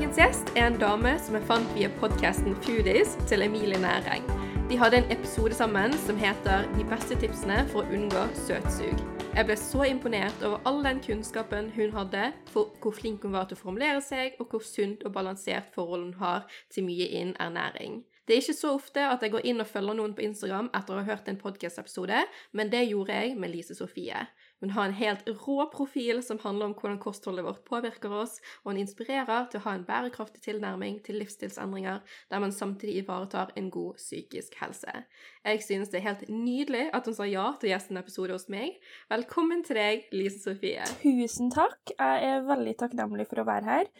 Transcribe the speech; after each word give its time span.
Dagens 0.00 0.16
gjest 0.16 0.50
er 0.56 0.64
en 0.64 0.78
dame 0.80 1.10
som 1.20 1.34
jeg 1.36 1.44
fant 1.44 1.72
via 1.76 1.88
podkasten 2.00 2.54
Foodies 2.64 3.10
til 3.28 3.42
Emilie 3.44 3.76
Næreng. 3.82 4.24
De 4.70 4.78
hadde 4.80 4.96
en 4.96 5.10
episode 5.12 5.52
sammen 5.52 5.92
som 6.06 6.16
heter 6.16 6.64
'De 6.72 6.86
beste 6.88 7.18
tipsene 7.20 7.66
for 7.68 7.82
å 7.82 7.92
unngå 7.92 8.22
søtsug'. 8.46 9.02
Jeg 9.36 9.44
ble 9.44 9.56
så 9.60 9.84
imponert 9.84 10.40
over 10.42 10.64
all 10.64 10.80
den 10.84 11.02
kunnskapen 11.04 11.68
hun 11.76 11.92
hadde, 11.92 12.32
for 12.48 12.72
hvor 12.80 12.96
flink 12.96 13.22
hun 13.22 13.36
var 13.36 13.44
til 13.44 13.58
å 13.58 13.60
formulere 13.60 14.00
seg, 14.00 14.40
og 14.40 14.48
hvor 14.48 14.64
sunt 14.64 15.04
og 15.04 15.12
balansert 15.12 15.68
forhold 15.74 16.04
hun 16.04 16.14
har 16.14 16.48
til 16.70 16.84
mye 16.84 17.06
innen 17.06 17.36
ernæring. 17.36 18.04
Det 18.26 18.36
er 18.36 18.40
ikke 18.40 18.60
så 18.60 18.74
ofte 18.74 19.00
at 19.04 19.22
jeg 19.22 19.30
går 19.30 19.44
inn 19.44 19.60
og 19.60 19.66
følger 19.66 19.94
noen 19.94 20.14
på 20.14 20.22
Instagram 20.22 20.70
etter 20.74 20.94
å 20.94 20.96
ha 20.96 21.04
hørt 21.12 21.28
en 21.28 21.36
podkast-episode, 21.36 22.24
men 22.52 22.70
det 22.70 22.88
gjorde 22.88 23.12
jeg 23.12 23.36
med 23.36 23.50
Lise 23.50 23.74
Sofie. 23.74 24.26
Hun 24.60 24.70
har 24.70 24.84
en 24.84 24.92
helt 24.92 25.28
rå 25.28 25.64
profil 25.72 26.20
som 26.22 26.38
handler 26.42 26.68
om 26.68 26.74
hvordan 26.76 26.98
kostholdet 27.00 27.46
vårt 27.46 27.62
påvirker 27.64 28.12
oss, 28.12 28.36
og 28.60 28.74
hun 28.74 28.82
inspirerer 28.82 29.46
til 29.48 29.60
å 29.60 29.64
ha 29.64 29.72
en 29.76 29.86
bærekraftig 29.88 30.42
tilnærming 30.44 30.98
til 31.06 31.16
livsstilsendringer, 31.22 32.02
der 32.28 32.44
man 32.44 32.52
samtidig 32.52 32.98
ivaretar 33.00 33.54
en 33.56 33.70
god 33.72 33.96
psykisk 33.96 34.58
helse. 34.60 35.06
Jeg 35.48 35.64
synes 35.64 35.88
det 35.88 36.02
er 36.02 36.08
helt 36.10 36.28
nydelig 36.28 36.90
at 36.92 37.08
hun 37.08 37.16
sa 37.16 37.28
ja 37.28 37.48
til 37.56 37.70
å 37.70 37.72
gjeste 37.72 37.96
en 37.96 38.02
episode 38.02 38.36
hos 38.36 38.48
meg. 38.52 38.76
Velkommen 39.08 39.64
til 39.64 39.80
deg, 39.80 40.08
Lise 40.12 40.44
Sofie. 40.44 40.84
Tusen 41.00 41.48
takk. 41.56 41.96
Jeg 41.96 42.32
er 42.34 42.48
veldig 42.48 42.76
takknemlig 42.84 43.30
for 43.32 43.40
å 43.40 43.48
være 43.48 43.70
her. 43.72 43.92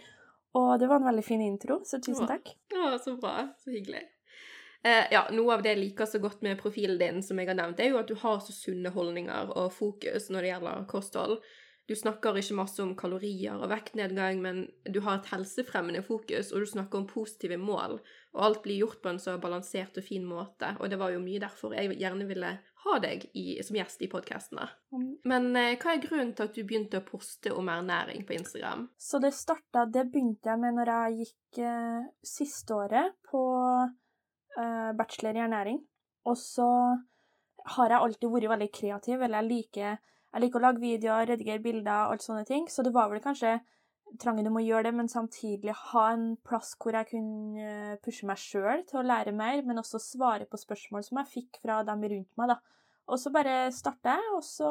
Og 0.61 0.73
det 0.83 0.91
var 0.91 1.01
en 1.01 1.09
veldig 1.09 1.25
fin 1.25 1.43
intro, 1.47 1.81
så 1.87 2.03
tusen 2.05 2.29
takk. 2.29 2.53
Å, 2.75 2.97
så 3.01 3.17
bra. 3.17 3.47
Så 3.63 3.73
hyggelig. 3.73 4.05
Eh, 4.83 5.11
ja, 5.13 5.27
Noe 5.37 5.57
av 5.57 5.65
det 5.65 5.75
jeg 5.75 5.83
liker 5.83 6.09
så 6.09 6.21
godt 6.23 6.45
med 6.47 6.61
profilen 6.61 7.01
din, 7.01 7.23
som 7.23 7.41
jeg 7.41 7.51
har 7.51 7.59
nevnt, 7.59 7.81
er 7.81 7.93
jo 7.93 7.99
at 8.01 8.09
du 8.09 8.17
har 8.23 8.39
så 8.45 8.55
sunne 8.57 8.93
holdninger 8.95 9.53
og 9.53 9.75
fokus 9.77 10.31
når 10.33 10.47
det 10.47 10.55
gjelder 10.55 10.87
kosthold. 10.89 11.43
Du 11.91 11.97
snakker 11.99 12.37
ikke 12.39 12.55
masse 12.55 12.79
om 12.85 12.93
kalorier 12.95 13.59
og 13.59 13.73
vektnedgang, 13.73 14.39
men 14.39 14.61
du 14.87 15.01
har 15.03 15.19
et 15.19 15.31
helsefremmende 15.33 16.05
fokus, 16.07 16.53
og 16.55 16.63
du 16.63 16.69
snakker 16.71 17.01
om 17.01 17.07
positive 17.11 17.59
mål, 17.59 17.99
og 18.37 18.45
alt 18.47 18.61
blir 18.63 18.85
gjort 18.85 19.01
på 19.03 19.11
en 19.11 19.19
så 19.19 19.35
balansert 19.43 19.99
og 19.99 20.07
fin 20.07 20.23
måte, 20.25 20.71
og 20.79 20.93
det 20.93 21.01
var 21.01 21.11
jo 21.11 21.23
mye 21.25 21.43
derfor 21.43 21.75
jeg 21.75 21.99
gjerne 21.99 22.29
ville 22.31 22.53
ha 22.85 22.99
deg 23.03 23.27
i, 23.37 23.59
som 23.67 23.77
gjest 23.77 24.07
i 24.07 24.09
podkastene. 24.13 24.69
Mm. 24.95 25.09
Men 25.29 25.51
eh, 25.59 25.75
hva 25.83 25.97
er 25.97 26.05
grunnen 26.05 26.31
til 26.37 26.47
at 26.47 26.55
du 26.55 26.63
begynte 26.63 27.03
å 27.03 27.07
poste 27.11 27.53
om 27.53 27.69
ernæring 27.69 28.23
på 28.29 28.39
Instagram? 28.39 28.87
Så 28.97 29.21
det 29.21 29.35
starta 29.37 29.85
Det 29.91 30.07
begynte 30.15 30.55
jeg 30.55 30.63
med 30.63 30.79
når 30.79 30.93
jeg 30.95 31.19
gikk 31.25 31.61
eh, 31.67 32.07
siste 32.25 32.79
året 32.79 33.19
på 33.29 33.43
bachelor 34.99 35.39
i 35.39 35.45
ernæring. 35.47 35.81
Og 36.29 36.37
så 36.39 36.69
har 37.77 37.93
jeg 37.93 38.05
alltid 38.05 38.33
vært 38.33 38.53
veldig 38.55 38.71
kreativ, 38.77 39.21
eller 39.21 39.43
jeg 39.43 39.51
liker, 39.51 40.01
jeg 40.31 40.45
liker 40.45 40.61
å 40.61 40.65
lage 40.65 40.83
videoer, 40.83 41.29
redigere 41.29 41.63
bilder, 41.65 42.07
og 42.07 42.17
alt 42.17 42.25
sånne 42.25 42.47
ting. 42.49 42.69
Så 42.71 42.85
det 42.87 42.95
var 42.95 43.11
vel 43.13 43.23
kanskje 43.25 43.59
trangen 44.21 44.49
om 44.51 44.59
å 44.59 44.65
gjøre 44.65 44.89
det, 44.89 44.95
men 44.97 45.11
samtidig 45.11 45.75
ha 45.93 46.05
en 46.15 46.33
plass 46.47 46.73
hvor 46.81 46.97
jeg 46.97 47.11
kunne 47.13 47.63
eh, 47.63 47.97
pushe 48.03 48.27
meg 48.27 48.41
sjøl 48.43 48.85
til 48.89 49.01
å 49.01 49.07
lære 49.07 49.35
mer, 49.37 49.63
men 49.67 49.83
også 49.83 50.01
svare 50.03 50.49
på 50.51 50.59
spørsmål 50.61 51.05
som 51.07 51.21
jeg 51.21 51.33
fikk 51.35 51.61
fra 51.63 51.81
dem 51.87 52.03
rundt 52.03 52.41
meg, 52.41 52.55
da. 52.55 52.59
Og 53.11 53.19
så 53.19 53.33
bare 53.35 53.73
starta 53.75 54.17
jeg, 54.19 54.33
og 54.37 54.43
så 54.47 54.71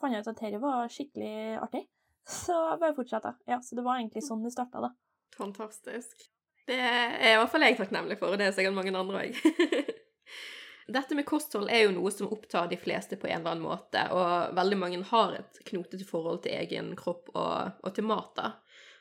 fant 0.00 0.14
jeg 0.14 0.24
ut 0.24 0.30
at 0.32 0.42
dette 0.42 0.62
var 0.62 0.90
skikkelig 0.90 1.34
artig. 1.62 1.86
Så 2.30 2.54
bare 2.78 2.94
fortsatte 2.94 3.30
jeg. 3.30 3.38
Ja, 3.48 3.56
så 3.64 3.74
det 3.74 3.82
var 3.82 3.96
egentlig 3.96 4.20
sånn 4.22 4.42
det 4.44 4.52
starta, 4.52 4.82
da. 4.84 4.90
Fantastisk. 5.34 6.28
Det 6.70 6.78
er 6.78 7.32
i 7.32 7.38
hvert 7.40 7.50
fall 7.50 7.64
jeg 7.66 7.78
takknemlig 7.80 8.16
for, 8.20 8.30
og 8.30 8.38
det 8.38 8.46
er 8.46 8.54
sikkert 8.54 8.76
mange 8.76 8.94
andre 8.94 9.24
òg. 9.24 9.38
Dette 10.94 11.16
med 11.18 11.26
kosthold 11.26 11.70
er 11.70 11.84
jo 11.84 11.94
noe 11.94 12.10
som 12.14 12.30
opptar 12.30 12.68
de 12.70 12.78
fleste 12.78 13.18
på 13.18 13.28
en 13.28 13.40
eller 13.40 13.56
annen 13.56 13.66
måte, 13.66 14.04
og 14.14 14.54
veldig 14.58 14.78
mange 14.78 15.00
har 15.10 15.34
et 15.38 15.60
knotete 15.66 16.06
forhold 16.06 16.44
til 16.44 16.54
egen 16.58 16.92
kropp 16.98 17.30
og, 17.34 17.76
og 17.82 17.94
til 17.94 18.06
mat. 18.06 18.30
da. 18.38 18.52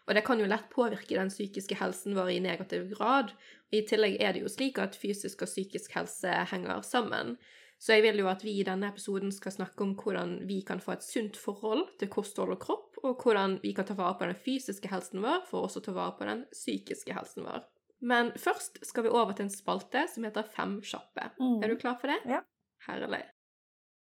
Og 0.09 0.18
det 0.18 0.25
kan 0.25 0.41
jo 0.41 0.50
lett 0.50 0.69
påvirke 0.74 1.18
den 1.18 1.30
psykiske 1.30 1.78
helsen 1.78 2.18
vår 2.18 2.34
i 2.34 2.41
negativ 2.41 2.88
grad. 2.96 3.34
Og 3.69 3.78
I 3.78 3.84
tillegg 3.86 4.18
er 4.18 4.34
det 4.34 4.41
jo 4.41 4.50
slik 4.50 4.81
at 4.81 4.97
fysisk 4.97 5.46
og 5.46 5.51
psykisk 5.51 5.94
helse 5.94 6.34
henger 6.50 6.81
sammen. 6.86 7.36
Så 7.79 7.95
jeg 7.95 8.03
vil 8.03 8.19
jo 8.19 8.28
at 8.28 8.44
vi 8.44 8.57
i 8.59 8.66
denne 8.67 8.90
episoden 8.91 9.31
skal 9.31 9.53
snakke 9.56 9.85
om 9.85 9.94
hvordan 9.95 10.41
vi 10.50 10.59
kan 10.67 10.81
få 10.84 10.97
et 10.97 11.06
sunt 11.06 11.38
forhold 11.40 11.85
til 12.01 12.12
kosthold 12.12 12.51
og 12.57 12.59
kropp, 12.59 12.97
og 13.07 13.23
hvordan 13.23 13.56
vi 13.63 13.72
kan 13.73 13.88
ta 13.88 13.95
vare 13.95 14.17
på 14.19 14.28
den 14.28 14.35
fysiske 14.35 14.91
helsen 14.91 15.23
vår 15.23 15.45
for 15.47 15.67
også 15.67 15.79
å 15.79 15.85
ta 15.88 15.94
vare 15.95 16.18
på 16.18 16.28
den 16.28 16.41
psykiske 16.51 17.16
helsen 17.16 17.47
vår. 17.47 17.63
Men 18.00 18.31
først 18.39 18.81
skal 18.88 19.06
vi 19.07 19.12
over 19.12 19.31
til 19.35 19.47
en 19.47 19.53
spalte 19.53 20.06
som 20.12 20.28
heter 20.28 20.47
Fem 20.51 20.79
kjappe. 20.84 21.31
Mm. 21.39 21.62
Er 21.63 21.72
du 21.72 21.79
klar 21.79 21.95
for 22.01 22.12
det? 22.12 22.19
Ja. 22.28 22.41
Herlig. 22.88 23.23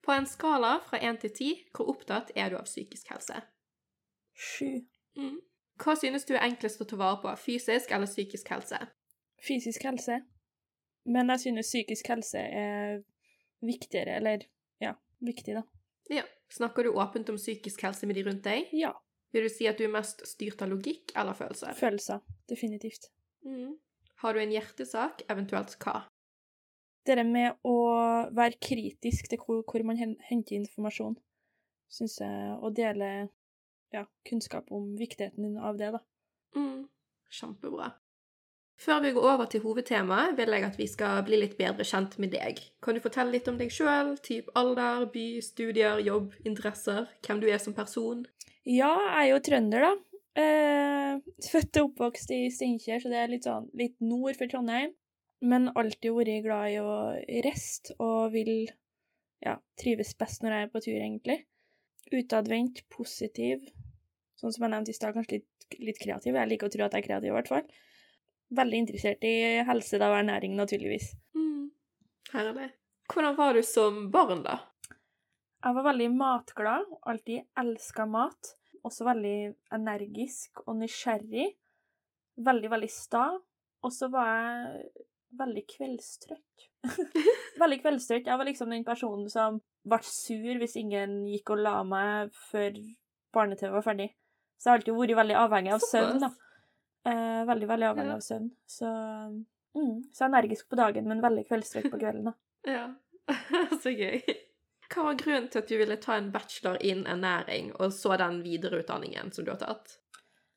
På 0.06 0.14
en 0.14 0.26
skala 0.30 0.78
fra 0.86 1.00
én 1.02 1.18
til 1.22 1.34
ti, 1.34 1.50
hvor 1.76 1.90
opptatt 1.94 2.32
er 2.36 2.50
du 2.50 2.58
av 2.58 2.66
psykisk 2.66 3.10
helse? 3.14 3.42
Sju. 4.38 4.86
Mm. 5.18 5.38
Hva 5.82 5.94
synes 5.98 6.26
du 6.26 6.34
er 6.34 6.46
enklest 6.46 6.82
å 6.82 6.88
ta 6.90 6.98
vare 6.98 7.20
på, 7.22 7.34
fysisk 7.42 7.94
eller 7.94 8.10
psykisk 8.10 8.50
helse? 8.54 8.80
Fysisk 9.46 9.86
helse. 9.86 10.22
Men 11.06 11.30
jeg 11.34 11.46
synes 11.46 11.70
psykisk 11.70 12.10
helse 12.14 12.42
er 12.42 13.02
viktigere, 13.66 14.18
eller 14.20 14.46
ja, 14.84 14.94
viktig, 15.24 15.58
da. 15.58 15.64
Ja. 16.14 16.24
Snakker 16.50 16.84
du 16.84 16.96
åpent 16.96 17.30
om 17.30 17.38
psykisk 17.40 17.84
helse 17.84 18.08
med 18.08 18.16
de 18.16 18.24
rundt 18.24 18.46
deg? 18.46 18.70
Ja. 18.72 18.94
Vil 19.36 19.48
du 19.48 19.52
si 19.52 19.68
at 19.68 19.80
du 19.80 19.84
er 19.88 19.92
mest 19.92 20.24
styrt 20.28 20.62
av 20.64 20.72
logikk 20.72 21.12
eller 21.18 21.36
følelser? 21.36 21.76
Følelser. 21.76 22.22
Definitivt. 22.48 23.10
Mm. 23.44 23.76
Har 24.24 24.34
du 24.34 24.42
en 24.42 24.54
hjertesak, 24.54 25.26
eventuelt 25.30 25.76
hva? 25.84 26.06
Det 27.08 27.24
med 27.24 27.60
å 27.68 27.78
være 28.36 28.60
kritisk 28.60 29.30
til 29.32 29.40
hvor, 29.44 29.62
hvor 29.68 29.84
man 29.88 30.00
henter 30.00 30.58
informasjon, 30.58 31.16
syns 31.92 32.18
jeg, 32.20 32.56
og 32.58 32.74
dele 32.76 33.30
ja, 33.96 34.04
kunnskap 34.28 34.72
om 34.76 34.90
viktigheten 35.00 35.56
av 35.64 35.80
det, 35.80 35.94
da. 35.96 36.02
Mm. 36.58 36.88
Kjempebra. 37.32 37.92
Før 38.78 39.00
vi 39.02 39.12
går 39.16 39.26
over 39.26 39.48
til 39.50 39.64
hovedtemaet, 39.64 40.36
vil 40.38 40.54
jeg 40.54 40.66
at 40.68 40.76
vi 40.78 40.86
skal 40.90 41.24
bli 41.26 41.40
litt 41.42 41.56
bedre 41.58 41.86
kjent 41.88 42.20
med 42.22 42.36
deg. 42.36 42.60
Kan 42.86 42.94
du 42.94 43.02
fortelle 43.02 43.34
litt 43.34 43.48
om 43.50 43.58
deg 43.58 43.72
sjøl? 43.74 44.14
Typ 44.22 44.52
alder, 44.60 45.08
by, 45.14 45.26
studier, 45.42 45.98
jobb, 46.06 46.36
interesser? 46.46 47.08
Hvem 47.26 47.42
du 47.42 47.48
er 47.50 47.62
som 47.64 47.74
person? 47.78 48.22
Ja, 48.68 48.92
jeg 48.94 49.24
er 49.24 49.32
jo 49.32 49.42
trønder, 49.48 49.88
da. 49.88 50.22
Eh, 50.38 51.26
født 51.52 51.82
og 51.82 51.90
oppvokst 51.90 52.34
i 52.36 52.44
Steinkjer, 52.54 53.02
så 53.02 53.10
det 53.14 53.24
er 53.24 53.34
litt, 53.34 53.50
sånn, 53.50 53.66
litt 53.82 53.98
nord 54.04 54.38
for 54.38 54.52
Trondheim. 54.52 54.94
Men 55.42 55.72
alltid 55.78 56.14
vært 56.14 56.46
glad 56.46 56.76
i 56.76 56.78
å 56.82 56.94
reste 57.46 57.98
og 58.02 58.32
vil 58.34 58.70
ja, 59.46 59.58
trives 59.78 60.14
best 60.18 60.46
når 60.46 60.54
jeg 60.54 60.68
er 60.68 60.72
på 60.74 60.84
tur, 60.86 60.96
egentlig. 61.02 61.40
Utadvendt, 62.14 62.86
positiv. 62.94 63.66
Sånn 64.38 64.54
som 64.54 64.66
jeg 64.66 64.74
nevnte 64.76 64.94
i 64.94 64.98
stad, 64.98 65.18
kanskje 65.18 65.40
litt, 65.40 65.68
litt 65.82 66.02
kreativ. 66.02 66.38
Jeg 66.38 66.54
liker 66.54 66.70
å 66.70 66.74
tro 66.74 66.86
at 66.86 66.94
jeg 66.94 67.06
er 67.06 67.10
kreativ, 67.10 67.34
i 67.34 67.38
hvert 67.40 67.54
fall. 67.54 67.78
Veldig 68.56 68.78
interessert 68.84 69.24
i 69.28 69.64
helse 69.68 70.00
da, 70.00 70.12
og 70.14 70.22
ernæring, 70.22 70.56
naturligvis. 70.56 71.12
Mm. 71.36 71.72
Herlig. 72.32 72.70
Hvordan 73.12 73.36
var 73.38 73.56
du 73.56 73.64
som 73.64 74.06
barn, 74.12 74.44
da? 74.44 74.60
Jeg 75.64 75.76
var 75.76 75.88
veldig 75.90 76.08
matglad, 76.16 76.88
alltid 77.04 77.44
elska 77.60 78.06
mat. 78.06 78.54
Også 78.88 79.08
veldig 79.08 79.54
energisk 79.74 80.62
og 80.68 80.78
nysgjerrig. 80.80 81.50
Veldig, 82.38 82.72
veldig 82.72 82.90
sta. 82.92 83.26
Og 83.84 83.94
så 83.94 84.08
var 84.14 84.30
jeg 84.32 85.06
veldig 85.40 85.64
kveldstrøtt. 85.74 86.68
veldig 87.62 87.80
kveldstrøtt. 87.82 88.30
Jeg 88.30 88.40
var 88.40 88.48
liksom 88.48 88.72
den 88.72 88.86
personen 88.88 89.28
som 89.32 89.60
ble 89.88 90.00
sur 90.04 90.62
hvis 90.62 90.78
ingen 90.80 91.20
gikk 91.32 91.56
og 91.56 91.64
la 91.66 91.82
meg 91.88 92.32
før 92.52 92.80
barne-TV 93.36 93.74
var 93.76 93.86
ferdig. 93.86 94.12
Så 94.58 94.70
jeg 94.70 94.72
har 94.72 94.80
alltid 94.80 94.98
vært 94.98 95.20
veldig 95.20 95.38
avhengig 95.38 95.74
av 95.76 95.84
søvn, 95.84 96.22
da. 96.24 96.32
Eh, 97.06 97.44
veldig, 97.48 97.68
veldig 97.70 97.88
avhengig 97.92 98.12
Ja. 98.12 98.16
av 98.16 98.26
søvn. 98.26 98.50
Så, 98.66 98.88
mm, 99.76 100.04
så 100.14 100.26
energisk 100.26 100.70
på 100.70 100.76
dagen, 100.76 101.08
men 101.08 101.22
veldig 101.22 101.46
kveldstrøtt 101.48 101.92
på 101.92 102.00
kvelden, 102.00 102.32
da. 102.32 102.34
Ja. 102.78 102.88
så 103.84 103.92
gøy. 103.92 104.22
Hva 104.88 105.04
var 105.04 105.16
grunnen 105.20 105.50
til 105.52 105.60
at 105.60 105.68
du 105.68 105.78
ville 105.78 105.98
ta 106.00 106.16
en 106.16 106.32
bachelor 106.32 106.78
innen 106.82 107.08
ernæring, 107.08 107.74
og 107.80 107.92
så 107.92 108.18
den 108.18 108.42
videreutdanningen 108.44 109.32
som 109.36 109.46
du 109.46 109.52
har 109.52 109.60
tatt? 109.60 109.98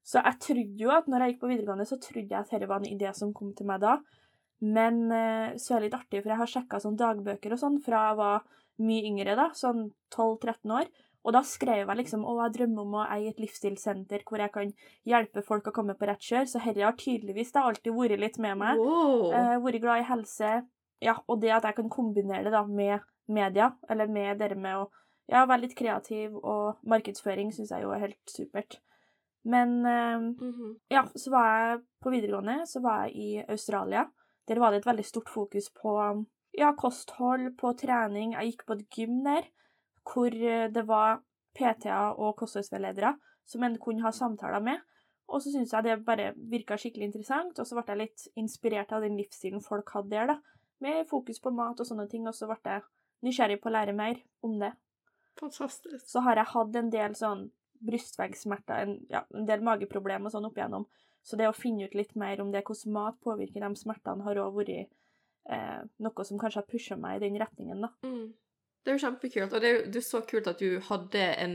Så 0.07 0.23
jeg 0.25 0.39
trodde 0.43 0.81
jo 0.85 0.91
at 0.95 1.07
når 1.11 1.23
jeg 1.23 1.33
gikk 1.35 1.41
på 1.43 1.51
videregående, 1.51 1.87
så 1.87 1.99
trodde 2.03 2.31
jeg 2.31 2.39
at 2.39 2.51
dette 2.51 2.69
var 2.71 2.81
en 2.83 2.91
idé 2.91 3.11
som 3.15 3.35
kom 3.35 3.53
til 3.55 3.67
meg 3.67 3.83
da. 3.83 3.99
Men 4.61 5.11
eh, 5.13 5.57
så 5.57 5.77
er 5.77 5.81
det 5.81 5.89
litt 5.91 5.99
artig, 6.01 6.23
for 6.23 6.33
jeg 6.33 6.41
har 6.41 6.51
sjekka 6.55 6.81
sånn 6.83 6.99
dagbøker 7.01 7.55
og 7.55 7.61
sånn 7.63 7.79
fra 7.85 8.09
jeg 8.11 8.19
var 8.19 8.43
mye 8.81 9.07
yngre, 9.11 9.37
da, 9.39 9.49
sånn 9.55 9.91
12-13 10.15 10.75
år. 10.79 10.91
Og 11.25 11.35
da 11.37 11.43
skrev 11.45 11.83
jeg 11.89 11.97
liksom 11.99 12.23
å, 12.25 12.37
jeg 12.47 12.55
drømmer 12.55 12.83
om 12.87 12.95
å 12.97 13.07
eie 13.13 13.29
et 13.29 13.41
livsstilssenter 13.43 14.23
hvor 14.25 14.41
jeg 14.41 14.53
kan 14.55 14.71
hjelpe 15.05 15.43
folk 15.45 15.67
å 15.69 15.75
komme 15.77 15.95
på 15.99 16.07
rett 16.09 16.23
kjør. 16.25 16.47
Så 16.49 16.63
dette 16.65 16.81
har 16.81 16.97
tydeligvis 16.97 17.53
da 17.53 17.67
alltid 17.69 17.93
vært 17.93 18.19
litt 18.23 18.39
med 18.41 18.57
meg. 18.63 18.79
Wow. 18.81 19.27
Eh, 19.37 19.57
vært 19.61 19.83
glad 19.85 20.01
i 20.01 20.09
helse. 20.09 20.53
Ja, 21.05 21.19
og 21.29 21.41
det 21.43 21.53
at 21.53 21.65
jeg 21.69 21.77
kan 21.77 21.91
kombinere 21.93 22.45
det 22.49 22.53
da 22.53 22.65
med 22.69 23.01
media, 23.29 23.71
eller 23.89 24.09
med 24.09 24.39
dere 24.41 24.57
med 24.57 24.77
å 24.81 24.89
ja, 25.31 25.45
være 25.47 25.63
litt 25.67 25.77
kreativ, 25.79 26.33
og 26.41 26.81
markedsføring 26.91 27.53
syns 27.55 27.71
jeg 27.71 27.85
jo 27.85 27.93
er 27.95 28.01
helt 28.09 28.33
supert. 28.33 28.81
Men 29.45 29.79
eh, 29.87 30.19
Mhm. 30.19 30.75
ja, 30.91 31.05
så 31.17 31.31
var 31.31 31.47
jeg 31.53 31.81
på 32.03 32.11
videregående, 32.13 32.67
så 32.67 32.81
var 32.83 33.07
jeg 33.07 33.17
i 33.17 33.45
Australia. 33.49 34.09
Der 34.49 34.59
var 34.59 34.71
det 34.73 34.81
et 34.83 34.87
veldig 34.91 35.05
stort 35.07 35.29
fokus 35.29 35.69
på 35.71 35.95
ja, 36.59 36.73
kosthold, 36.75 37.57
på 37.57 37.71
trening. 37.79 38.33
Jeg 38.35 38.53
gikk 38.53 38.67
på 38.67 38.73
et 38.81 38.89
gym 38.91 39.23
der, 39.25 39.45
hvor 40.07 40.35
eh, 40.35 40.69
det 40.73 40.87
var 40.89 41.21
PT-er 41.57 42.17
og 42.17 42.37
kostholdsveiledere 42.41 43.15
som 43.51 43.67
en 43.67 43.79
kunne 43.83 44.05
ha 44.05 44.13
samtaler 44.15 44.63
med. 44.65 44.83
Og 45.31 45.43
så 45.43 45.53
syntes 45.53 45.73
jeg 45.75 45.87
det 45.87 45.99
bare 46.07 46.33
virka 46.51 46.79
skikkelig 46.79 47.11
interessant, 47.11 47.59
og 47.59 47.67
så 47.67 47.79
ble 47.79 47.93
jeg 47.93 48.01
litt 48.01 48.27
inspirert 48.41 48.93
av 48.95 49.05
den 49.07 49.19
livsstilen 49.19 49.63
folk 49.63 49.93
hadde 49.95 50.11
der, 50.15 50.33
da. 50.33 50.39
Med 50.81 51.05
fokus 51.11 51.39
på 51.43 51.53
mat 51.55 51.81
og 51.81 51.87
sånne 51.87 52.09
ting, 52.11 52.27
og 52.27 52.35
så 52.35 52.49
ble 52.51 52.59
jeg 52.65 52.87
nysgjerrig 53.27 53.61
på 53.61 53.69
å 53.71 53.75
lære 53.75 53.95
mer 53.95 54.19
om 54.47 54.57
det. 54.63 54.73
Fantastisk. 55.39 56.03
Så 56.09 56.23
har 56.25 56.41
jeg 56.41 56.53
hatt 56.55 56.79
en 56.81 56.91
del 56.93 57.15
sånn 57.19 57.45
brystveggssmerter, 57.87 58.83
en, 58.85 58.97
ja, 59.13 59.23
en 59.37 59.47
del 59.49 59.63
mageproblemer 59.65 60.29
og 60.29 60.35
sånn 60.35 60.49
opp 60.49 60.59
igjennom. 60.59 60.89
Så 61.23 61.37
det 61.37 61.49
å 61.49 61.57
finne 61.57 61.87
ut 61.87 61.97
litt 61.97 62.15
mer 62.19 62.41
om 62.43 62.51
det, 62.53 62.65
hvordan 62.67 62.97
mat 62.97 63.19
påvirker 63.23 63.65
de 63.65 63.71
smertene, 63.79 64.25
har 64.25 64.41
òg 64.41 64.57
vært 64.57 64.91
eh, 65.53 65.83
noe 66.01 66.27
som 66.27 66.41
kanskje 66.41 66.63
har 66.63 66.69
pusha 66.69 66.99
meg 67.01 67.19
i 67.19 67.27
den 67.27 67.39
retningen, 67.41 67.87
da. 67.87 67.93
Mm. 68.07 68.31
Det 68.81 68.89
er 68.89 68.97
jo 68.97 69.03
kjempekult, 69.03 69.53
og 69.53 69.61
det 69.61 69.69
er 69.69 69.75
jo 69.75 69.81
det 69.93 69.99
er 70.01 70.05
så 70.07 70.21
kult 70.25 70.47
at 70.49 70.59
du 70.63 70.79
hadde 70.87 71.21
en 71.43 71.55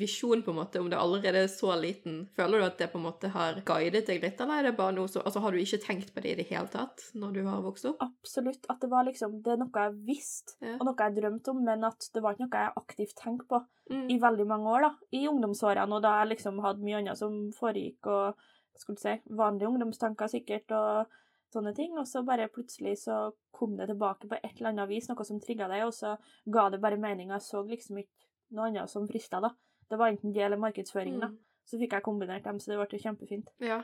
visjon 0.00 0.40
på 0.42 0.54
en 0.54 0.56
måte 0.56 0.80
om 0.80 0.86
det 0.88 0.96
allerede 0.96 1.42
er 1.44 1.50
så 1.52 1.74
liten. 1.76 2.22
Føler 2.32 2.62
du 2.62 2.64
at 2.64 2.78
det 2.80 2.88
på 2.92 2.96
en 2.96 3.04
måte 3.04 3.28
har 3.34 3.58
guidet 3.68 4.06
deg 4.08 4.22
litt, 4.24 4.40
eller 4.40 4.62
er 4.62 4.68
det 4.70 4.76
bare 4.78 4.94
noe 4.96 5.10
så, 5.12 5.20
altså, 5.20 5.42
har 5.44 5.52
du 5.52 5.58
ikke 5.60 5.82
tenkt 5.84 6.14
på 6.14 6.22
det 6.24 6.32
i 6.32 6.38
det 6.40 6.46
hele 6.48 6.70
tatt 6.72 7.04
når 7.12 7.34
du 7.36 7.42
har 7.44 7.60
vokst 7.66 7.84
opp? 7.90 8.00
Absolutt. 8.00 8.64
At 8.72 8.80
det 8.80 8.88
var 8.90 9.04
liksom 9.04 9.42
Det 9.44 9.52
er 9.52 9.60
noe 9.60 9.84
jeg 9.84 9.98
visste, 10.08 10.56
Ja. 10.64 10.78
og 10.80 10.86
noe 10.88 10.96
jeg 10.96 11.16
drømte 11.20 11.48
om, 11.52 11.62
men 11.64 11.84
at 11.84 12.08
det 12.14 12.22
var 12.22 12.32
ikke 12.32 12.46
noe 12.48 12.64
jeg 12.64 12.72
aktivt 12.76 13.16
tenkte 13.20 13.48
på 13.52 13.62
Mm. 13.90 14.08
i 14.10 14.16
veldig 14.18 14.46
mange 14.46 14.70
år, 14.70 14.80
da. 14.80 14.90
I 15.12 15.26
ungdomsårene, 15.28 15.92
og 15.92 16.02
da 16.02 16.20
jeg 16.22 16.28
liksom 16.38 16.60
hadde 16.62 16.84
mye 16.86 17.00
annet 17.02 17.18
som 17.18 17.50
foregikk, 17.52 18.06
og 18.06 18.36
skulle 18.78 18.98
si, 18.98 19.20
vanlige 19.28 19.68
ungdomstanker 19.68 20.30
sikkert, 20.30 20.70
og 20.70 21.06
sånne 21.54 21.74
ting. 21.76 21.94
Og 22.00 22.08
så 22.08 22.24
bare 22.26 22.50
plutselig 22.52 22.98
så 23.04 23.18
kom 23.54 23.76
det 23.78 23.88
tilbake 23.90 24.28
på 24.30 24.38
et 24.38 24.52
eller 24.56 24.72
annet 24.72 24.90
vis, 24.90 25.08
noe 25.10 25.26
som 25.28 25.40
trigga 25.42 25.68
deg, 25.70 25.86
og 25.86 25.94
så 25.96 26.16
ga 26.52 26.68
det 26.72 26.82
bare 26.82 27.00
mening. 27.00 27.32
Jeg 27.34 27.46
så 27.46 27.64
liksom 27.66 28.02
ikke 28.02 28.28
noe 28.56 28.68
annet 28.70 28.92
som 28.92 29.08
frista, 29.08 29.40
da. 29.44 29.52
Det 29.88 29.98
var 30.00 30.12
enten 30.12 30.32
det 30.34 30.44
eller 30.46 30.60
markedsføring, 30.60 31.18
da. 31.20 31.32
Mm. 31.32 31.40
Så 31.68 31.78
fikk 31.80 31.96
jeg 31.96 32.04
kombinert 32.04 32.46
dem, 32.46 32.60
så 32.60 32.72
det 32.72 32.78
ble 32.80 32.98
jo 32.98 33.04
kjempefint. 33.06 33.52
Ja. 33.62 33.82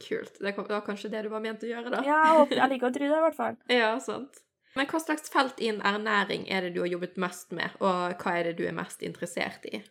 Kult. 0.00 0.38
Det 0.40 0.54
var 0.56 0.84
kanskje 0.86 1.10
det 1.12 1.26
du 1.26 1.32
var 1.32 1.42
ment 1.44 1.64
å 1.66 1.68
gjøre, 1.68 1.90
da? 1.92 2.00
Ja, 2.06 2.22
jeg 2.48 2.70
liker 2.72 2.88
å 2.88 2.94
tro 2.94 3.08
det, 3.10 3.18
i 3.18 3.24
hvert 3.26 3.36
fall. 3.36 3.58
Ja, 3.80 3.92
sant. 4.00 4.40
Men 4.78 4.86
hva 4.86 5.00
slags 5.02 5.32
felt 5.32 5.58
innen 5.58 5.82
ernæring 5.82 6.46
er 6.48 6.62
det 6.62 6.76
du 6.76 6.84
har 6.84 6.92
jobbet 6.92 7.18
mest 7.20 7.50
med, 7.52 7.74
og 7.82 8.22
hva 8.22 8.36
er 8.38 8.48
det 8.48 8.60
du 8.60 8.68
er 8.68 8.76
mest 8.76 9.02
interessert 9.02 9.66
i? 9.66 9.82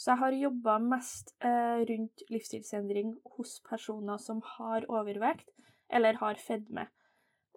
Så 0.00 0.14
jeg 0.14 0.20
har 0.22 0.36
jobba 0.38 0.78
mest 0.80 1.34
eh, 1.44 1.82
rundt 1.90 2.22
livsstilsendring 2.32 3.16
hos 3.34 3.58
personer 3.66 4.22
som 4.22 4.38
har 4.54 4.86
overvekt 4.88 5.50
eller 5.92 6.18
har 6.20 6.40
fedme. 6.40 6.86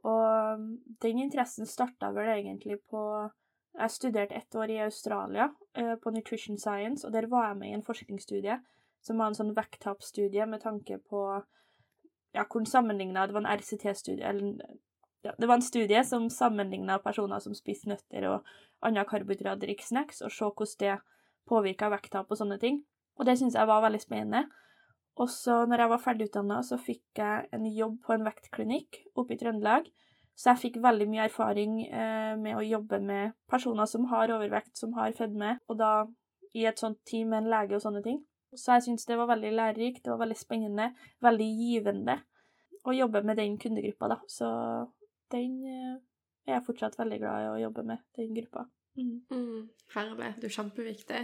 Og 0.03 0.59
mm, 0.59 0.67
den 1.01 1.23
interessen 1.23 1.69
starta 1.69 2.11
vel 2.15 2.33
egentlig 2.37 2.81
på 2.89 3.29
Jeg 3.73 3.89
studerte 3.89 4.35
ett 4.35 4.55
år 4.55 4.69
i 4.69 4.81
Australia 4.85 5.47
eh, 5.73 5.95
på 5.95 6.11
Nutrition 6.13 6.57
Science, 6.57 7.07
og 7.07 7.13
der 7.13 7.25
var 7.25 7.47
jeg 7.47 7.57
med 7.57 7.69
i 7.69 7.73
en 7.73 7.85
forskningsstudie 7.85 8.59
som 9.01 9.17
var 9.17 9.31
en 9.31 9.37
sånn 9.37 9.55
vekttapsstudie 9.57 10.45
med 10.45 10.61
tanke 10.61 10.99
på 11.09 11.23
ja, 12.33 12.43
hvordan 12.43 12.69
sammenligna 12.69 13.25
Det 13.27 13.33
var 13.33 13.41
en 13.41 13.57
RCT-studie, 13.57 14.29
eller 14.29 14.77
ja, 15.23 15.33
det 15.39 15.47
var 15.47 15.57
en 15.57 15.65
studie 15.65 16.03
som 16.05 16.29
sammenligna 16.29 16.99
personer 16.99 17.39
som 17.39 17.55
spiste 17.55 17.89
nøtter 17.89 18.27
og 18.29 18.53
andre 18.83 19.05
karbohydratrik 19.09 19.81
snacks, 19.81 20.21
og 20.21 20.31
se 20.31 20.45
hvordan 20.45 20.79
det 20.79 20.97
påvirka 21.49 21.89
vekttap 21.89 22.31
og 22.31 22.39
sånne 22.39 22.59
ting. 22.59 22.83
Og 23.19 23.25
det 23.25 23.37
syns 23.39 23.55
jeg 23.55 23.69
var 23.69 23.83
veldig 23.83 24.01
spennende. 24.01 24.43
Og 25.21 25.29
så 25.29 25.59
når 25.69 25.83
jeg 25.83 25.91
var 25.91 26.01
ferdigutdanna, 26.01 26.61
så 26.65 26.79
fikk 26.81 27.21
jeg 27.21 27.47
en 27.53 27.67
jobb 27.69 27.99
på 28.05 28.15
en 28.15 28.25
vektklinikk 28.25 29.03
oppe 29.19 29.35
i 29.35 29.39
Trøndelag. 29.41 29.89
Så 30.33 30.49
jeg 30.49 30.61
fikk 30.63 30.79
veldig 30.81 31.05
mye 31.11 31.27
erfaring 31.27 31.75
eh, 31.85 32.33
med 32.41 32.57
å 32.57 32.65
jobbe 32.65 32.97
med 33.03 33.35
personer 33.49 33.89
som 33.89 34.07
har 34.09 34.33
overvekt, 34.33 34.73
som 34.79 34.95
har 34.97 35.13
fedme, 35.17 35.59
og 35.69 35.77
da 35.77 35.91
i 36.57 36.65
et 36.69 36.81
sånt 36.81 36.99
team 37.09 37.29
med 37.33 37.43
en 37.43 37.51
lege 37.53 37.77
og 37.77 37.83
sånne 37.83 38.01
ting. 38.05 38.23
Så 38.53 38.75
jeg 38.75 38.85
syns 38.87 39.05
det 39.09 39.17
var 39.17 39.29
veldig 39.29 39.51
lærerikt, 39.53 40.03
det 40.05 40.13
var 40.13 40.23
veldig 40.25 40.37
spennende, 40.37 40.89
veldig 41.25 41.49
givende 41.57 42.17
å 42.83 42.93
jobbe 42.93 43.23
med 43.25 43.37
den 43.37 43.57
kundegruppa, 43.61 44.09
da. 44.15 44.17
Så 44.29 44.49
den 45.33 45.59
eh, 45.69 45.95
er 46.47 46.57
jeg 46.57 46.65
fortsatt 46.67 46.97
veldig 46.99 47.21
glad 47.21 47.45
i 47.45 47.51
å 47.51 47.61
jobbe 47.67 47.85
med, 47.93 48.03
den 48.17 48.33
gruppa. 48.37 48.65
Mm. 48.97 49.15
Mm, 49.33 49.69
herlig. 49.95 50.33
Det 50.41 50.49
er 50.49 50.57
kjempeviktig. 50.57 51.21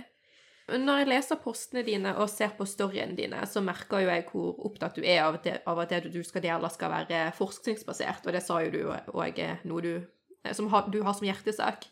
Når 0.69 1.01
jeg 1.01 1.09
leser 1.09 1.39
postene 1.41 1.81
dine 1.87 2.13
og 2.19 2.29
ser 2.31 2.53
på 2.57 2.67
storyene 2.67 3.17
dine, 3.17 3.41
så 3.49 3.63
merker 3.65 4.03
jo 4.03 4.11
jeg 4.11 4.25
hvor 4.29 4.61
opptatt 4.69 4.99
du 4.99 5.03
er 5.03 5.23
av 5.23 5.39
at 5.39 5.45
det, 5.47 5.57
av 5.69 5.81
at 5.81 5.93
det 5.93 6.13
du 6.13 6.21
skal 6.25 6.43
dele, 6.45 6.69
skal 6.73 6.93
være 6.93 7.25
forskningsbasert, 7.37 8.27
og 8.27 8.35
det 8.35 8.43
sa 8.45 8.61
jo 8.65 8.73
du 8.73 8.81
òg 8.89 9.43
noe 9.69 9.85
du, 9.85 9.93
som 10.53 10.69
har, 10.73 10.89
du 10.91 11.01
har 11.05 11.17
som 11.17 11.27
hjertesak. 11.27 11.89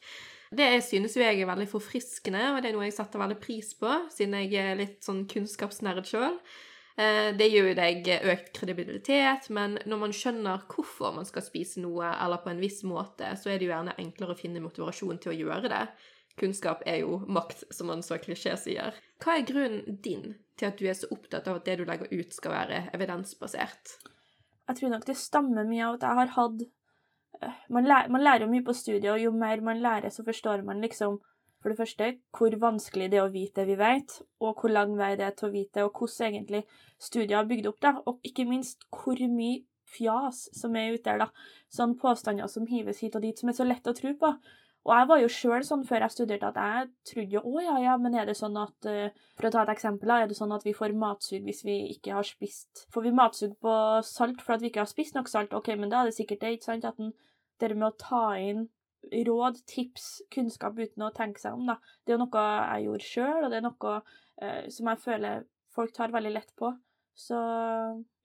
Det 0.47 0.69
synes 0.85 1.17
jo 1.17 1.23
jeg 1.23 1.41
er 1.41 1.49
veldig 1.49 1.67
forfriskende, 1.67 2.43
og 2.53 2.61
det 2.63 2.69
er 2.69 2.77
noe 2.77 2.87
jeg 2.87 2.95
setter 2.95 3.19
veldig 3.19 3.39
pris 3.43 3.73
på, 3.79 3.91
siden 4.13 4.37
jeg 4.39 4.55
er 4.61 4.79
litt 4.79 5.01
sånn 5.03 5.25
kunnskapsnerd 5.31 6.07
sjøl. 6.07 6.37
Det 6.97 7.45
gir 7.45 7.67
jo 7.67 7.73
deg 7.77 8.07
økt 8.31 8.53
kredibilitet, 8.55 9.51
men 9.53 9.75
når 9.85 9.99
man 10.01 10.15
skjønner 10.15 10.63
hvorfor 10.71 11.13
man 11.13 11.27
skal 11.29 11.43
spise 11.45 11.83
noe, 11.83 12.09
eller 12.09 12.41
på 12.41 12.49
en 12.49 12.61
viss 12.63 12.79
måte, 12.87 13.35
så 13.37 13.51
er 13.51 13.59
det 13.59 13.67
jo 13.67 13.73
gjerne 13.73 13.97
enklere 14.01 14.33
å 14.33 14.39
finne 14.39 14.63
motivasjon 14.63 15.19
til 15.21 15.35
å 15.35 15.37
gjøre 15.43 15.69
det. 15.73 15.83
Kunnskap 16.37 16.83
er 16.85 17.01
jo 17.01 17.21
makt, 17.25 17.63
som 17.73 17.89
man 17.91 18.03
så 18.05 18.19
klisjé 18.21 18.55
sier. 18.61 18.97
Hva 19.23 19.37
er 19.37 19.47
grunnen 19.47 19.99
din 20.05 20.35
til 20.57 20.69
at 20.69 20.77
du 20.77 20.85
er 20.89 20.97
så 20.97 21.09
opptatt 21.13 21.47
av 21.49 21.59
at 21.59 21.69
det 21.69 21.79
du 21.79 21.85
legger 21.87 22.11
ut, 22.13 22.33
skal 22.33 22.53
være 22.53 22.81
evidensbasert? 22.97 23.95
Jeg 24.67 24.79
tror 24.79 24.93
nok 24.93 25.07
det 25.07 25.17
stammer 25.17 25.65
mye 25.65 25.85
av 25.87 25.97
at 25.97 26.05
jeg 26.05 26.19
har 26.19 26.35
hatt 26.35 26.61
eh, 27.41 27.63
man, 27.73 27.87
lærer, 27.87 28.11
man 28.13 28.25
lærer 28.25 28.45
jo 28.45 28.51
mye 28.51 28.65
på 28.67 28.75
studiet, 28.75 29.09
og 29.13 29.23
jo 29.23 29.33
mer 29.33 29.63
man 29.65 29.81
lærer, 29.81 30.13
så 30.13 30.25
forstår 30.27 30.65
man 30.67 30.83
liksom 30.83 31.17
for 31.61 31.73
det 31.73 31.79
første 31.79 32.11
hvor 32.37 32.53
vanskelig 32.61 33.09
det 33.11 33.17
er 33.17 33.25
å 33.25 33.33
vite 33.33 33.63
det 33.63 33.71
vi 33.71 33.79
vet, 33.79 34.19
og 34.43 34.61
hvor 34.61 34.73
lang 34.73 34.93
vei 34.99 35.15
det 35.17 35.25
er 35.25 35.33
til 35.37 35.49
å 35.49 35.55
vite, 35.55 35.85
og 35.87 35.97
hvordan 35.97 36.29
egentlig 36.29 36.61
studier 37.01 37.39
har 37.39 37.49
bygd 37.49 37.71
opp, 37.71 37.81
da, 37.81 37.95
og 38.05 38.21
ikke 38.27 38.45
minst 38.49 38.85
hvor 38.93 39.17
mye 39.33 39.63
fjas 39.87 40.45
som 40.55 40.75
er 40.77 40.93
ute 40.93 41.07
der, 41.07 41.25
da. 41.25 41.27
Sånne 41.73 41.97
påstander 41.99 42.49
som 42.51 42.67
hives 42.69 43.01
hit 43.03 43.15
og 43.17 43.23
dit, 43.25 43.39
som 43.39 43.49
er 43.49 43.57
så 43.57 43.65
lett 43.67 43.87
å 43.87 43.95
tro 43.97 44.13
på. 44.19 44.33
Og 44.87 44.93
jeg 44.95 45.07
var 45.09 45.19
jo 45.19 45.31
sjøl 45.31 45.65
sånn 45.67 45.83
før 45.87 46.05
jeg 46.05 46.13
studerte 46.13 46.47
at 46.47 46.57
jeg 46.57 46.89
trodde 47.09 47.35
jo 47.35 47.41
å 47.43 47.63
ja, 47.63 47.75
ja, 47.83 47.95
men 47.99 48.13
er 48.15 48.29
det 48.29 48.37
sånn 48.39 48.55
at 48.61 48.87
uh, 48.87 49.09
For 49.35 49.49
å 49.49 49.51
ta 49.51 49.65
et 49.65 49.73
eksempel, 49.73 50.07
da, 50.07 50.21
er 50.23 50.31
det 50.31 50.37
sånn 50.37 50.55
at 50.55 50.63
vi 50.63 50.75
får 50.77 50.95
matsug 50.95 51.43
hvis 51.43 51.65
vi 51.67 51.75
ikke 51.91 52.15
har 52.15 52.27
spist 52.27 52.85
Får 52.95 53.03
vi 53.03 53.13
matsug 53.15 53.57
på 53.63 53.73
salt 54.07 54.39
for 54.45 54.55
at 54.55 54.63
vi 54.63 54.71
ikke 54.71 54.85
har 54.85 54.91
spist 54.91 55.17
nok 55.19 55.27
salt? 55.31 55.55
OK, 55.57 55.73
men 55.75 55.91
da 55.91 56.01
er 56.01 56.11
det 56.11 56.15
sikkert 56.15 56.45
det, 56.45 56.55
ikke 56.55 56.69
sant? 56.69 56.87
At 56.87 56.99
den, 57.01 57.11
det 57.59 57.73
med 57.75 57.89
å 57.89 57.97
ta 57.99 58.23
inn 58.39 58.69
råd, 59.27 59.59
tips, 59.69 60.07
kunnskap 60.33 60.79
uten 60.79 61.05
å 61.05 61.13
tenke 61.15 61.39
seg 61.39 61.55
om, 61.55 61.67
da. 61.69 61.77
Det 62.03 62.13
er 62.13 62.17
jo 62.17 62.23
noe 62.25 62.47
jeg 62.47 62.87
gjorde 62.87 63.07
sjøl, 63.07 63.45
og 63.45 63.51
det 63.51 63.59
er 63.59 63.67
noe 63.67 63.93
uh, 63.99 64.63
som 64.73 64.91
jeg 64.91 65.03
føler 65.03 65.45
folk 65.75 65.93
tar 65.95 66.15
veldig 66.15 66.33
lett 66.33 66.55
på. 66.59 66.71
Så 67.17 67.37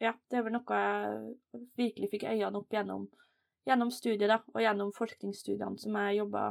ja, 0.02 0.12
det 0.28 0.38
er 0.38 0.47
vel 0.47 0.57
noe 0.57 0.78
jeg 0.78 1.62
virkelig 1.81 2.11
fikk 2.12 2.26
øynene 2.28 2.61
opp 2.61 2.75
gjennom 2.75 3.07
gjennom 3.69 3.90
studiet 3.95 4.31
da, 4.31 4.38
og 4.54 4.62
gjennom 4.62 4.92
forskningsstudiene 4.97 5.78
som 5.81 5.99
jeg 6.00 6.23
jobba, 6.23 6.47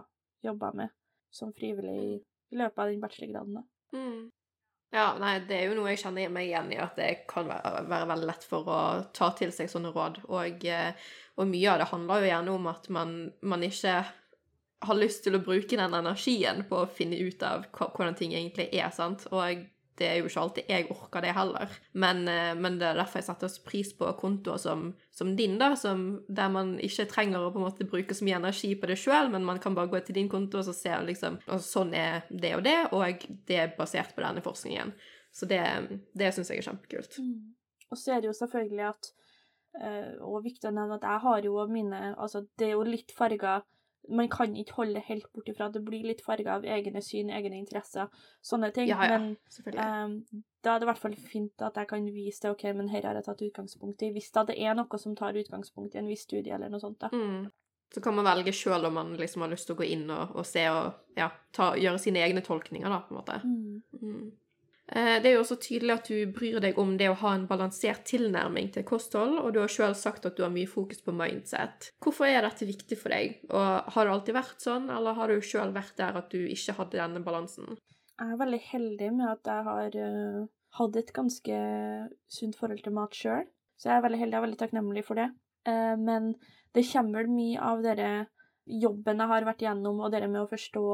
jobba 0.45 0.71
med 0.77 0.93
som 1.31 1.53
frivillig 1.55 1.97
i, 2.03 2.13
i 2.51 2.59
løpet 2.59 2.83
av 2.83 2.91
den 2.91 3.01
bachelorgraden. 3.01 3.59
da. 3.59 3.97
Mm. 3.97 4.29
Ja, 4.91 5.13
nei, 5.15 5.37
det 5.47 5.55
er 5.55 5.69
jo 5.69 5.75
noe 5.77 5.93
jeg 5.93 6.01
kjenner 6.01 6.31
meg 6.35 6.49
igjen 6.49 6.71
i, 6.75 6.77
at 6.83 6.97
det 6.99 7.11
kan 7.31 7.47
være, 7.47 7.85
være 7.87 8.07
veldig 8.09 8.27
lett 8.27 8.43
for 8.43 8.67
å 8.67 8.79
ta 9.15 9.29
til 9.39 9.53
seg 9.55 9.69
sånne 9.71 9.93
råd. 9.95 10.25
Og, 10.27 10.65
eh, 10.67 11.11
og 11.39 11.47
mye 11.47 11.69
av 11.71 11.79
det 11.79 11.91
handler 11.93 12.19
jo 12.19 12.31
gjerne 12.31 12.55
om 12.57 12.67
at 12.67 12.89
man, 12.91 13.13
man, 13.39 13.63
ikke 13.63 14.01
har 14.83 14.99
lyst 14.99 15.23
til 15.23 15.37
å 15.37 15.43
bruke 15.45 15.79
den 15.79 15.95
energien 15.95 16.65
på 16.67 16.81
å 16.81 16.89
finne 16.91 17.21
ut 17.21 17.43
av 17.47 17.69
hvordan 17.77 18.17
ting 18.19 18.35
egentlig 18.35 18.67
er, 18.73 18.89
sant. 18.91 19.23
Og 19.31 19.63
det 19.99 20.07
er 20.07 20.19
jo 20.19 20.29
ikke 20.29 20.41
alltid 20.41 20.69
jeg 20.71 20.87
orker 20.93 21.23
det 21.25 21.33
heller. 21.35 21.73
Men, 21.93 22.23
eh, 22.31 22.51
men 22.57 22.77
det 22.79 22.87
er 22.87 22.99
derfor 22.99 23.19
jeg 23.19 23.27
setter 23.27 23.55
pris 23.67 23.91
på 23.97 24.09
kontoer 24.19 24.59
som, 24.61 24.91
som 25.13 25.33
din, 25.37 25.57
da, 25.61 25.73
som, 25.79 26.21
der 26.29 26.51
man 26.53 26.73
ikke 26.83 27.07
trenger 27.11 27.43
å 27.43 27.51
på 27.53 27.61
en 27.61 27.67
måte 27.67 27.87
bruke 27.89 28.15
så 28.17 28.25
mye 28.27 28.39
energi 28.39 28.73
på 28.79 28.89
det 28.89 28.97
sjøl, 29.01 29.31
men 29.33 29.47
man 29.47 29.61
kan 29.61 29.75
bare 29.77 29.91
gå 29.91 30.01
til 30.05 30.17
din 30.17 30.29
konto 30.31 30.61
og 30.61 30.67
så 30.67 30.75
se 30.75 30.93
liksom 31.07 31.41
altså, 31.45 31.65
sånn 31.67 31.95
er 31.97 32.23
det 32.29 32.53
og 32.57 32.63
det, 32.67 32.77
og 32.95 33.25
det 33.49 33.59
er 33.65 33.75
basert 33.77 34.15
på 34.15 34.23
denne 34.23 34.43
forskningen. 34.45 34.93
Så 35.31 35.47
det, 35.47 35.61
det 36.17 36.31
syns 36.35 36.51
jeg 36.51 36.61
er 36.61 36.69
kjempekult. 36.71 37.19
Mm. 37.23 37.51
Og 37.91 37.99
så 37.99 38.15
er 38.15 38.23
det 38.23 38.31
jo 38.31 38.35
selvfølgelig 38.35 38.83
at 38.87 39.11
uh, 39.79 40.11
Og 40.27 40.43
viktig 40.45 40.69
å 40.69 40.73
nevne 40.75 40.95
at 40.95 41.07
jeg 41.07 41.23
har 41.25 41.47
jo 41.47 41.65
mine 41.71 42.01
Altså, 42.13 42.45
det 42.59 42.69
er 42.69 42.75
jo 42.77 42.87
litt 42.87 43.11
farga 43.15 43.61
man 44.09 44.29
kan 44.29 44.55
ikke 44.57 44.73
holde 44.79 44.97
det 44.97 45.05
helt 45.07 45.27
bort 45.33 45.49
ifra 45.49 45.69
det 45.69 45.83
blir 45.85 46.05
litt 46.07 46.23
farga 46.25 46.55
av 46.57 46.65
egne 46.65 47.01
syn, 47.05 47.29
egne 47.29 47.59
interesser, 47.59 48.09
sånne 48.41 48.71
ting. 48.75 48.89
Ja, 48.89 49.03
ja, 49.05 49.19
men 49.19 49.35
um, 49.77 50.43
da 50.63 50.73
er 50.73 50.81
det 50.81 50.87
i 50.87 50.89
hvert 50.89 51.01
fall 51.01 51.17
fint 51.19 51.65
at 51.65 51.77
jeg 51.77 51.89
kan 51.89 52.07
vise 52.13 52.45
det, 52.45 52.53
OK, 52.55 52.65
men 52.77 52.89
her 52.91 53.07
har 53.07 53.19
jeg 53.19 53.27
tatt 53.27 53.43
utgangspunkt 53.45 54.05
i. 54.05 54.11
Hvis 54.15 54.31
da 54.35 54.45
det 54.49 54.57
er 54.61 54.77
noe 54.77 55.01
som 55.01 55.15
tar 55.17 55.37
utgangspunkt 55.37 55.95
i 55.95 56.01
en 56.01 56.09
viss 56.09 56.25
studie 56.27 56.53
eller 56.55 56.71
noe 56.73 56.83
sånt, 56.83 57.01
da. 57.03 57.11
Mm. 57.13 57.49
Så 57.91 57.99
kan 58.03 58.15
man 58.15 58.27
velge 58.29 58.53
sjøl 58.55 58.87
om 58.87 58.93
man 58.95 59.15
liksom 59.19 59.43
har 59.43 59.51
lyst 59.51 59.67
til 59.67 59.75
å 59.75 59.81
gå 59.81 59.89
inn 59.91 60.05
og, 60.07 60.37
og 60.39 60.45
se 60.47 60.63
og 60.71 61.17
ja, 61.19 61.27
ta, 61.51 61.73
gjøre 61.75 61.99
sine 61.99 62.21
egne 62.23 62.43
tolkninger, 62.45 62.87
da, 62.87 63.01
på 63.03 63.11
en 63.11 63.19
måte. 63.19 63.41
Mm. 63.43 63.81
Mm. 63.99 64.29
Det 64.91 65.29
er 65.29 65.35
jo 65.37 65.43
også 65.43 65.55
tydelig 65.61 65.93
at 65.93 66.07
du 66.09 66.33
bryr 66.35 66.57
deg 66.59 66.79
om 66.81 66.97
det 66.99 67.07
å 67.07 67.15
ha 67.21 67.29
en 67.37 67.45
balansert 67.47 68.01
tilnærming 68.09 68.73
til 68.75 68.83
kosthold, 68.83 69.37
og 69.39 69.53
du 69.55 69.61
har 69.61 69.71
sjøl 69.71 69.93
sagt 69.95 70.25
at 70.27 70.35
du 70.35 70.41
har 70.43 70.51
mye 70.51 70.67
fokus 70.67 70.99
på 71.05 71.13
mindset. 71.15 71.91
Hvorfor 72.03 72.27
er 72.27 72.43
dette 72.43 72.67
viktig 72.67 72.97
for 72.99 73.13
deg, 73.13 73.37
og 73.53 73.93
har 73.95 74.09
det 74.09 74.15
alltid 74.17 74.35
vært 74.35 74.65
sånn, 74.65 74.89
eller 74.91 75.15
har 75.15 75.31
du 75.31 75.45
sjøl 75.47 75.71
vært 75.71 75.95
der 76.01 76.19
at 76.19 76.33
du 76.33 76.41
ikke 76.43 76.75
hadde 76.81 76.99
denne 76.99 77.23
balansen? 77.23 77.77
Jeg 78.19 78.33
er 78.35 78.41
veldig 78.41 78.61
heldig 78.67 79.13
med 79.15 79.29
at 79.31 79.47
jeg 79.53 79.67
har 79.69 79.95
uh, 80.01 80.49
hatt 80.77 80.99
et 80.99 81.15
ganske 81.15 81.61
sunt 82.31 82.59
forhold 82.59 82.83
til 82.83 82.95
mat 82.95 83.15
sjøl, 83.17 83.47
så 83.79 83.89
jeg 83.89 83.97
er 83.97 84.05
veldig 84.05 84.21
heldig 84.25 84.39
og 84.39 84.45
veldig 84.45 84.59
takknemlig 84.59 85.05
for 85.07 85.19
det. 85.19 85.31
Eh, 85.67 85.95
men 85.97 86.33
det 86.75 86.85
kommer 86.91 87.21
vel 87.21 87.33
mye 87.33 87.61
av 87.71 87.83
denne 87.85 88.11
jobben 88.81 89.21
jeg 89.21 89.31
har 89.33 89.47
vært 89.47 89.63
gjennom, 89.65 89.99
og 89.99 90.13
det 90.13 90.27
med 90.27 90.43
å 90.43 90.49
forstå 90.49 90.85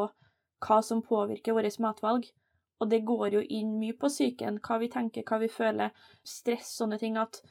hva 0.66 0.78
som 0.82 1.04
påvirker 1.06 1.56
våre 1.56 1.72
matvalg. 1.84 2.30
Og 2.80 2.90
det 2.90 3.02
går 3.06 3.40
jo 3.40 3.42
inn 3.42 3.78
mye 3.80 3.96
på 3.98 4.10
psyken, 4.12 4.60
hva 4.66 4.78
vi 4.82 4.90
tenker, 4.94 5.26
hva 5.26 5.40
vi 5.42 5.50
føler, 5.50 5.96
stress, 6.26 6.76
sånne 6.78 7.00
ting. 7.02 7.18
At 7.18 7.42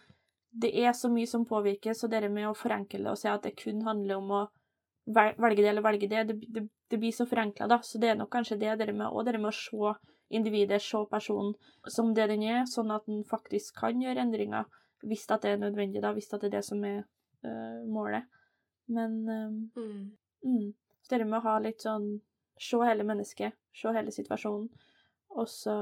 det 0.56 0.70
er 0.78 0.92
så 0.96 1.10
mye 1.12 1.26
som 1.26 1.46
påvirker, 1.48 1.96
så 1.98 2.08
det 2.08 2.22
med 2.30 2.48
å 2.48 2.54
forenkle 2.56 3.02
det 3.02 3.12
og 3.12 3.18
si 3.20 3.28
at 3.28 3.42
det 3.44 3.56
kun 3.58 3.82
handler 3.86 4.20
om 4.20 4.30
å 4.32 4.44
velge 5.06 5.62
det 5.62 5.70
eller 5.70 5.84
velge 5.84 6.08
det, 6.10 6.22
det, 6.30 6.36
det, 6.54 6.62
det 6.90 6.98
blir 7.02 7.14
så 7.14 7.26
forenkla, 7.26 7.68
da. 7.70 7.80
Så 7.82 7.98
det 8.02 8.12
er 8.12 8.18
nok 8.18 8.30
kanskje 8.32 8.58
det 8.60 8.78
dere 8.80 8.94
med, 8.94 9.10
og 9.10 9.26
det 9.26 9.36
med 9.38 9.50
å 9.50 9.56
se 9.56 9.92
individet, 10.34 10.80
se 10.82 11.02
personen 11.10 11.54
som 11.92 12.14
det 12.14 12.26
den 12.32 12.42
er, 12.46 12.64
sånn 12.70 12.90
at 12.94 13.06
den 13.06 13.22
faktisk 13.26 13.76
kan 13.82 14.00
gjøre 14.02 14.24
endringer 14.26 14.66
hvis 15.06 15.26
det 15.28 15.52
er 15.52 15.60
nødvendig, 15.60 16.00
da, 16.02 16.10
hvis 16.16 16.30
det 16.32 16.48
er 16.48 16.54
det 16.56 16.64
som 16.66 16.82
er 16.84 17.02
øh, 17.44 17.82
målet. 17.92 18.26
Men 18.90 19.20
øh, 19.28 19.52
mm. 19.76 20.00
Mm, 20.46 20.72
så 21.02 21.18
det 21.18 21.28
med 21.28 21.38
å 21.38 21.46
ha 21.46 21.58
litt 21.62 21.84
sånn 21.84 22.16
Se 22.56 22.78
hele 22.80 23.04
mennesket, 23.04 23.52
se 23.76 23.90
hele 23.92 24.08
situasjonen, 24.14 24.70
og 25.36 25.48
så 25.50 25.76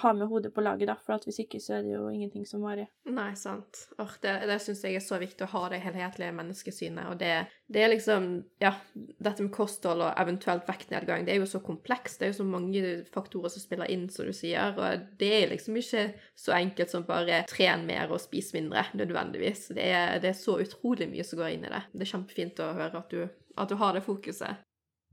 ha 0.00 0.12
med 0.12 0.28
hodet 0.28 0.54
på 0.54 0.60
laget, 0.60 0.88
da, 0.88 0.94
for 1.04 1.20
hvis 1.26 1.40
ikke 1.42 1.60
så 1.60 1.76
er 1.76 1.84
det 1.84 1.92
jo 1.92 2.08
ingenting 2.10 2.44
som 2.48 2.62
varer. 2.64 2.88
Nei, 3.10 3.32
sant. 3.38 3.82
Or, 4.00 4.12
det 4.22 4.32
det 4.48 4.58
syns 4.62 4.82
jeg 4.86 4.96
er 4.96 5.04
så 5.04 5.18
viktig 5.20 5.44
å 5.44 5.50
ha 5.54 5.62
det 5.72 5.80
helhetlige 5.84 6.34
menneskesynet. 6.36 7.10
Og 7.10 7.18
det, 7.20 7.32
det, 7.68 7.82
er 7.84 7.92
liksom 7.92 8.30
Ja, 8.62 8.72
dette 8.94 9.44
med 9.44 9.52
kosthold 9.54 10.04
og 10.06 10.14
eventuelt 10.20 10.68
vektnedgang, 10.68 11.26
det 11.26 11.34
er 11.34 11.42
jo 11.42 11.50
så 11.50 11.62
komplekst. 11.64 12.20
Det 12.20 12.28
er 12.28 12.32
jo 12.32 12.40
så 12.40 12.48
mange 12.48 12.94
faktorer 13.12 13.52
som 13.52 13.64
spiller 13.64 13.90
inn, 13.92 14.08
som 14.12 14.28
du 14.28 14.34
sier. 14.36 14.72
Og 14.78 15.06
det 15.20 15.32
er 15.42 15.52
liksom 15.52 15.78
ikke 15.80 16.06
så 16.38 16.56
enkelt 16.56 16.94
som 16.94 17.06
bare 17.08 17.42
tren 17.50 17.86
mer 17.88 18.12
og 18.12 18.22
spis 18.22 18.52
mindre, 18.56 18.86
nødvendigvis. 18.96 19.68
Det 19.76 19.90
er, 19.90 20.18
det 20.22 20.32
er 20.32 20.38
så 20.38 20.58
utrolig 20.62 21.10
mye 21.12 21.26
som 21.26 21.42
går 21.42 21.56
inn 21.56 21.66
i 21.68 21.74
det. 21.74 21.84
Det 21.92 22.06
er 22.06 22.14
kjempefint 22.14 22.64
å 22.64 22.72
høre 22.78 23.04
at 23.04 23.12
du, 23.12 23.24
at 23.60 23.72
du 23.72 23.78
har 23.80 23.96
det 23.96 24.06
fokuset. 24.06 24.64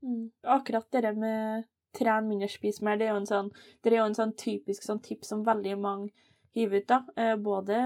Mm. 0.06 0.30
Akkurat 0.46 0.88
det 0.94 1.12
med 1.18 1.66
tren 1.96 2.28
mindre, 2.30 2.50
spis 2.52 2.82
mer. 2.82 2.98
Det 3.00 3.08
er 3.08 3.16
jo 3.16 3.22
en 3.22 3.30
sånn, 3.30 3.52
det 3.84 3.94
er 3.94 4.02
jo 4.02 4.10
en 4.10 4.18
sånn 4.18 4.34
typisk 4.40 4.84
sånn 4.86 5.04
tips 5.06 5.32
som 5.34 5.46
veldig 5.48 5.78
mange 5.82 6.12
hiver 6.58 6.82
ut, 6.82 6.90
da. 6.90 7.04
Eh, 7.16 7.36
både 7.42 7.78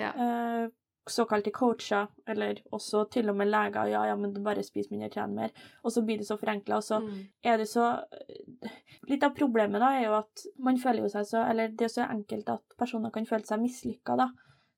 ja. 0.00 0.10
eh, 0.10 0.66
såkalte 1.06 1.52
coacher, 1.54 2.08
eller 2.26 2.60
også 2.74 3.04
til 3.12 3.30
og 3.30 3.36
med 3.38 3.50
leger. 3.50 3.92
Ja, 3.92 4.04
ja, 4.10 4.16
men 4.18 4.34
bare 4.44 4.64
spis 4.66 4.90
mindre, 4.90 5.10
tren 5.12 5.36
mer. 5.36 5.54
Og 5.84 5.94
så 5.94 6.02
blir 6.02 6.18
det 6.18 6.26
så 6.28 6.38
forenkla, 6.40 6.80
og 6.80 6.86
så 6.86 7.00
mm. 7.04 7.20
er 7.44 7.60
det 7.62 7.68
så 7.70 7.92
Litt 9.06 9.22
av 9.22 9.36
problemet 9.36 9.78
da 9.78 9.92
er 9.94 10.08
jo 10.08 10.16
at 10.16 10.42
man 10.66 10.80
føler 10.82 11.04
jo 11.04 11.10
seg 11.12 11.28
så 11.28 11.44
Eller 11.46 11.70
det 11.70 11.84
er 11.86 11.92
så 11.92 12.06
enkelt 12.10 12.48
at 12.50 12.74
personer 12.78 13.12
kan 13.14 13.28
føle 13.28 13.46
seg 13.46 13.62
mislykka, 13.62 14.16
da. 14.18 14.30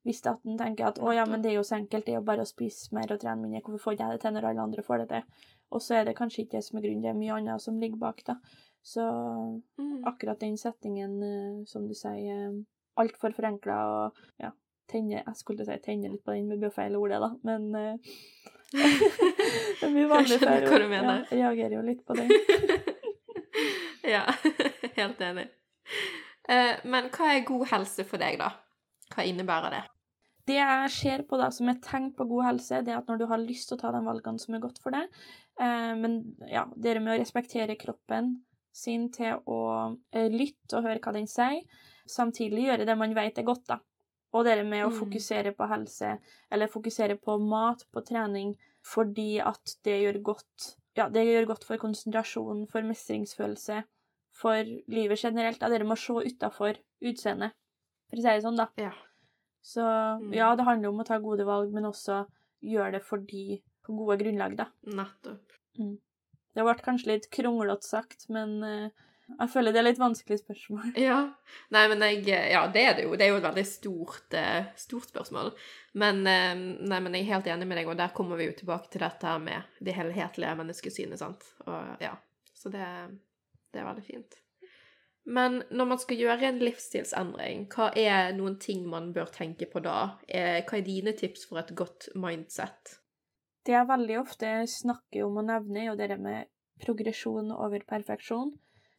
Hvis 0.05 0.21
at 0.29 0.45
en 0.47 0.59
tenker 0.59 0.87
at 0.87 0.99
å 1.01 1.11
ja, 1.13 1.25
men 1.27 1.41
det 1.43 1.51
er 1.51 1.57
jo 1.57 1.65
så 1.67 1.79
enkelt, 1.79 2.05
det 2.05 2.13
er 2.13 2.19
jo 2.21 2.27
bare 2.27 2.45
å 2.45 2.49
spise 2.49 2.93
mer 2.95 3.11
og 3.11 3.19
trene 3.19 3.41
mindre, 3.41 3.63
hvorfor 3.65 3.89
får 3.89 3.97
jeg 3.97 4.13
det 4.13 4.21
til 4.23 4.35
når 4.35 4.47
alle 4.51 4.67
andre 4.69 4.85
får 4.85 5.01
det 5.03 5.07
til? 5.11 5.47
Og 5.69 5.83
så 5.83 5.99
er 5.99 6.07
det 6.07 6.17
kanskje 6.17 6.43
ikke 6.43 6.57
det 6.57 6.65
som 6.65 6.79
er 6.79 6.87
grunnen, 6.87 7.03
det 7.03 7.11
er 7.11 7.19
mye 7.19 7.35
annet 7.37 7.63
som 7.63 7.77
ligger 7.81 8.01
bak, 8.01 8.23
da. 8.25 8.39
Så 8.85 9.03
mm. 9.77 10.05
akkurat 10.07 10.39
den 10.41 10.57
settingen, 10.57 11.19
uh, 11.21 11.65
som 11.69 11.87
du 11.87 11.93
sier, 11.97 12.49
uh, 12.49 12.61
altfor 12.99 13.35
forenkla 13.35 13.77
og 13.89 14.23
ja, 14.41 14.53
tenne 14.89 15.19
Jeg 15.19 15.35
skulle 15.37 15.67
si 15.67 15.75
tenne 15.83 16.09
litt 16.11 16.23
på 16.25 16.33
den, 16.33 16.49
med 16.49 16.73
feil 16.73 16.97
ordet, 16.97 17.19
da, 17.21 17.33
men 17.45 17.69
uh, 17.75 18.15
Det 19.79 19.85
er 19.85 19.93
mye 19.93 20.09
vanlig 20.09 20.39
hva 20.41 20.57
du 20.81 20.89
mener. 20.89 21.21
Ja, 21.29 21.51
reagerer 21.51 21.77
jo 21.79 21.85
litt 21.85 22.01
på 22.05 22.17
den. 22.17 22.33
ja, 24.15 24.25
helt 24.97 25.21
enig. 25.25 25.47
Men 26.89 27.09
hva 27.13 27.31
er 27.33 27.47
god 27.47 27.65
helse 27.71 28.05
for 28.09 28.21
deg, 28.21 28.37
da? 28.41 28.51
Hva 29.13 29.25
innebærer 29.25 29.73
det? 29.73 29.81
Det 30.49 30.57
jeg 30.57 30.91
ser 30.93 31.23
på 31.29 31.37
da 31.37 31.51
som 31.53 31.69
et 31.69 31.81
tegn 31.85 32.09
på 32.17 32.25
god 32.29 32.47
helse, 32.47 32.81
det 32.85 32.93
er 32.93 33.01
at 33.01 33.09
når 33.09 33.21
du 33.21 33.25
har 33.29 33.41
lyst 33.41 33.69
til 33.69 33.77
å 33.77 33.81
ta 33.83 33.91
de 33.93 34.01
valgene 34.05 34.41
som 34.41 34.55
er 34.57 34.63
godt 34.63 34.79
for 34.81 34.95
deg, 34.95 35.05
eh, 35.05 35.48
men 35.99 36.21
ja, 36.47 36.65
det 36.75 36.95
med 37.01 37.17
å 37.17 37.19
respektere 37.19 37.75
kroppen 37.79 38.37
sin 38.75 39.09
til 39.13 39.41
å 39.49 39.61
eh, 40.13 40.29
lytte 40.31 40.77
og 40.77 40.87
høre 40.87 41.01
hva 41.03 41.13
den 41.15 41.27
sier, 41.29 41.63
samtidig 42.09 42.65
gjøre 42.67 42.87
det 42.87 42.95
man 42.97 43.15
vet 43.17 43.39
er 43.41 43.47
godt, 43.47 43.65
da. 43.69 43.79
Og 44.37 44.45
det 44.45 44.59
med 44.61 44.85
å 44.85 44.91
mm. 44.91 44.97
fokusere 44.99 45.53
på 45.57 45.67
helse, 45.71 46.15
eller 46.53 46.69
fokusere 46.71 47.17
på 47.17 47.39
mat, 47.41 47.85
på 47.91 48.03
trening, 48.05 48.53
fordi 48.85 49.39
at 49.43 49.79
det 49.85 50.01
gjør 50.03 50.21
godt 50.33 50.75
Ja, 50.97 51.05
det 51.07 51.21
gjør 51.23 51.45
godt 51.53 51.63
for 51.63 51.79
konsentrasjon, 51.79 52.65
for 52.67 52.83
mestringsfølelse, 52.83 53.83
for 54.35 54.71
livet 54.91 55.21
generelt. 55.21 55.59
Da 55.61 55.69
dere 55.71 55.85
må 55.87 55.95
se 55.95 56.11
utafor 56.25 56.75
utseendet, 56.99 57.53
for 58.09 58.19
å 58.19 58.23
si 58.25 58.27
det 58.27 58.43
sånn, 58.43 58.59
da. 58.59 58.65
Ja. 58.81 58.91
Så 59.63 59.85
mm. 59.85 60.33
ja, 60.35 60.49
det 60.57 60.65
handler 60.67 60.91
om 60.91 60.99
å 60.99 61.05
ta 61.07 61.19
gode 61.23 61.45
valg, 61.47 61.71
men 61.71 61.87
også 61.87 62.23
gjøre 62.65 62.97
det 62.97 63.03
fordi 63.07 63.61
på 63.89 63.97
gode 63.97 64.19
grunnlag, 64.21 64.55
da. 64.59 64.69
Nettopp. 64.87 65.59
Mm. 65.79 65.97
Det 66.55 66.65
ble 66.65 66.75
kanskje 66.83 67.11
litt 67.11 67.29
kronglete 67.33 67.85
sagt, 67.85 68.27
men 68.33 68.55
uh, 68.63 69.05
jeg 69.29 69.51
føler 69.53 69.75
det 69.75 69.81
er 69.81 69.87
litt 69.89 70.01
vanskelig 70.01 70.39
spørsmål. 70.41 70.91
Ja. 71.09 71.19
Nei, 71.75 71.85
men 71.91 72.05
jeg 72.07 72.23
Ja, 72.29 72.65
det 72.73 72.85
er 72.85 72.97
det 72.97 73.05
jo. 73.05 73.13
Det 73.17 73.27
er 73.27 73.33
jo 73.33 73.39
et 73.41 73.47
veldig 73.47 73.67
stort, 73.69 74.33
uh, 74.33 74.71
stort 74.79 75.11
spørsmål. 75.11 75.53
Men, 75.99 76.21
nei, 76.25 76.99
men 77.01 77.15
jeg 77.17 77.25
er 77.25 77.33
helt 77.35 77.49
enig 77.53 77.69
med 77.69 77.81
deg, 77.81 77.89
og 77.89 77.97
der 77.99 78.13
kommer 78.15 78.39
vi 78.39 78.49
jo 78.49 78.57
tilbake 78.61 78.93
til 78.93 79.05
dette 79.05 79.37
med 79.43 79.81
det 79.85 79.97
helhetlige 79.97 80.57
menneskesynet, 80.61 81.21
sant. 81.21 81.47
Og 81.65 82.05
ja. 82.05 82.13
Så 82.59 82.71
det, 82.73 82.85
det 83.73 83.81
er 83.81 83.87
veldig 83.87 84.05
fint. 84.05 84.39
Men 85.29 85.61
når 85.69 85.85
man 85.91 85.99
skal 86.01 86.17
gjøre 86.17 86.47
en 86.47 86.61
livsstilsendring, 86.63 87.67
hva 87.73 87.91
er 87.97 88.31
noen 88.37 88.57
ting 88.61 88.85
man 88.89 89.11
bør 89.13 89.29
tenke 89.33 89.67
på 89.69 89.81
da? 89.85 90.15
Eh, 90.25 90.63
hva 90.65 90.79
er 90.79 90.87
dine 90.87 91.13
tips 91.17 91.45
for 91.49 91.61
et 91.61 91.75
godt 91.77 92.09
mindset? 92.17 92.98
Det 93.69 93.75
jeg 93.75 93.85
veldig 93.85 94.15
ofte 94.17 94.51
snakker 94.65 95.27
om 95.27 95.35
og 95.37 95.45
nevner, 95.45 95.83
er 95.83 95.87
jo 95.91 95.97
det 95.99 96.15
med 96.17 96.47
progresjon 96.81 97.51
over 97.53 97.83
perfeksjon. 97.85 98.55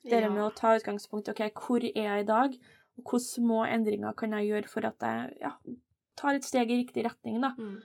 Det 0.06 0.20
ja. 0.22 0.28
med 0.30 0.44
å 0.44 0.52
ta 0.54 0.76
utgangspunkt 0.78 1.28
OK, 1.32 1.42
hvor 1.58 1.82
er 1.82 2.04
jeg 2.04 2.22
i 2.22 2.28
dag, 2.28 2.54
og 3.00 3.10
hvor 3.10 3.22
små 3.24 3.64
endringer 3.66 4.14
kan 4.14 4.36
jeg 4.38 4.52
gjøre 4.52 4.70
for 4.70 4.86
at 4.86 5.02
jeg 5.02 5.40
ja, 5.42 5.50
tar 6.20 6.38
et 6.38 6.46
steg 6.46 6.70
i 6.70 6.78
riktig 6.84 7.02
retning, 7.08 7.40
da. 7.42 7.50
Mm. 7.58 7.80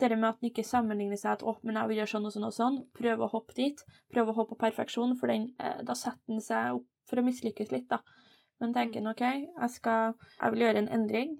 Det 0.00 0.08
med 0.16 0.30
at 0.30 0.40
en 0.40 0.48
ikke 0.48 0.64
sammenligner 0.64 1.20
seg 1.20 1.34
at 1.34 1.42
'å, 1.44 1.58
men 1.60 1.76
jeg 1.76 1.90
vil 1.90 2.00
gjøre 2.00 2.12
sånn 2.14 2.26
og 2.30 2.32
sånn 2.32 2.48
og 2.48 2.56
sånn', 2.56 2.78
prøve 2.96 3.26
å 3.26 3.32
hoppe 3.34 3.56
dit. 3.58 3.84
Prøve 4.08 4.32
å 4.32 4.38
hoppe 4.38 4.56
på 4.56 4.62
perfeksjon, 4.64 5.12
for 5.20 5.28
den, 5.28 5.50
eh, 5.60 5.82
da 5.84 5.92
setter 5.92 6.32
en 6.32 6.40
seg 6.40 6.78
opp 6.78 6.86
for 7.04 7.20
å 7.20 7.26
mislykkes 7.26 7.70
litt, 7.74 7.88
da. 7.92 8.00
Men 8.60 8.72
tenker 8.72 9.02
en 9.02 9.12
OK, 9.12 9.20
jeg, 9.20 9.70
skal, 9.76 10.14
jeg 10.40 10.52
vil 10.54 10.64
gjøre 10.64 10.78
en 10.78 10.88
endring. 10.88 11.36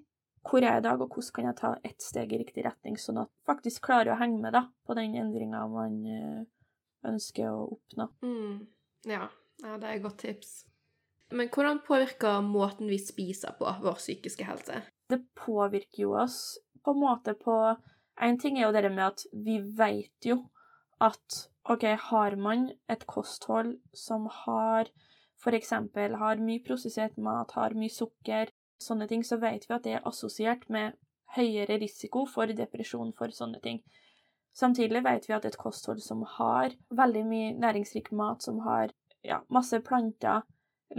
Hvor 0.47 0.63
er 0.63 0.73
jeg 0.75 0.81
i 0.81 0.85
dag, 0.87 1.01
og 1.01 1.13
hvordan 1.13 1.33
kan 1.35 1.47
jeg 1.49 1.57
ta 1.59 1.71
ett 1.85 2.01
steg 2.01 2.33
i 2.33 2.39
riktig 2.41 2.65
retning, 2.65 2.97
sånn 2.97 3.21
at 3.21 3.29
jeg 3.29 3.49
faktisk 3.51 3.85
klarer 3.85 4.15
å 4.15 4.19
henge 4.21 4.41
med 4.41 4.55
da, 4.57 4.65
på 4.87 4.97
den 4.97 5.15
endringa 5.21 5.61
man 5.69 5.99
eh, 6.09 6.41
ønsker 7.11 7.51
å 7.51 7.67
oppnå. 7.75 8.07
Mm. 8.25 8.55
Ja. 9.09 9.27
ja, 9.63 9.77
det 9.77 9.87
er 9.87 9.99
et 9.99 10.05
godt 10.05 10.21
tips. 10.25 10.55
Men 11.31 11.51
hvordan 11.53 11.79
påvirker 11.85 12.41
måten 12.43 12.89
vi 12.91 12.97
spiser 12.99 13.53
på, 13.59 13.69
vår 13.83 14.01
psykiske 14.01 14.47
helse? 14.47 14.81
Det 15.11 15.21
påvirker 15.37 16.03
jo 16.03 16.15
oss 16.19 16.57
på 16.83 16.95
en 16.95 17.03
måte 17.03 17.35
på 17.37 17.57
En 18.21 18.37
ting 18.37 18.57
er 18.59 18.67
jo 18.67 18.73
det 18.75 18.89
med 18.91 19.05
at 19.05 19.23
vi 19.33 19.55
vet 19.77 20.25
jo 20.27 20.35
at 21.01 21.37
OK, 21.71 21.85
har 22.11 22.35
man 22.37 22.67
et 22.91 23.05
kosthold 23.09 23.77
som 23.97 24.27
har 24.43 24.91
f.eks. 25.41 25.71
har 26.19 26.43
mye 26.43 26.61
prosessert 26.61 27.17
mat, 27.17 27.55
har 27.57 27.73
mye 27.73 27.89
sukker, 27.89 28.51
sånne 28.83 29.07
ting, 29.09 29.23
så 29.25 29.37
vet 29.41 29.67
vi 29.67 29.75
at 29.75 29.87
det 29.87 29.97
er 29.97 30.07
assosiert 30.07 30.67
med 30.69 30.97
høyere 31.35 31.79
risiko 31.81 32.25
for 32.27 32.51
depresjon 32.55 33.13
for 33.17 33.33
sånne 33.35 33.61
ting. 33.63 33.81
Samtidig 34.57 35.03
vet 35.05 35.29
vi 35.29 35.35
at 35.35 35.45
et 35.47 35.59
kosthold 35.59 36.01
som 36.03 36.25
har 36.37 36.73
veldig 36.91 37.21
mye 37.27 37.51
næringsrik 37.55 38.11
mat, 38.11 38.43
som 38.43 38.59
har 38.65 38.91
ja, 39.23 39.39
masse 39.53 39.79
planter, 39.85 40.43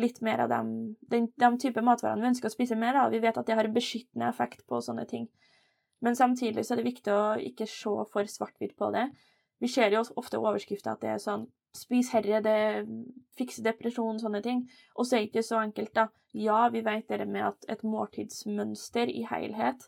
litt 0.00 0.22
mer 0.24 0.40
av 0.40 0.48
dem, 0.48 0.68
den, 1.10 1.26
de 1.36 1.50
type 1.60 1.82
matvarene 1.84 2.24
vi 2.24 2.30
ønsker 2.30 2.48
å 2.48 2.54
spise 2.54 2.78
mer 2.80 2.96
av, 2.96 3.10
vi 3.12 3.20
vet 3.20 3.36
at 3.36 3.44
det 3.48 3.58
har 3.58 3.68
en 3.68 3.74
beskyttende 3.74 4.30
effekt 4.30 4.64
på 4.68 4.80
sånne 4.80 5.04
ting. 5.10 5.26
Men 6.02 6.16
samtidig 6.16 6.64
så 6.64 6.74
er 6.74 6.80
det 6.80 6.88
viktig 6.88 7.12
å 7.12 7.34
ikke 7.50 7.68
se 7.68 7.92
for 8.14 8.30
svart-hvitt 8.30 8.72
på 8.78 8.88
det. 8.94 9.04
Vi 9.62 9.70
ser 9.70 9.94
jo 9.94 10.02
ofte 10.18 10.40
overskrifter 10.42 10.94
at 10.94 11.04
det 11.04 11.12
er 11.14 11.20
sånn 11.22 11.48
Spis 11.72 12.10
herre, 12.12 12.42
det 12.44 12.84
fikser 13.38 13.64
depresjon, 13.64 14.18
sånne 14.20 14.42
ting. 14.44 14.58
Og 15.00 15.06
så 15.08 15.16
er 15.16 15.22
det 15.22 15.30
ikke 15.30 15.44
så 15.46 15.62
enkelt, 15.62 15.94
da. 15.96 16.10
Ja, 16.36 16.66
vi 16.68 16.82
vet 16.84 17.08
det 17.08 17.24
med 17.24 17.46
at 17.46 17.64
et 17.72 17.84
måltidsmønster 17.84 19.08
i 19.08 19.22
helhet 19.30 19.86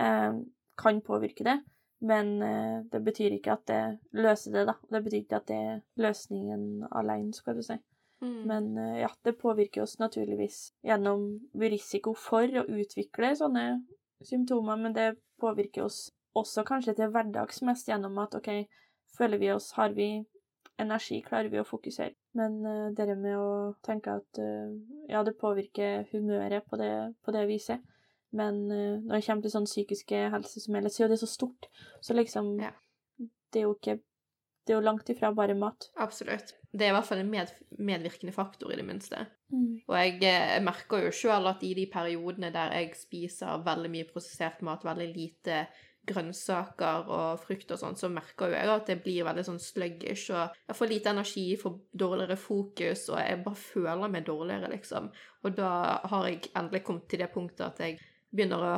eh, 0.00 0.36
kan 0.80 1.00
påvirke 1.06 1.46
det, 1.48 1.56
men 2.04 2.34
eh, 2.44 2.84
det 2.92 3.00
betyr 3.06 3.38
ikke 3.38 3.56
at 3.56 3.64
det 3.70 3.80
løser 4.20 4.58
det, 4.58 4.66
da. 4.68 4.76
Det 4.92 5.02
betyr 5.06 5.22
ikke 5.22 5.40
at 5.40 5.48
det 5.48 5.58
er 5.70 5.82
løsningen 6.04 6.84
alene, 6.92 7.32
skal 7.36 7.56
du 7.56 7.64
si. 7.64 7.78
Mm. 8.20 8.38
Men 8.52 8.70
eh, 8.78 9.00
ja, 9.06 9.10
det 9.24 9.38
påvirker 9.40 9.86
oss 9.86 9.96
naturligvis 10.02 10.74
gjennom 10.84 11.26
risiko 11.60 12.12
for 12.16 12.44
å 12.44 12.68
utvikle 12.68 13.32
sånne 13.40 13.66
symptomer, 14.24 14.76
men 14.76 14.96
det 14.96 15.14
påvirker 15.40 15.88
oss 15.88 16.10
også 16.36 16.64
kanskje 16.68 16.98
til 16.98 17.12
hverdags 17.14 17.62
mest 17.64 17.88
gjennom 17.88 18.18
at 18.20 18.36
OK, 18.36 18.50
føler 19.16 19.40
vi 19.40 19.52
oss 19.54 19.72
Har 19.78 19.94
vi 19.96 20.24
energi 20.80 21.20
klarer 21.22 21.50
vi 21.52 21.60
å 21.60 21.66
fokusere. 21.66 22.14
Men 22.38 22.58
uh, 22.66 22.86
det 22.94 23.14
med 23.14 23.36
å 23.38 23.50
tenke 23.84 24.16
at 24.18 24.40
uh, 24.42 24.72
ja, 25.10 25.22
det 25.26 25.36
påvirker 25.40 26.08
humøret 26.12 26.66
på 26.70 26.78
det, 26.80 26.94
på 27.24 27.34
det 27.34 27.44
viset. 27.50 27.84
Men 28.34 28.64
uh, 28.70 28.98
når 29.04 29.14
det 29.14 29.26
kommer 29.26 29.46
til 29.46 29.54
sånn 29.54 29.70
psykiske 29.70 30.24
helse 30.34 30.64
som 30.64 30.80
så 30.88 31.06
er 31.06 31.14
det 31.14 31.20
så 31.22 31.30
stort. 31.30 31.70
Så 32.02 32.16
liksom 32.16 32.56
Ja. 32.62 32.74
Det 33.54 33.60
er 33.60 33.68
jo 33.68 33.76
ikke 33.76 34.00
Det 34.64 34.72
er 34.72 34.78
jo 34.78 34.86
langt 34.86 35.10
ifra 35.12 35.28
bare 35.36 35.54
mat. 35.54 35.90
Absolutt. 36.00 36.54
Det 36.72 36.86
er 36.86 36.90
i 36.90 36.94
hvert 36.96 37.04
fall 37.04 37.20
en 37.20 37.28
med, 37.28 37.50
medvirkende 37.76 38.32
faktor, 38.32 38.72
i 38.72 38.78
det 38.80 38.86
minste. 38.88 39.18
Mm. 39.52 39.82
Og 39.84 39.96
jeg, 39.98 40.14
jeg, 40.22 40.62
merker 40.64 41.04
jo 41.04 41.10
sjøl 41.12 41.50
at 41.50 41.60
i 41.62 41.74
de 41.76 41.84
periodene 41.92 42.48
der 42.50 42.72
jeg 42.72 42.94
spiser 42.96 43.60
veldig 43.66 43.90
mye 43.92 44.06
prosessert 44.08 44.64
mat, 44.64 44.86
veldig 44.88 45.10
lite 45.12 45.66
grønnsaker 46.08 47.10
og 47.10 47.42
frukt 47.44 47.70
og 47.74 47.80
sånn, 47.80 47.98
så 47.98 48.10
merker 48.12 48.50
jo 48.50 48.56
jeg 48.58 48.72
at 48.72 48.90
jeg 48.92 49.02
blir 49.04 49.28
veldig 49.28 49.44
sånn 49.46 49.60
sluggish, 49.62 50.30
og 50.34 50.56
jeg 50.68 50.78
får 50.78 50.90
lite 50.90 51.12
energi, 51.14 51.44
får 51.60 51.76
dårligere 52.04 52.38
fokus, 52.40 53.06
og 53.12 53.20
jeg 53.20 53.42
bare 53.46 53.62
føler 53.62 54.12
meg 54.12 54.26
dårligere, 54.28 54.72
liksom. 54.74 55.10
Og 55.44 55.56
da 55.56 55.70
har 56.10 56.28
jeg 56.28 56.50
endelig 56.52 56.84
kommet 56.86 57.08
til 57.10 57.24
det 57.24 57.30
punktet 57.34 57.66
at 57.68 57.84
jeg 57.84 58.00
begynner 58.34 58.66
å 58.68 58.74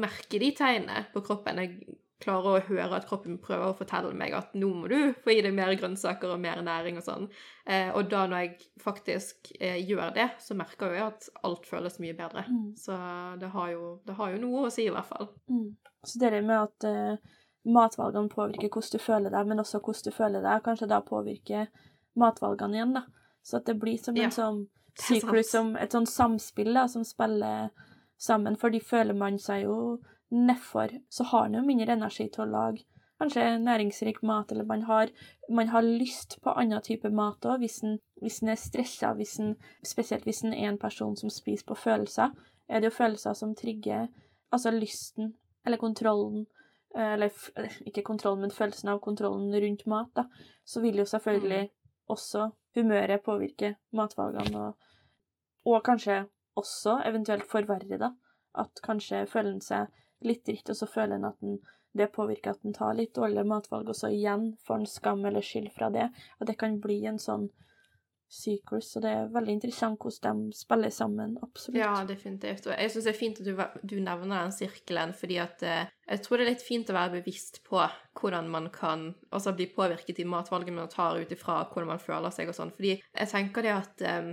merke 0.00 0.38
de 0.40 0.52
tegnene 0.56 1.04
på 1.12 1.22
kroppen. 1.26 1.58
Jeg 1.62 1.98
klarer 2.20 2.58
å 2.58 2.62
høre 2.68 2.98
at 2.98 3.06
kroppen 3.08 3.38
prøver 3.42 3.70
å 3.70 3.76
fortelle 3.76 4.12
meg 4.16 4.34
at 4.36 4.52
nå 4.58 4.68
må 4.76 4.88
du 4.90 5.12
få 5.24 5.32
i 5.32 5.40
deg 5.44 5.54
mer 5.56 5.72
grønnsaker 5.78 6.34
og 6.34 6.40
mer 6.42 6.60
næring 6.64 7.00
og 7.00 7.06
sånn. 7.06 7.28
Eh, 7.64 7.90
og 7.96 8.10
da 8.12 8.26
når 8.28 8.44
jeg 8.44 8.70
faktisk 8.82 9.52
eh, 9.58 9.78
gjør 9.88 10.12
det, 10.16 10.28
så 10.44 10.56
merker 10.58 10.96
jeg 10.96 11.06
at 11.06 11.28
alt 11.46 11.68
føles 11.68 12.00
mye 12.02 12.16
bedre. 12.18 12.44
Mm. 12.48 12.72
Så 12.78 12.96
det 13.40 13.52
har, 13.54 13.70
jo, 13.72 13.92
det 14.06 14.16
har 14.20 14.34
jo 14.34 14.42
noe 14.44 14.66
å 14.68 14.72
si, 14.74 14.86
i 14.88 14.94
hvert 14.94 15.08
fall. 15.08 15.30
Mm. 15.50 15.70
Så 16.04 16.20
det 16.20 16.32
der 16.36 16.44
med 16.46 16.66
at 16.68 16.88
eh, 16.88 17.38
matvalgene 17.68 18.32
påvirker 18.32 18.68
hvordan 18.68 18.96
du 18.96 19.04
føler 19.04 19.34
deg, 19.36 19.48
men 19.48 19.64
også 19.64 19.80
hvordan 19.80 20.10
du 20.10 20.16
føler 20.16 20.44
deg, 20.44 20.66
kanskje 20.66 20.90
da 20.90 21.00
påvirker 21.06 21.72
matvalgene 22.20 22.78
igjen, 22.78 22.94
da. 23.00 23.06
Så 23.46 23.60
at 23.60 23.68
det 23.68 23.78
blir 23.80 23.96
som 24.00 24.16
Ja, 24.18 24.28
en 24.28 24.36
sånn 24.36 24.62
er 24.66 25.06
syklus, 25.06 25.50
som 25.54 25.72
et 25.80 25.94
sånn 25.96 26.08
samspill 26.08 26.74
da, 26.76 26.84
som 26.90 27.06
spiller 27.06 27.70
sammen, 28.20 28.58
for 28.60 28.72
de 28.72 28.82
føler 28.84 29.16
man 29.16 29.38
seg 29.40 29.64
jo 29.64 29.76
nedfor, 30.30 30.94
så 31.10 31.24
har 31.24 31.48
man 31.48 31.60
jo 31.60 31.66
mindre 31.66 31.92
energi 31.92 32.28
til 32.28 32.44
å 32.46 32.50
lage. 32.50 32.86
Kanskje 33.20 33.58
næringsrik 33.60 34.22
mat, 34.24 34.52
eller 34.52 34.64
man 34.64 34.82
har, 34.88 35.10
man 35.50 35.68
har 35.68 35.84
lyst 35.84 36.38
på 36.42 36.54
annen 36.56 36.80
type 36.82 37.10
mat 37.12 37.44
òg, 37.44 37.60
hvis 37.60 37.82
en 37.84 38.52
er 38.52 38.56
stressa, 38.56 39.12
hvis 39.18 39.36
en, 39.42 39.56
spesielt 39.84 40.24
hvis 40.24 40.40
en 40.46 40.54
er 40.56 40.70
en 40.70 40.80
person 40.80 41.16
som 41.20 41.32
spiser 41.32 41.66
på 41.68 41.76
følelser, 41.76 42.32
er 42.68 42.80
det 42.80 42.88
jo 42.88 42.96
følelser 42.96 43.36
som 43.36 43.52
trigger 43.58 44.08
altså 44.50 44.72
lysten, 44.72 45.34
eller 45.66 45.76
kontrollen, 45.76 46.46
eh, 46.96 47.12
eller 47.12 47.30
eh, 47.56 47.76
ikke 47.86 48.06
kontrollen, 48.06 48.40
men 48.46 48.56
følelsen 48.56 48.88
av 48.88 49.02
kontrollen 49.04 49.52
rundt 49.52 49.86
mat, 49.86 50.10
da, 50.16 50.24
så 50.64 50.80
vil 50.80 51.02
jo 51.02 51.04
selvfølgelig 51.04 51.68
også 52.08 52.48
humøret 52.74 53.22
påvirke 53.22 53.74
matvalgene, 53.92 54.64
og, 54.64 54.74
og 55.66 55.82
kanskje 55.84 56.22
også 56.56 57.02
eventuelt 57.04 57.44
forverre, 57.50 57.98
da. 57.98 58.14
At 58.58 58.80
kanskje 58.82 59.26
føler 59.30 59.52
en 59.54 59.62
seg 59.62 59.92
litt 60.26 60.44
dritt, 60.46 60.68
og 60.70 60.78
så 60.78 60.88
føler 60.90 61.18
en 61.18 61.30
at 61.30 61.40
den, 61.44 61.58
det 61.96 62.12
påvirker 62.14 62.54
at 62.54 62.64
en 62.64 62.76
tar 62.76 62.94
litt 62.98 63.14
dårligere 63.16 63.48
matvalg, 63.48 63.88
og 63.90 63.96
så 63.98 64.12
igjen 64.14 64.52
får 64.66 64.82
en 64.82 64.90
skam 64.90 65.24
eller 65.26 65.44
skyld 65.44 65.72
fra 65.74 65.90
det. 65.94 66.10
Og 66.38 66.50
det 66.50 66.58
kan 66.60 66.78
bli 66.82 67.02
en 67.10 67.18
sånn 67.22 67.48
syklus, 68.30 68.92
og 68.94 69.02
det 69.02 69.10
er 69.10 69.30
veldig 69.34 69.54
interessant 69.56 69.98
hvordan 69.98 70.44
de 70.46 70.54
spiller 70.54 70.92
sammen, 70.94 71.32
absolutt. 71.42 71.80
Ja, 71.80 71.96
definitivt. 72.06 72.68
Og 72.68 72.76
jeg 72.76 72.92
syns 72.92 73.08
det 73.08 73.12
er 73.12 73.18
fint 73.18 73.40
at 73.42 73.48
du, 73.48 73.62
du 73.82 73.96
nevner 73.98 74.44
den 74.44 74.54
sirkelen, 74.54 75.14
fordi 75.18 75.40
at 75.42 75.64
eh, 75.66 75.90
jeg 76.06 76.22
tror 76.22 76.38
det 76.38 76.46
er 76.46 76.52
litt 76.52 76.62
fint 76.62 76.92
å 76.92 76.96
være 76.96 77.16
bevisst 77.18 77.58
på 77.66 77.82
hvordan 78.20 78.52
man 78.52 78.68
kan 78.74 79.08
også 79.34 79.56
bli 79.58 79.66
påvirket 79.74 80.22
i 80.22 80.28
matvalgene 80.30 80.78
man 80.78 80.92
tar 80.92 81.18
ut 81.18 81.34
ifra 81.34 81.64
hvordan 81.72 81.90
man 81.96 82.04
føler 82.04 82.34
seg 82.34 82.52
og 82.52 82.58
sånn. 82.60 82.70
Fordi 82.76 82.94
jeg 83.00 83.32
tenker 83.34 83.66
det 83.66 83.74
at 83.74 84.06
eh, 84.06 84.30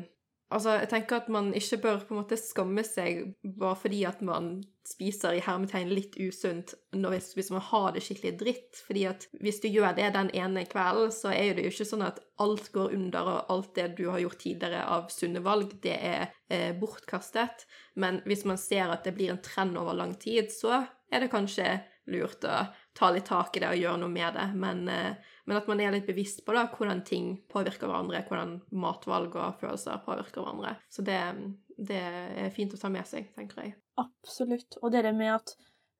Altså, 0.47 0.77
jeg 0.79 0.87
tenker 0.93 1.17
at 1.19 1.27
man 1.31 1.49
ikke 1.57 1.79
bør 1.83 2.03
på 2.07 2.13
en 2.15 2.21
måte 2.21 2.37
skamme 2.39 2.83
seg 2.87 3.33
bare 3.43 3.75
fordi 3.75 4.05
at 4.07 4.21
man 4.23 4.61
spiser 4.87 5.35
i 5.35 5.41
hermetegn 5.43 5.89
litt 5.91 6.15
usunt 6.15 6.71
hvis, 6.95 7.33
hvis 7.35 7.49
man 7.51 7.65
har 7.67 7.89
det 7.91 8.03
skikkelig 8.05 8.31
dritt. 8.39 8.79
Fordi 8.87 9.03
at 9.09 9.25
hvis 9.41 9.59
du 9.63 9.67
gjør 9.67 9.97
det 9.97 10.13
den 10.15 10.31
ene 10.31 10.63
kvelden, 10.69 11.11
så 11.11 11.33
er 11.35 11.57
det 11.57 11.65
jo 11.65 11.73
ikke 11.73 11.89
sånn 11.89 12.05
at 12.07 12.21
alt 12.43 12.71
går 12.71 12.95
under, 12.95 13.27
og 13.33 13.51
alt 13.51 13.73
det 13.75 13.89
du 13.99 14.05
har 14.07 14.23
gjort 14.23 14.39
tidligere 14.45 14.85
av 14.95 15.11
sunne 15.11 15.43
valg, 15.43 15.75
det 15.83 15.97
er 15.97 16.29
eh, 16.47 16.71
bortkastet. 16.79 17.67
Men 17.99 18.21
hvis 18.29 18.45
man 18.47 18.61
ser 18.61 18.93
at 18.93 19.03
det 19.03 19.17
blir 19.17 19.35
en 19.35 19.43
trend 19.43 19.75
over 19.79 19.99
lang 19.99 20.15
tid, 20.21 20.53
så 20.53 20.85
er 21.11 21.23
det 21.23 21.31
kanskje 21.33 21.81
lurt 22.07 22.45
å 22.47 22.67
ta 22.95 23.11
litt 23.11 23.27
tak 23.27 23.57
i 23.57 23.63
det 23.63 23.73
og 23.73 23.81
gjøre 23.81 24.01
noe 24.05 24.15
med 24.15 24.39
det. 24.39 24.47
Men, 24.55 24.87
eh, 24.87 25.35
men 25.47 25.57
at 25.57 25.67
man 25.69 25.79
er 25.79 25.93
litt 25.95 26.07
bevisst 26.07 26.43
på 26.45 26.55
da, 26.55 26.65
hvordan 26.73 27.01
ting 27.07 27.29
påvirker 27.51 27.87
hverandre, 27.87 28.23
hvordan 28.27 28.57
matvalg 28.83 29.37
og 29.39 29.61
følelser 29.61 30.01
påvirker 30.03 30.43
hverandre. 30.43 30.75
Så 30.91 31.05
det, 31.07 31.19
det 31.79 32.01
er 32.03 32.51
fint 32.55 32.75
å 32.75 32.79
ta 32.81 32.91
med 32.91 33.07
seg, 33.07 33.29
tenker 33.37 33.63
jeg. 33.63 33.77
Absolutt. 34.01 34.79
Og 34.81 34.91
det 34.93 35.05
med 35.15 35.37
at 35.37 35.55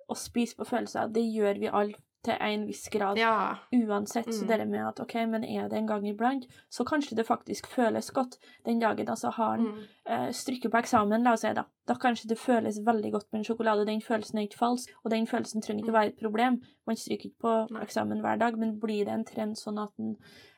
å 0.07 0.15
spise 0.19 0.59
på 0.59 0.67
følelser, 0.67 1.07
det 1.11 1.23
gjør 1.23 1.63
vi 1.63 1.71
alle 1.71 2.03
til 2.23 2.33
en 2.41 2.65
viss 2.67 2.89
grad. 2.89 3.17
Ja. 3.17 3.55
Uansett. 3.71 4.25
Så 4.33 4.43
Mm. 4.43 4.47
det 4.47 4.67
med 4.67 4.87
at 4.87 4.99
OK, 4.99 5.13
men 5.27 5.43
er 5.43 5.69
det 5.69 5.77
en 5.77 5.87
gang 5.87 6.03
iblant, 6.07 6.45
så 6.69 6.83
kanskje 6.83 7.15
det 7.15 7.25
faktisk 7.27 7.67
føles 7.67 8.11
godt. 8.11 8.37
Den 8.65 8.79
dagen 8.79 9.07
altså 9.09 9.31
har 9.31 9.53
en 9.55 9.65
Mm. 9.65 9.83
Uh, 10.09 10.31
stryker 10.31 10.69
på 10.69 10.77
eksamen, 10.79 11.23
la 11.23 11.33
oss 11.33 11.41
si 11.41 11.53
da, 11.53 11.63
da 11.87 11.93
kanskje 11.93 12.27
det 12.29 12.37
føles 12.39 12.79
veldig 12.85 13.11
godt 13.11 13.25
med 13.31 13.39
en 13.39 13.43
sjokolade, 13.43 13.85
den 13.85 14.01
følelsen 14.01 14.37
er 14.39 14.47
ikke 14.47 14.57
falsk, 14.57 14.89
og 15.05 15.11
den 15.11 15.27
følelsen 15.27 15.61
trenger 15.61 15.83
ikke 15.83 15.91
Mm. 15.91 15.99
være 15.99 16.07
et 16.07 16.19
problem. 16.19 16.61
Man 16.87 16.95
stryker 16.95 17.25
ikke 17.29 17.39
på 17.41 17.67
Nei. 17.71 17.81
eksamen 17.83 18.21
hver 18.21 18.39
dag, 18.39 18.57
men 18.57 18.79
blir 18.79 19.05
det 19.05 19.13
en 19.13 19.25
trend 19.25 19.55
sånn 19.57 19.81
at 19.83 19.91
en, 19.99 20.15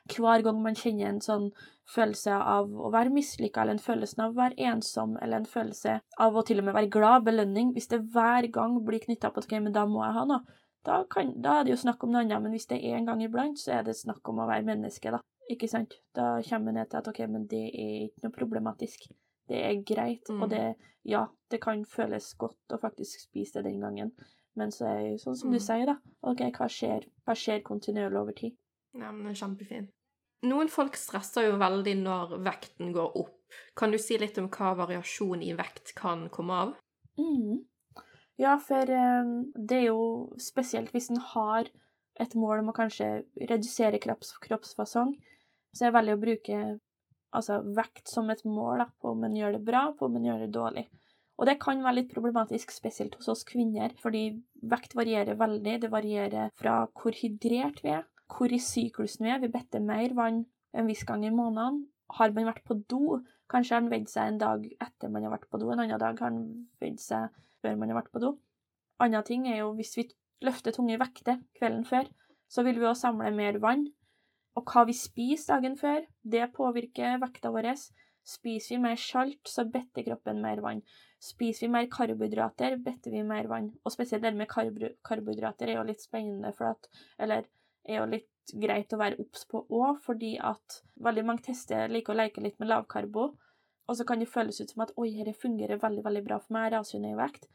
hver 0.07 0.43
gang 0.43 0.61
man 0.63 0.73
kjenner 0.75 1.07
en 1.09 1.19
sånn 1.19 1.51
følelse 1.87 2.31
av 2.31 2.67
å 2.69 2.91
være 2.91 3.09
mislykka, 3.11 3.61
eller 3.61 3.73
en 3.73 3.79
følelse 3.79 4.19
av 4.19 4.31
å 4.31 4.35
være 4.35 4.55
ensom, 4.57 5.17
eller 5.21 5.37
en 5.37 5.45
følelse 5.45 5.99
av 6.19 6.33
å 6.33 6.45
til 6.45 6.59
og 6.59 6.65
med 6.65 6.75
være 6.75 6.89
glad, 6.89 7.23
belønning, 7.25 7.73
hvis 7.73 7.87
det 7.89 8.01
hver 8.13 8.51
gang 8.51 8.83
blir 8.85 8.99
knytta 8.99 9.31
på 9.31 9.37
at 9.37 9.45
OK, 9.45 9.59
men 9.59 9.73
da 9.73 9.85
må 9.85 10.03
jeg 10.05 10.13
ha 10.13 10.25
noe, 10.25 10.41
da, 10.85 11.03
kan, 11.11 11.33
da 11.41 11.59
er 11.59 11.63
det 11.67 11.71
jo 11.75 11.81
snakk 11.83 12.03
om 12.03 12.11
noe 12.13 12.21
annet, 12.23 12.41
men 12.41 12.51
hvis 12.55 12.67
det 12.67 12.79
er 12.83 12.97
en 12.97 13.05
gang 13.05 13.21
iblant, 13.23 13.59
så 13.59 13.79
er 13.79 13.83
det 13.83 13.95
snakk 13.99 14.27
om 14.29 14.39
å 14.39 14.47
være 14.47 14.63
menneske, 14.65 15.11
da. 15.11 15.19
Ikke 15.49 15.67
sant? 15.69 15.95
Da 16.13 16.41
kommer 16.45 16.71
vi 16.71 16.77
ned 16.77 16.89
til 16.91 16.97
at 17.01 17.07
OK, 17.07 17.19
men 17.27 17.47
det 17.47 17.63
er 17.73 17.95
ikke 18.07 18.23
noe 18.27 18.35
problematisk. 18.35 19.07
Det 19.49 19.57
er 19.65 19.81
greit, 19.83 20.29
Mm. 20.29 20.43
og 20.43 20.49
det 20.49 20.75
Ja, 21.05 21.27
det 21.49 21.61
kan 21.61 21.85
føles 21.85 22.33
godt 22.37 22.57
å 22.75 22.77
faktisk 22.77 23.19
spise 23.23 23.63
det 23.63 23.71
den 23.71 23.79
gangen, 23.81 24.11
men 24.55 24.69
så 24.69 24.85
er 24.85 24.99
det 25.11 25.21
sånn 25.21 25.35
som 25.37 25.49
du 25.49 25.55
Mm. 25.57 25.61
sier, 25.61 25.85
da. 25.85 25.95
OK, 26.23 26.41
hva 26.51 26.67
skjer? 26.67 27.05
Hva 27.25 27.33
skjer 27.33 27.63
kontinuerlig 27.63 28.17
over 28.19 28.33
tid? 28.33 28.55
Ja, 28.93 29.11
men 29.11 29.23
det 29.23 29.31
er 29.41 29.47
kjempefint. 29.47 29.89
Noen 30.43 30.69
folk 30.69 30.93
stresser 30.95 31.49
jo 31.49 31.57
veldig 31.57 31.95
når 32.03 32.37
vekten 32.43 32.93
går 32.93 33.15
opp. 33.15 33.35
Kan 33.75 33.91
du 33.91 33.97
si 33.97 34.17
litt 34.17 34.37
om 34.37 34.49
hva 34.49 34.75
variasjon 34.75 35.41
i 35.41 35.53
vekt 35.53 35.95
kan 35.95 36.29
komme 36.29 36.51
av? 36.51 36.75
Mm. 37.17 37.63
Ja, 38.39 38.56
for 38.63 38.88
eh, 38.88 39.32
det 39.56 39.82
er 39.82 39.88
jo 39.89 40.04
spesielt 40.39 40.93
hvis 40.95 41.10
en 41.12 41.19
har 41.34 41.67
et 42.19 42.36
mål 42.39 42.63
om 42.63 42.71
å 42.71 42.75
kanskje 42.75 43.10
redusere 43.49 43.99
kropps, 44.02 44.36
kroppsfasong, 44.43 45.13
så 45.75 45.86
er 45.86 45.91
det 45.91 45.97
veldig 45.97 46.15
å 46.15 46.21
bruke 46.21 46.60
altså, 47.36 47.60
vekt 47.75 48.12
som 48.12 48.30
et 48.32 48.43
mål 48.47 48.84
da, 48.84 48.88
på 48.99 49.13
om 49.13 49.25
en 49.28 49.36
gjør 49.36 49.58
det 49.58 49.63
bra, 49.67 49.89
på 49.95 50.08
om 50.08 50.17
en 50.19 50.28
gjør 50.30 50.45
det 50.45 50.54
dårlig. 50.56 50.86
Og 51.39 51.47
det 51.47 51.56
kan 51.62 51.80
være 51.84 52.02
litt 52.02 52.12
problematisk, 52.12 52.71
spesielt 52.75 53.15
hos 53.15 53.30
oss 53.32 53.45
kvinner, 53.47 53.93
fordi 54.02 54.23
vekt 54.71 54.95
varierer 54.99 55.39
veldig. 55.39 55.75
Det 55.86 55.91
varierer 55.91 56.49
fra 56.60 56.82
hvor 56.99 57.15
hydrert 57.15 57.80
vi 57.84 57.93
er, 57.95 58.04
hvor 58.28 58.52
i 58.52 58.60
syklusen 58.60 59.28
vi 59.28 59.32
er. 59.32 59.39
Vi 59.43 59.52
better 59.54 59.84
mer 59.84 60.15
vann 60.17 60.41
en 60.75 60.89
viss 60.89 61.06
gang 61.08 61.23
i 61.23 61.32
måneden. 61.32 61.86
Har 62.17 62.34
man 62.36 62.49
vært 62.49 62.65
på 62.67 62.75
do, 62.91 63.21
kanskje 63.52 63.75
har 63.75 63.84
han 63.84 63.91
veid 63.93 64.10
seg 64.12 64.34
en 64.34 64.41
dag 64.41 64.65
etter 64.82 65.13
man 65.13 65.23
har 65.28 65.36
vært 65.38 65.47
på 65.47 65.62
do, 65.62 65.69
en 65.71 65.84
annen 65.86 66.02
dag 66.02 66.19
har 66.19 66.32
han 66.32 66.43
veid 66.82 66.99
seg 67.04 67.30
før 67.63 67.77
man 67.79 67.91
har 67.91 68.01
vært 68.01 68.13
på 68.13 68.23
do. 68.23 68.33
Annen 69.03 69.25
ting 69.27 69.47
er 69.47 69.61
jo 69.61 69.73
hvis 69.77 69.95
vi 69.97 70.09
løfter 70.45 70.75
tunge 70.75 70.97
vekter 70.99 71.39
kvelden 71.59 71.85
før, 71.87 72.09
så 72.49 72.63
vil 72.65 72.79
vi 72.79 72.87
også 72.89 73.09
samle 73.09 73.31
mer 73.35 73.59
vann. 73.63 73.87
Og 74.57 74.65
hva 74.67 74.85
vi 74.89 74.95
spiser 74.97 75.55
dagen 75.55 75.77
før, 75.79 76.03
det 76.23 76.49
påvirker 76.55 77.19
vekta 77.21 77.51
vår. 77.53 77.69
Spiser 78.29 78.75
vi 78.75 78.81
mer 78.83 78.97
salt, 78.99 79.41
så 79.47 79.65
better 79.69 80.05
kroppen 80.05 80.41
mer 80.43 80.61
vann. 80.65 80.81
Spiser 81.23 81.67
vi 81.67 81.71
mer 81.73 81.87
karbohydrater, 81.91 82.77
better 82.83 83.13
vi 83.13 83.23
mer 83.27 83.47
vann. 83.51 83.71
Og 83.83 83.93
spesielt 83.93 84.25
det 84.25 84.35
med 84.35 84.49
karbo 84.51 84.91
karbohydrater 85.07 85.71
er 85.71 85.79
jo 85.79 85.87
litt 85.87 86.03
spennende, 86.03 86.51
for 86.57 86.73
at 86.73 86.89
Eller 87.19 87.47
er 87.87 88.01
jo 88.01 88.09
litt 88.11 88.53
greit 88.59 88.93
å 88.93 88.99
være 88.99 89.19
obs 89.21 89.45
på 89.49 89.63
òg, 89.63 89.99
fordi 90.05 90.35
at 90.41 90.81
veldig 91.05 91.25
mange 91.25 91.45
tester 91.49 91.89
liker 91.91 92.13
å 92.13 92.19
leke 92.21 92.43
litt 92.43 92.59
med 92.59 92.69
lavkarbo. 92.71 93.31
Og 93.89 93.97
så 93.97 94.06
kan 94.06 94.21
det 94.21 94.30
føles 94.30 94.60
ut 94.62 94.69
som 94.69 94.84
at 94.86 94.93
oi, 95.02 95.10
dette 95.17 95.34
fungerer 95.34 95.82
veldig 95.82 96.04
veldig 96.06 96.21
bra 96.28 96.38
for 96.43 96.54
meg, 96.54 96.67
jeg 96.67 96.75
raser 96.78 97.02
ned 97.02 97.15
i 97.15 97.19
vekt. 97.19 97.47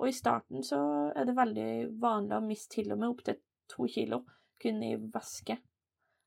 Og 0.00 0.08
i 0.08 0.14
starten 0.16 0.64
så 0.64 0.78
er 1.12 1.26
det 1.28 1.36
veldig 1.36 1.66
vanlig 2.00 2.38
å 2.38 2.44
miste 2.44 2.78
til 2.78 2.94
og 2.94 3.02
med 3.02 3.12
opptil 3.12 3.36
to 3.68 3.88
kilo 3.92 4.22
kun 4.62 4.80
i 4.86 4.94
væske. 4.96 5.58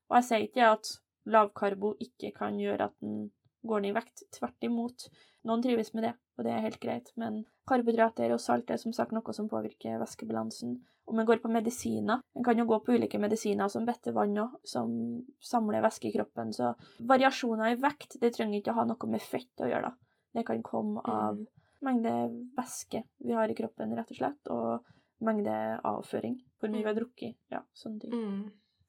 Og 0.06 0.18
jeg 0.20 0.28
sier 0.28 0.46
ikke 0.46 0.70
at 0.76 0.92
lavkarbo 1.26 1.96
ikke 2.02 2.30
kan 2.36 2.60
gjøre 2.60 2.86
at 2.90 2.94
den 3.02 3.30
går 3.66 3.82
ned 3.82 3.94
i 3.94 3.96
vekt. 3.96 4.22
Tvert 4.36 4.68
imot. 4.68 5.08
Noen 5.46 5.64
trives 5.64 5.92
med 5.94 6.06
det, 6.06 6.12
og 6.38 6.46
det 6.46 6.52
er 6.54 6.64
helt 6.64 6.80
greit. 6.82 7.10
Men 7.18 7.42
karbohydrater 7.66 8.34
og 8.34 8.42
salt 8.42 8.70
er 8.70 8.78
som 8.82 8.94
sagt 8.94 9.14
noe 9.16 9.34
som 9.34 9.50
påvirker 9.50 9.98
væskebalansen. 10.02 10.78
Om 11.06 11.18
en 11.18 11.26
går 11.26 11.38
på 11.42 11.50
medisiner. 11.52 12.22
En 12.34 12.44
kan 12.44 12.58
jo 12.58 12.66
gå 12.66 12.80
på 12.84 12.96
ulike 12.96 13.18
medisiner 13.22 13.70
som 13.72 13.86
bettevann 13.86 14.38
òg, 14.42 14.56
som 14.66 14.90
samler 15.42 15.84
væske 15.84 16.10
i 16.10 16.14
kroppen. 16.16 16.52
Så 16.56 16.72
variasjoner 17.06 17.74
i 17.74 17.78
vekt 17.80 18.18
det 18.22 18.32
trenger 18.34 18.60
ikke 18.60 18.74
å 18.74 18.80
ha 18.80 18.86
noe 18.88 19.10
med 19.12 19.22
fett 19.22 19.62
å 19.62 19.70
gjøre. 19.70 19.92
da. 19.92 20.18
Det 20.36 20.44
kan 20.48 20.64
komme 20.66 21.04
av 21.06 21.38
mengde 21.86 22.12
væske 22.56 23.04
vi 23.22 23.36
har 23.36 23.48
i 23.48 23.56
kroppen, 23.56 23.94
rett 23.96 24.10
og 24.10 24.18
slett, 24.18 24.50
og 24.52 25.24
mengde 25.24 25.56
avføring. 25.86 26.40
Hvor 26.60 26.72
mye 26.72 26.82
vi 26.82 26.90
har 26.90 26.98
drukket. 26.98 27.36
Ja, 27.52 27.62
sånne 27.76 28.02
ting. 28.02 28.12
Mm. 28.12 28.42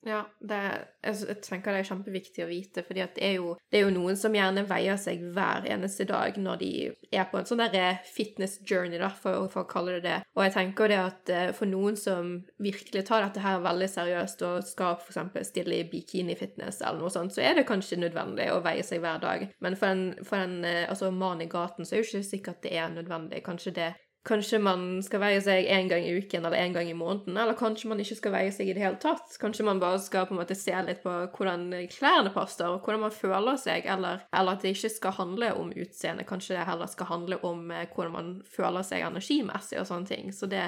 Ja, 0.07 0.21
det, 0.39 0.59
jeg, 1.03 1.35
tenker 1.43 1.75
det 1.75 1.81
er 1.81 1.89
kjempeviktig 1.89 2.43
å 2.45 2.49
vite, 2.49 2.83
fordi 2.85 3.03
det 3.17 3.23
er, 3.27 3.33
jo, 3.41 3.55
det 3.67 3.81
er 3.81 3.83
jo 3.83 3.93
noen 3.95 4.15
som 4.19 4.35
gjerne 4.35 4.63
veier 4.69 4.99
seg 5.01 5.25
hver 5.35 5.67
eneste 5.67 6.07
dag 6.07 6.37
når 6.39 6.61
de 6.61 6.69
er 7.11 7.27
på 7.27 7.39
en 7.39 7.47
sånn 7.49 7.63
der 7.73 7.99
fitness 8.07 8.57
journey, 8.63 9.01
da, 9.01 9.09
for, 9.11 9.49
for 9.51 9.65
å 9.65 9.69
kalle 9.69 9.97
det 9.97 10.05
det. 10.07 10.17
Og 10.37 10.45
jeg 10.45 10.55
tenker 10.55 10.91
det 10.91 10.99
at 11.01 11.33
eh, 11.33 11.51
for 11.57 11.69
noen 11.69 11.99
som 11.99 12.31
virkelig 12.63 13.03
tar 13.09 13.25
dette 13.25 13.43
her 13.43 13.59
veldig 13.65 13.89
seriøst 13.91 14.43
og 14.47 14.63
skal 14.67 14.95
f.eks. 15.01 15.51
stille 15.51 15.81
i 15.81 15.87
bikini-fitness 15.91 16.81
eller 16.83 17.03
noe 17.03 17.13
sånt, 17.13 17.35
så 17.35 17.43
er 17.43 17.59
det 17.59 17.67
kanskje 17.69 17.99
nødvendig 18.01 18.49
å 18.53 18.61
veie 18.65 18.85
seg 18.87 19.03
hver 19.03 19.19
dag. 19.23 19.47
Men 19.63 19.77
for 19.79 19.91
en, 19.91 20.05
for 20.23 20.39
en 20.39 20.59
eh, 20.67 20.85
altså 20.87 21.11
mann 21.11 21.43
i 21.43 21.51
gaten 21.51 21.83
så 21.83 21.97
er 21.97 22.01
det 22.01 22.07
jo 22.07 22.21
ikke 22.21 22.31
sikkert 22.31 22.63
det 22.63 22.77
er 22.79 22.93
nødvendig. 22.93 23.43
Kanskje 23.45 23.75
det 23.75 23.93
Kanskje 24.27 24.57
man 24.59 24.81
skal 25.05 25.21
veie 25.23 25.39
seg 25.43 25.69
én 25.71 25.87
gang 25.87 26.03
i 26.03 26.11
uken 26.19 26.43
eller 26.43 26.59
én 26.59 26.73
gang 26.75 26.89
i 26.91 26.95
måneden, 26.97 27.37
eller 27.39 27.55
kanskje 27.55 27.87
man 27.87 28.01
ikke 28.03 28.17
skal 28.17 28.33
veie 28.33 28.51
seg 28.51 28.67
i 28.67 28.73
det 28.75 28.83
hele 28.83 28.99
tatt. 28.99 29.37
Kanskje 29.39 29.63
man 29.63 29.79
bare 29.79 30.01
skal 30.03 30.27
på 30.27 30.35
en 30.35 30.41
måte 30.41 30.57
se 30.57 30.73
litt 30.83 30.99
på 31.05 31.13
hvordan 31.37 31.69
klærne 31.93 32.33
passer, 32.35 32.67
og 32.67 32.83
hvordan 32.83 33.05
man 33.05 33.15
føler 33.15 33.55
seg, 33.61 33.87
eller, 33.87 34.25
eller 34.35 34.57
at 34.57 34.65
det 34.65 34.73
ikke 34.75 34.91
skal 34.97 35.15
handle 35.21 35.53
om 35.61 35.71
utseende. 35.71 36.27
Kanskje 36.27 36.57
det 36.57 36.67
heller 36.67 36.91
skal 36.91 37.11
handle 37.13 37.39
om 37.47 37.71
eh, 37.71 37.87
hvordan 37.93 38.15
man 38.17 38.35
føler 38.51 38.83
seg 38.89 39.07
energimessig 39.07 39.79
og 39.79 39.87
sånne 39.87 40.11
ting. 40.11 40.35
Så 40.35 40.51
det 40.51 40.67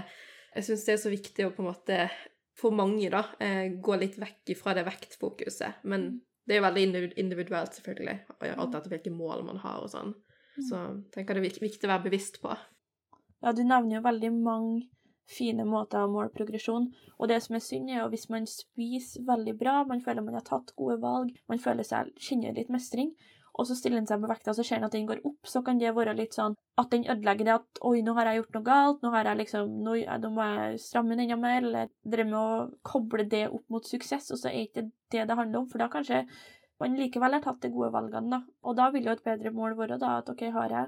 Jeg 0.55 0.65
syns 0.65 0.85
det 0.87 0.93
er 0.95 1.03
så 1.03 1.11
viktig 1.11 1.45
å 1.45 1.51
på 1.53 1.61
en 1.61 1.67
måte, 1.67 1.97
for 2.57 2.73
mange, 2.73 3.11
da, 3.13 3.21
eh, 3.43 3.75
gå 3.77 3.99
litt 4.01 4.15
vekk 4.17 4.55
fra 4.57 4.73
det 4.73 4.87
vektfokuset. 4.87 5.83
Men 5.83 6.09
det 6.47 6.55
er 6.55 6.63
jo 6.63 6.65
veldig 6.65 7.11
individuelt, 7.21 7.75
selvfølgelig, 7.77 8.17
alt 8.55 8.73
etter 8.73 8.89
hvilke 8.95 9.13
mål 9.13 9.45
man 9.51 9.61
har 9.61 9.83
og 9.83 9.91
sånn. 9.91 10.15
Så 10.57 10.79
jeg 10.79 11.03
tenker 11.13 11.37
det 11.37 11.43
er 11.45 11.61
viktig 11.61 11.85
å 11.85 11.91
være 11.93 12.07
bevisst 12.07 12.41
på. 12.41 12.55
Ja, 13.43 13.53
du 13.55 13.63
nevner 13.63 13.99
jo 13.99 14.05
veldig 14.05 14.31
mange 14.35 14.87
fine 15.29 15.65
måter 15.67 16.03
å 16.03 16.11
måle 16.11 16.31
progresjon, 16.33 16.87
og 17.19 17.29
det 17.29 17.37
som 17.45 17.55
er 17.57 17.63
synd, 17.63 17.89
er 17.91 18.01
jo 18.01 18.11
hvis 18.11 18.29
man 18.33 18.47
spiser 18.49 19.25
veldig 19.27 19.53
bra, 19.59 19.75
man 19.87 20.01
føler 20.01 20.25
man 20.25 20.39
har 20.39 20.45
tatt 20.47 20.73
gode 20.79 20.97
valg, 21.03 21.35
man 21.51 21.61
føler 21.61 21.85
seg 21.85 22.09
kjenner 22.17 22.55
litt 22.57 22.71
mestring, 22.73 23.13
og 23.59 23.67
så 23.67 23.75
stiller 23.75 23.99
den 23.99 24.07
seg 24.09 24.21
på 24.23 24.29
vekta, 24.31 24.55
så 24.55 24.63
ser 24.65 24.79
den 24.79 24.87
at 24.87 24.95
den 24.95 25.07
går 25.09 25.21
opp, 25.27 25.47
så 25.47 25.61
kan 25.65 25.79
det 25.81 25.91
være 25.95 26.15
litt 26.17 26.37
sånn 26.37 26.55
at 26.79 26.93
den 26.93 27.05
ødelegger 27.11 27.47
det 27.47 27.55
at 27.57 27.81
oi, 27.85 27.99
nå 28.05 28.13
har 28.17 28.29
jeg 28.29 28.39
gjort 28.39 28.55
noe 28.55 28.67
galt, 28.69 29.01
nå 29.03 29.11
har 29.13 29.29
jeg 29.29 29.41
liksom, 29.41 29.73
nå, 29.85 29.97
nå 30.23 30.31
må 30.35 30.47
jeg 30.47 30.79
stramme 30.83 31.15
den 31.15 31.25
enda 31.25 31.37
mer, 31.41 31.59
eller 31.61 31.91
det 32.15 32.25
med 32.25 32.39
å 32.39 32.69
koble 32.87 33.27
det 33.29 33.45
opp 33.49 33.65
mot 33.73 33.85
suksess, 33.85 34.31
og 34.33 34.41
så 34.41 34.49
er 34.51 34.63
ikke 34.63 34.87
det 35.11 35.27
det 35.27 35.37
handler 35.37 35.61
om, 35.61 35.67
for 35.69 35.83
da 35.83 35.89
kanskje 35.91 36.23
man 36.79 36.95
likevel 36.95 37.35
har 37.35 37.43
tatt 37.43 37.61
de 37.65 37.73
gode 37.73 37.91
valgene, 37.91 38.31
da. 38.31 38.39
Og 38.63 38.77
da 38.79 38.87
vil 38.93 39.09
jo 39.09 39.13
et 39.13 39.25
bedre 39.25 39.51
mål 39.51 39.75
være 39.77 39.99
da 39.99 40.15
at 40.21 40.31
OK, 40.31 40.45
har 40.55 40.75
jeg 40.77 40.87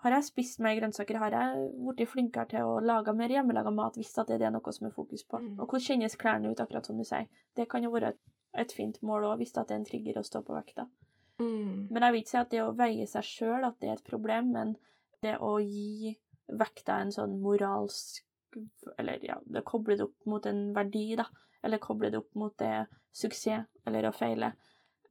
har 0.00 0.14
jeg 0.16 0.26
spist 0.30 0.60
mer 0.64 0.78
grønnsaker? 0.78 1.18
Har 1.20 1.34
jeg 1.34 1.64
blitt 1.84 2.08
flinkere 2.08 2.48
til 2.48 2.64
å 2.64 2.78
lage 2.80 3.12
mer 3.16 3.32
hjemmelaga 3.32 3.72
mat 3.74 3.98
hvis 4.00 4.14
det 4.16 4.38
er 4.38 4.52
noe 4.54 4.72
som 4.72 4.88
er 4.88 4.94
fokus 4.96 5.26
på? 5.28 5.40
Mm. 5.42 5.58
Og 5.58 5.66
hvordan 5.66 5.86
kjennes 5.86 6.16
klærne 6.20 6.52
ut, 6.52 6.62
akkurat 6.62 6.88
som 6.88 6.96
du 6.96 7.04
sier? 7.04 7.28
Det 7.56 7.68
kan 7.68 7.84
jo 7.84 7.92
være 7.92 8.14
et, 8.14 8.22
et 8.64 8.72
fint 8.72 8.96
mål 9.04 9.28
òg, 9.32 9.42
hvis 9.42 9.52
det 9.56 9.66
er 9.66 9.76
en 9.76 9.86
trigger 9.88 10.20
å 10.20 10.24
stå 10.24 10.40
på 10.46 10.56
vekta. 10.56 10.86
Mm. 11.40 11.90
Men 11.90 12.06
jeg 12.06 12.14
vil 12.14 12.24
ikke 12.24 12.32
si 12.32 12.40
at 12.40 12.54
det 12.54 12.64
å 12.64 12.72
veie 12.76 13.06
seg 13.12 13.28
sjøl 13.28 13.68
at 13.68 13.76
det 13.80 13.90
er 13.90 13.98
et 13.98 14.08
problem, 14.08 14.50
men 14.56 14.74
det 15.24 15.36
å 15.44 15.58
gi 15.60 16.14
vekta 16.48 16.98
en 17.00 17.12
sånn 17.14 17.38
moralsk 17.42 18.24
Eller 18.98 19.22
ja, 19.22 19.36
det 19.46 19.60
koble 19.62 19.94
det 19.94 20.08
opp 20.08 20.26
mot 20.26 20.46
en 20.48 20.72
verdi, 20.74 21.12
da. 21.20 21.28
Eller 21.62 21.78
koble 21.78 22.08
det 22.10 22.18
opp 22.18 22.32
mot 22.34 22.56
det 22.58 22.88
suksess 23.14 23.68
eller 23.86 24.08
å 24.08 24.16
feile. 24.16 24.48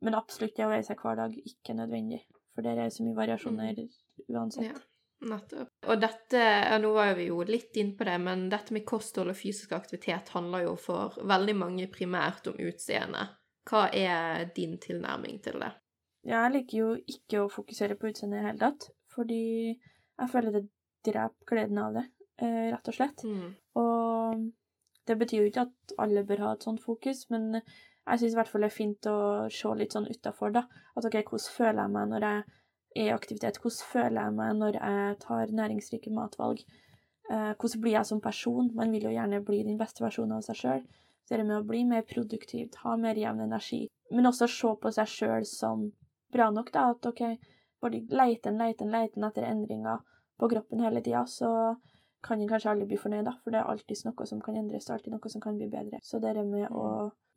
Men 0.04 0.18
absolutt 0.18 0.58
det 0.58 0.66
å 0.66 0.72
veie 0.74 0.84
seg 0.84 1.00
hver 1.00 1.16
dag, 1.22 1.38
ikke 1.38 1.78
nødvendig. 1.78 2.20
For 2.52 2.66
der 2.66 2.82
er 2.84 2.92
så 2.92 3.06
mye 3.06 3.16
variasjoner 3.16 3.80
uansett. 4.28 4.70
Ja, 4.70 5.30
nettopp. 5.32 5.72
Og 5.88 6.02
dette, 6.02 6.40
ja, 6.44 6.78
nå 6.82 6.92
var 6.96 7.14
vi 7.18 7.30
jo 7.30 7.42
litt 7.48 7.78
inn 7.80 7.94
på 7.98 8.08
det, 8.08 8.18
men 8.24 8.48
dette 8.52 8.76
med 8.76 8.88
kosthold 8.88 9.34
og 9.34 9.40
fysisk 9.40 9.76
aktivitet 9.78 10.34
handler 10.36 10.68
jo 10.68 10.76
for 10.80 11.20
veldig 11.24 11.56
mange 11.60 11.88
primært 11.92 12.50
om 12.52 12.60
utseende. 12.70 13.28
Hva 13.70 13.88
er 13.94 14.50
din 14.56 14.78
tilnærming 14.82 15.42
til 15.46 15.60
det? 15.62 15.74
Jeg 16.30 16.54
liker 16.54 16.78
jo 16.78 16.94
ikke 17.08 17.44
å 17.44 17.52
fokusere 17.52 17.96
på 18.00 18.10
utseendet 18.12 18.40
i 18.40 18.42
det 18.42 18.48
hele 18.48 18.64
tatt, 18.64 18.90
fordi 19.14 19.44
jeg 19.72 20.32
føler 20.32 20.56
det 20.56 20.66
dreper 21.08 21.48
gleden 21.48 21.78
av 21.80 21.94
det, 21.96 22.06
eh, 22.42 22.72
rett 22.74 22.90
og 22.92 22.98
slett. 22.98 23.24
Mm. 23.24 23.54
Og 23.80 24.50
det 25.08 25.18
betyr 25.18 25.44
jo 25.44 25.50
ikke 25.50 25.68
at 25.68 25.94
alle 25.98 26.26
bør 26.28 26.44
ha 26.46 26.54
et 26.54 26.66
sånt 26.66 26.84
fokus, 26.84 27.30
men 27.30 27.54
jeg 28.10 28.20
syns 28.20 28.34
i 28.34 28.40
hvert 28.40 28.52
fall 28.52 28.66
det 28.66 28.72
er 28.72 28.76
fint 28.76 29.10
å 29.10 29.18
se 29.54 29.74
litt 29.78 29.96
sånn 29.96 30.10
utafor, 30.10 30.54
da. 30.56 30.66
At 30.98 31.08
OK, 31.08 31.22
hvordan 31.22 31.56
føler 31.56 31.82
jeg 31.84 31.94
meg 31.96 32.12
når 32.12 32.28
jeg 32.28 32.59
er 32.96 33.10
i 33.10 33.16
aktivitet? 33.16 33.60
Hvordan 33.62 33.92
føler 33.92 34.22
jeg 34.22 34.36
meg 34.38 34.56
når 34.58 34.80
jeg 34.80 35.20
tar 35.26 35.54
næringsrike 35.62 36.14
matvalg? 36.14 36.64
Eh, 37.30 37.54
hvordan 37.54 37.82
blir 37.82 37.98
jeg 37.98 38.06
som 38.06 38.22
person? 38.22 38.72
Man 38.76 38.92
vil 38.92 39.10
jo 39.10 39.14
gjerne 39.14 39.44
bli 39.46 39.62
den 39.64 39.78
beste 39.78 40.04
versjonen 40.04 40.40
av 40.40 40.46
seg 40.48 40.62
sjøl. 40.62 40.84
Det 41.30 41.44
med 41.46 41.60
å 41.60 41.66
bli 41.66 41.84
mer 41.86 42.02
produktiv, 42.10 42.74
ha 42.82 42.96
mer 42.98 43.18
jevn 43.22 43.44
energi, 43.46 43.84
men 44.10 44.26
også 44.26 44.48
se 44.50 44.72
på 44.82 44.92
seg 44.96 45.12
sjøl 45.12 45.46
som 45.46 45.84
bra 46.34 46.48
nok, 46.50 46.72
da. 46.74 46.88
At 46.96 47.06
OK, 47.06 47.22
bare 47.84 48.02
leiten, 48.10 48.58
leiten, 48.58 48.58
leiter 48.58 48.88
en, 48.88 48.92
leiter 48.96 49.22
en 49.22 49.28
etter 49.28 49.46
endringer 49.46 50.02
på 50.40 50.50
kroppen 50.50 50.82
hele 50.82 51.04
tida, 51.06 51.26
så 51.30 51.76
kan 52.26 52.42
en 52.42 52.50
kanskje 52.50 52.72
aldri 52.72 52.88
bli 52.90 52.98
fornøyd, 53.00 53.28
da, 53.28 53.36
for 53.44 53.54
det 53.54 53.62
er 53.62 53.70
alltid 53.72 54.02
noe 54.08 54.28
som 54.28 54.42
kan 54.44 54.58
endres, 54.60 54.88
det 54.88 54.92
er 54.92 54.98
alltid 54.98 55.14
noe 55.14 55.32
som 55.32 55.44
kan 55.44 55.60
bli 55.60 55.70
bedre. 55.72 56.02
Så 56.04 56.20
det 56.24 56.34
med 56.42 56.68
å 56.74 56.86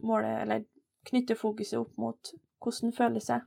måle, 0.09 0.33
eller 0.43 0.65
knytte 1.11 1.37
fokuset 1.39 1.79
opp 1.79 1.93
mot 2.01 2.33
hvordan 2.63 2.95
føles 2.97 3.29
seg, 3.29 3.45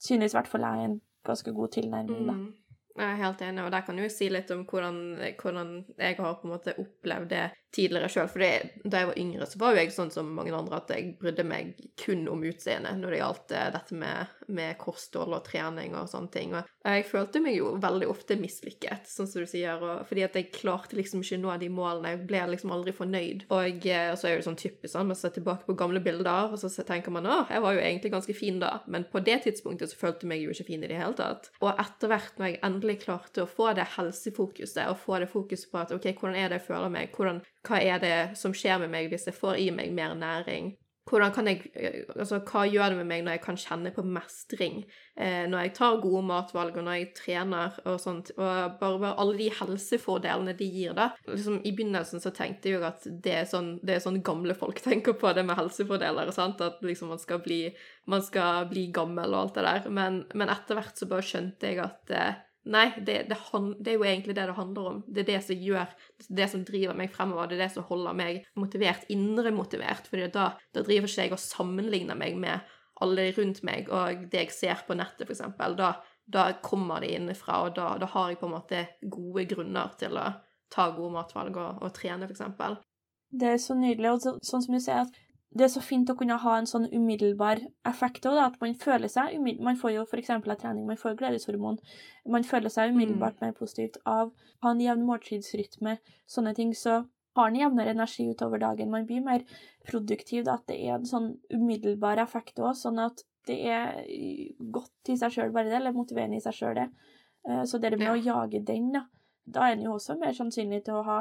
synes 0.00 0.34
i 0.34 0.38
hvert 0.38 0.50
fall 0.50 0.66
jeg 0.66 0.80
er 0.80 0.90
en 0.90 1.00
ganske 1.24 1.52
god 1.52 1.68
tilnærming, 1.68 2.26
da. 2.26 2.32
Mm. 2.32 2.54
Jeg 2.94 3.10
er 3.10 3.22
helt 3.24 3.40
enig, 3.42 3.64
og 3.64 3.72
der 3.74 3.82
kan 3.86 3.98
jo 3.98 4.08
si 4.12 4.28
litt 4.30 4.50
om 4.54 4.62
hvordan, 4.70 4.98
hvordan 5.40 5.70
jeg 5.98 6.18
har 6.20 6.36
på 6.38 6.46
en 6.46 6.52
måte 6.54 6.76
opplevd 6.78 7.32
det 7.32 7.46
tidligere 7.74 8.10
sjøl. 8.12 8.28
For 8.30 8.42
da 8.42 9.00
jeg 9.02 9.10
var 9.10 9.20
yngre, 9.20 9.48
så 9.48 9.60
var 9.60 9.74
jo 9.74 9.82
jeg 9.82 9.94
sånn 9.94 10.12
som 10.14 10.30
mange 10.36 10.54
andre 10.54 10.78
at 10.78 10.92
jeg 10.94 11.14
brydde 11.20 11.46
meg 11.48 11.74
kun 12.00 12.26
om 12.30 12.44
utseendet 12.46 13.00
når 13.00 13.14
det 13.14 13.20
gjaldt 13.20 13.54
eh, 13.56 13.70
dette 13.74 13.98
med, 13.98 14.36
med 14.54 14.78
kosthold 14.80 15.34
og 15.34 15.44
trening 15.48 15.96
og 15.98 16.08
sånne 16.10 16.32
ting. 16.34 16.54
Og 16.54 16.70
jeg 16.84 17.06
følte 17.08 17.42
meg 17.44 17.58
jo 17.58 17.74
veldig 17.82 18.08
ofte 18.12 18.38
mislykket, 18.38 19.08
sånn 19.10 19.28
som 19.30 19.44
du 19.44 19.50
sier, 19.50 19.82
fordi 20.08 20.26
at 20.26 20.38
jeg 20.38 20.52
klarte 20.54 20.98
liksom 20.98 21.24
ikke 21.24 21.40
nå 21.42 21.56
de 21.62 21.70
målene. 21.72 22.14
Jeg 22.14 22.24
ble 22.30 22.44
liksom 22.52 22.74
aldri 22.74 22.94
fornøyd. 22.96 23.46
Og, 23.54 23.88
eh, 23.90 24.10
og 24.12 24.18
så 24.20 24.30
er 24.30 24.38
det 24.38 24.48
sånn 24.48 24.60
typisk 24.60 24.94
sånn, 24.94 25.10
man 25.10 25.18
ser 25.18 25.34
tilbake 25.34 25.66
på 25.68 25.78
gamle 25.78 26.02
bilder, 26.04 26.54
og 26.54 26.60
så 26.60 26.70
tenker 26.86 27.14
man 27.14 27.26
å, 27.26 27.42
jeg 27.50 27.64
var 27.64 27.74
jo 27.74 27.82
egentlig 27.82 28.14
ganske 28.14 28.36
fin 28.36 28.60
da, 28.62 28.76
men 28.90 29.06
på 29.10 29.22
det 29.24 29.40
tidspunktet 29.46 29.90
så 29.90 29.98
følte 29.98 30.24
jeg 30.24 30.30
meg 30.30 30.44
jo 30.44 30.54
ikke 30.54 30.68
fin 30.68 30.84
i 30.84 30.90
det 30.90 31.00
hele 31.00 31.16
tatt. 31.18 31.50
Og 31.64 31.72
etter 31.72 32.10
hvert, 32.12 32.36
når 32.38 32.52
jeg 32.52 32.60
endelig 32.66 32.83
klarte 33.00 33.44
å 33.44 33.50
få 33.50 33.72
det 33.76 33.86
helsefokuset, 33.96 34.84
og 34.90 35.00
få 35.00 35.18
det 35.22 35.30
fokuset 35.32 35.70
på 35.72 35.80
at 35.80 35.92
OK, 35.96 36.10
hvordan 36.12 36.38
er 36.38 36.48
det 36.52 36.60
jeg 36.60 36.68
føler 36.68 36.92
meg, 36.92 37.12
hvordan 37.16 37.42
hva 37.64 37.80
er 37.80 38.00
det 38.02 38.16
som 38.36 38.54
skjer 38.56 38.82
med 38.84 38.92
meg 38.92 39.08
hvis 39.12 39.28
jeg 39.30 39.36
får 39.36 39.60
i 39.64 39.70
meg 39.74 39.92
mer 39.96 40.12
næring? 40.18 40.74
Kan 41.04 41.48
jeg, 41.50 41.66
altså, 42.16 42.38
hva 42.48 42.62
gjør 42.64 42.94
det 42.94 42.96
med 43.02 43.08
meg 43.10 43.24
når 43.24 43.34
jeg 43.36 43.42
kan 43.44 43.58
kjenne 43.60 43.90
på 43.92 44.02
mestring? 44.08 44.78
Eh, 45.20 45.44
når 45.52 45.66
jeg 45.66 45.72
tar 45.76 45.98
gode 46.00 46.22
matvalg, 46.24 46.78
og 46.80 46.86
når 46.86 46.96
jeg 46.96 47.10
trener 47.18 47.76
og 47.84 47.98
sånt. 48.00 48.30
Og 48.38 48.78
bare, 48.80 49.00
bare 49.02 49.18
alle 49.20 49.36
de 49.36 49.50
helsefordelene 49.52 50.54
de 50.56 50.68
gir, 50.72 50.94
da. 50.96 51.10
Liksom, 51.28 51.60
I 51.60 51.74
begynnelsen 51.76 52.24
så 52.24 52.32
tenkte 52.34 52.70
jeg 52.70 52.78
jo 52.78 52.88
at 52.88 53.04
det 53.04 53.34
er, 53.36 53.44
sånn, 53.50 53.74
det 53.84 53.98
er 53.98 54.02
sånn 54.06 54.22
gamle 54.24 54.56
folk 54.56 54.80
tenker 54.86 55.18
på, 55.20 55.34
det 55.36 55.44
med 55.44 55.60
helsefordeler. 55.60 56.32
Sant? 56.32 56.64
At 56.64 56.80
liksom 56.84 57.12
man 57.12 57.20
skal, 57.20 57.44
bli, 57.44 57.60
man 58.08 58.24
skal 58.24 58.64
bli 58.72 58.88
gammel 58.96 59.36
og 59.36 59.42
alt 59.42 59.60
det 59.60 59.68
der. 59.68 59.92
Men, 59.92 60.22
men 60.32 60.56
etter 60.56 60.80
hvert 60.80 60.96
så 60.96 61.10
bare 61.10 61.28
skjønte 61.28 61.68
jeg 61.68 61.84
at 61.84 62.16
eh, 62.16 62.42
Nei, 62.64 62.86
det, 62.96 63.26
det, 63.28 63.36
det, 63.36 63.90
er 63.92 63.98
jo 63.98 64.06
egentlig 64.08 64.34
det 64.36 64.46
det 64.48 64.56
handler 64.56 64.86
om. 64.88 65.00
Det 65.04 65.24
er 65.24 65.26
det 65.34 65.40
som 65.44 65.64
gjør 65.66 65.90
Det 66.38 66.46
som 66.48 66.62
driver 66.64 66.96
meg 66.96 67.12
fremover. 67.12 67.50
Det 67.50 67.58
er 67.58 67.66
det 67.66 67.74
som 67.74 67.84
holder 67.90 68.16
meg 68.16 68.46
motivert, 68.56 69.04
indre 69.12 69.52
motivert. 69.52 70.08
For 70.08 70.24
da, 70.32 70.46
da 70.72 70.84
driver 70.86 71.10
ikke 71.10 71.26
jeg 71.26 71.34
og 71.36 71.42
sammenligner 71.42 72.16
meg 72.16 72.38
med 72.40 72.72
alle 73.02 73.28
rundt 73.36 73.60
meg 73.66 73.88
og 73.90 74.24
det 74.30 74.46
jeg 74.46 74.54
ser 74.54 74.82
på 74.86 74.96
nettet, 74.96 75.26
f.eks. 75.26 75.42
Da, 75.76 75.90
da 76.30 76.44
kommer 76.64 77.02
det 77.02 77.10
innenfra, 77.16 77.60
og 77.66 77.74
da, 77.76 77.88
da, 78.00 78.08
har 78.14 78.30
jeg 78.30 78.40
på 78.40 78.48
en 78.48 78.54
måte 78.54 78.84
gode 79.02 79.44
grunner 79.50 79.92
til 80.00 80.16
å 80.16 80.28
ta 80.72 80.88
gode 80.94 81.12
matvalg 81.18 81.58
og, 81.58 81.82
og 81.84 81.94
trene, 81.96 82.30
f.eks. 82.30 82.44
Det 83.34 83.50
er 83.50 83.60
så 83.60 83.74
nydelig. 83.76 84.12
Og 84.14 84.22
så, 84.22 84.34
sånn 84.46 84.62
som 84.64 84.76
du 84.76 84.80
sier, 84.82 85.04
at 85.04 85.23
det 85.54 85.68
er 85.68 85.70
så 85.70 85.80
fint 85.84 86.10
å 86.10 86.16
kunne 86.18 86.36
ha 86.42 86.52
en 86.58 86.66
sånn 86.66 86.88
umiddelbar 86.90 87.60
effekt 87.86 88.26
òg, 88.26 88.40
at 88.42 88.56
man 88.62 88.72
føler 88.74 89.10
seg 89.10 89.36
Man 89.62 89.76
får 89.78 89.92
jo 89.94 90.02
f.eks. 90.02 90.30
av 90.34 90.56
trening, 90.58 90.86
man 90.86 90.98
får 90.98 91.14
gledeshormon. 91.20 91.78
Man 92.26 92.46
føler 92.46 92.72
seg 92.74 92.90
umiddelbart 92.90 93.38
mer 93.40 93.52
positivt 93.54 94.00
av 94.04 94.32
å 94.32 94.66
ha 94.66 94.72
en 94.74 94.82
jevn 94.82 95.04
måltidsrytme, 95.06 95.98
sånne 96.26 96.54
ting. 96.58 96.74
Så 96.74 97.04
har 97.38 97.50
en 97.50 97.58
jevnere 97.58 97.94
energi 97.94 98.26
utover 98.30 98.58
dagen. 98.58 98.90
Man 98.90 99.06
blir 99.06 99.22
mer 99.22 99.46
produktiv. 99.86 100.42
Da, 100.48 100.58
at 100.58 100.66
det 100.70 100.80
er 100.82 100.98
en 100.98 101.06
sånn 101.06 101.30
umiddelbar 101.54 102.22
effekt 102.24 102.58
òg, 102.58 102.74
sånn 102.78 102.98
at 103.04 103.22
det 103.46 103.60
er 103.70 104.02
godt 104.74 105.12
i 105.12 105.18
seg 105.20 105.36
sjøl, 105.36 105.54
bare 105.54 105.70
det, 105.70 105.78
eller 105.78 105.94
motiverende 105.94 106.40
i 106.40 106.42
seg 106.42 106.56
sjøl, 106.56 106.80
det. 106.80 106.88
Så 107.68 107.78
det 107.78 107.92
med 108.00 108.10
å 108.10 108.18
jage 108.18 108.62
den, 108.64 108.90
da, 108.94 109.04
da 109.44 109.68
er 109.68 109.76
en 109.76 109.86
jo 109.86 109.98
også 109.98 110.16
mer 110.18 110.34
sannsynlig 110.34 110.82
til 110.86 110.98
å 110.98 111.06
ha 111.06 111.18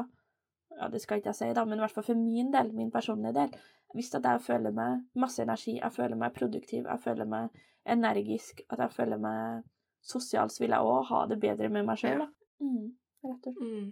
ja, 0.80 0.90
det 0.92 1.02
skal 1.02 1.20
ikke 1.20 1.32
jeg 1.32 1.40
si, 1.40 1.52
da, 1.56 1.66
men 1.68 1.80
i 1.80 1.84
hvert 1.84 1.96
fall 1.96 2.08
for 2.08 2.20
min 2.20 2.52
del, 2.54 2.72
min 2.76 2.92
personlige 2.92 3.36
del, 3.38 3.56
hvis 3.94 4.14
at 4.18 4.26
jeg 4.26 4.42
føler 4.42 4.74
meg 4.76 5.04
masse 5.22 5.44
energi, 5.44 5.78
jeg 5.78 5.94
føler 5.94 6.20
meg 6.20 6.36
produktiv, 6.36 6.88
jeg 6.88 7.04
føler 7.04 7.30
meg 7.30 7.64
energisk, 7.94 8.64
at 8.70 8.82
jeg 8.86 8.96
føler 8.96 9.22
meg 9.22 9.64
sosial, 10.04 10.52
så 10.52 10.64
vil 10.64 10.76
jeg 10.76 10.94
òg 10.94 11.04
ha 11.12 11.26
det 11.30 11.40
bedre 11.42 11.70
med 11.72 11.86
meg 11.88 12.00
sjøl, 12.02 12.24
da. 12.26 12.30
Mm, 12.64 12.88
rett 13.28 13.52
og 13.52 13.60
slett. 13.60 13.68
Mm, 13.68 13.92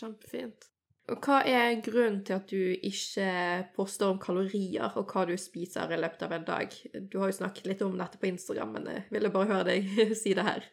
kjempefint. 0.00 0.70
Og 1.10 1.24
hva 1.26 1.40
er 1.48 1.80
grunnen 1.82 2.20
til 2.26 2.36
at 2.36 2.52
du 2.52 2.60
ikke 2.86 3.30
poster 3.74 4.12
om 4.12 4.20
kalorier 4.22 4.94
og 5.00 5.10
hva 5.10 5.24
du 5.26 5.32
spiser 5.40 5.90
i 5.90 5.98
løpet 5.98 6.22
av 6.22 6.34
en 6.36 6.44
dag? 6.46 6.76
Du 7.10 7.18
har 7.18 7.32
jo 7.32 7.38
snakket 7.40 7.66
litt 7.66 7.82
om 7.82 7.96
dette 7.98 8.20
på 8.20 8.28
Instagram, 8.30 8.76
men 8.76 8.86
jeg 8.92 9.06
ville 9.10 9.32
bare 9.34 9.50
høre 9.50 9.66
deg 9.72 9.88
si 10.20 10.36
det 10.38 10.46
her. 10.46 10.68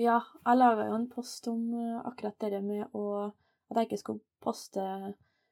Ja, 0.00 0.20
jeg 0.46 0.60
laga 0.60 0.86
jo 0.88 0.96
en 0.96 1.08
post 1.10 1.48
om 1.50 1.72
eh, 1.74 1.96
akkurat 2.06 2.38
det 2.46 2.62
med 2.64 2.94
å 2.96 3.32
At 3.70 3.78
jeg 3.78 3.90
ikke 3.90 4.02
skulle 4.04 4.24
poste 4.42 4.84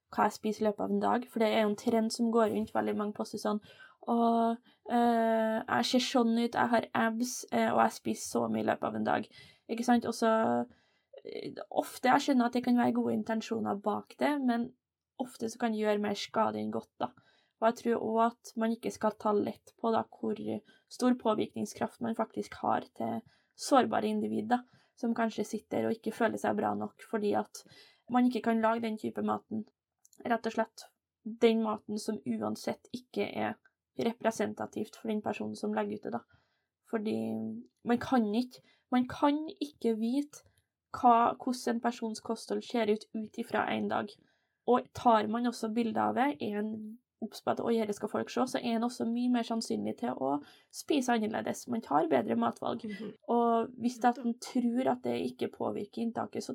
hva 0.08 0.24
jeg 0.24 0.38
spiser 0.38 0.64
i 0.64 0.68
løpet 0.68 0.84
av 0.84 0.92
en 0.94 1.02
dag, 1.02 1.26
for 1.28 1.42
det 1.42 1.50
er 1.52 1.62
jo 1.62 1.72
en 1.72 1.78
trend 1.78 2.12
som 2.14 2.32
går 2.32 2.54
rundt. 2.54 2.74
Veldig 2.74 2.96
mange 2.96 3.16
poster 3.16 3.40
sånn 3.42 3.60
og 4.08 4.56
eh, 4.88 5.58
jeg 5.58 5.86
ser 5.90 6.04
sånn 6.04 6.34
ut, 6.38 6.54
jeg 6.54 6.72
har 6.72 6.88
abs, 6.96 7.42
eh, 7.52 7.68
og 7.68 7.82
jeg 7.82 7.96
spiser 7.98 8.32
så 8.32 8.44
mye 8.48 8.64
i 8.64 8.68
løpet 8.68 8.88
av 8.88 8.96
en 8.96 9.08
dag. 9.08 9.28
Ikke 9.68 9.86
sant? 9.86 10.08
Og 10.08 10.16
så 10.16 10.30
eh, 10.32 11.64
Ofte 11.76 12.08
jeg 12.08 12.24
skjønner 12.24 12.48
at 12.48 12.56
det 12.56 12.62
kan 12.64 12.78
være 12.78 12.94
gode 12.96 13.16
intensjoner 13.18 13.80
bak 13.84 14.14
det, 14.22 14.30
men 14.40 14.70
ofte 15.20 15.50
så 15.50 15.60
kan 15.60 15.74
det 15.74 15.82
gjøre 15.82 16.00
mer 16.00 16.16
skade 16.16 16.60
enn 16.60 16.70
godt, 16.72 16.92
da. 17.02 17.10
Og 17.58 17.66
jeg 17.66 17.76
tror 17.80 18.04
òg 18.06 18.18
at 18.28 18.52
man 18.62 18.72
ikke 18.76 18.92
skal 18.94 19.16
ta 19.18 19.32
lett 19.34 19.74
på 19.82 19.90
da 19.90 20.04
hvor 20.14 20.38
stor 20.88 21.16
påvirkningskraft 21.18 22.00
man 22.06 22.14
faktisk 22.16 22.54
har 22.62 22.86
til 22.96 23.18
sårbare 23.58 24.08
individ, 24.08 24.46
da, 24.54 24.62
som 24.96 25.16
kanskje 25.18 25.44
sitter 25.44 25.88
og 25.88 25.98
ikke 25.98 26.14
føler 26.14 26.38
seg 26.40 26.54
bra 26.56 26.70
nok 26.78 27.02
fordi 27.10 27.34
at 27.36 27.64
man 28.10 28.26
ikke 28.26 28.42
kan 28.50 28.60
lage 28.60 28.84
den 28.84 28.98
type 28.98 29.22
maten. 29.22 29.64
Rett 30.24 30.46
og 30.46 30.54
slett 30.54 30.88
den 31.42 31.62
maten 31.62 31.98
som 31.98 32.20
uansett 32.26 32.88
ikke 32.92 33.28
er 33.28 33.56
representativt 33.98 34.96
for 34.96 35.10
den 35.10 35.22
personen 35.22 35.56
som 35.56 35.74
legger 35.74 35.98
ut 35.98 36.04
det, 36.06 36.12
da. 36.12 36.22
Fordi 36.90 37.18
man 37.84 37.98
kan 37.98 38.34
ikke 38.34 38.64
Man 38.90 39.04
kan 39.04 39.36
ikke 39.60 39.98
vite 40.00 40.40
hva, 40.96 41.34
hvordan 41.36 41.74
en 41.74 41.80
persons 41.80 42.22
kosthold 42.24 42.62
ser 42.64 42.88
ut 42.88 43.04
ut 43.12 43.34
ifra 43.36 43.66
en 43.74 43.88
dag. 43.88 44.08
Og 44.66 44.86
tar 44.94 45.26
man 45.28 45.46
også 45.46 45.68
bilde 45.76 46.00
av 46.00 46.14
det, 46.16 46.28
er 46.40 46.62
en 46.62 46.98
obs 47.20 47.42
på 47.42 47.50
at 47.50 47.60
«Oi, 47.60 47.74
dette 47.80 47.92
skal 47.96 48.08
folk 48.08 48.30
se, 48.30 48.46
så 48.46 48.62
er 48.62 48.76
en 48.76 48.86
også 48.86 49.04
mye 49.08 49.30
mer 49.32 49.46
sannsynlig 49.46 49.96
til 50.00 50.14
å 50.16 50.38
spise 50.72 51.12
annerledes. 51.12 51.66
Man 51.68 51.82
tar 51.84 52.08
bedre 52.10 52.36
matvalg. 52.38 52.84
Og 53.28 53.68
hvis 53.82 53.98
en 54.04 54.36
tror 54.40 54.92
at 54.94 55.04
det 55.04 55.16
ikke 55.26 55.50
påvirker 55.58 56.04
inntaket, 56.04 56.44
så 56.44 56.54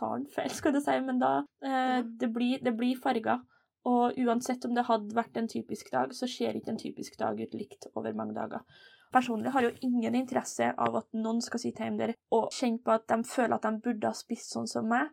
tar 0.00 0.18
den 0.18 0.28
feil, 0.32 0.52
skal 0.56 0.74
du 0.74 0.80
si. 0.82 0.96
Men 1.06 1.20
da 1.22 1.32
eh, 1.64 2.00
det 2.20 2.32
blir 2.34 2.62
det 2.64 2.74
blir 2.78 2.98
farger. 3.00 3.44
Og 3.88 4.18
uansett 4.20 4.64
om 4.68 4.74
det 4.76 4.84
hadde 4.90 5.16
vært 5.16 5.38
en 5.40 5.48
typisk 5.48 5.88
dag, 5.92 6.10
så 6.12 6.28
ser 6.28 6.56
ikke 6.56 6.74
en 6.74 6.80
typisk 6.80 7.14
dag 7.20 7.38
ut 7.40 7.54
likt 7.56 7.88
over 7.94 8.16
mange 8.16 8.36
dager. 8.36 8.64
Personlig 9.10 9.50
har 9.54 9.64
jo 9.64 9.70
ingen 9.82 10.14
interesse 10.14 10.68
av 10.78 10.98
at 11.00 11.08
noen 11.16 11.40
skal 11.42 11.62
sitte 11.62 11.82
hjemme 11.82 11.98
der 11.98 12.12
og 12.36 12.52
kjenne 12.54 12.82
på 12.84 12.92
at 12.94 13.08
de 13.10 13.18
føler 13.26 13.56
at 13.56 13.64
de 13.66 13.80
burde 13.82 14.12
ha 14.12 14.14
spist 14.14 14.52
sånn 14.54 14.68
som 14.70 14.86
meg, 14.90 15.08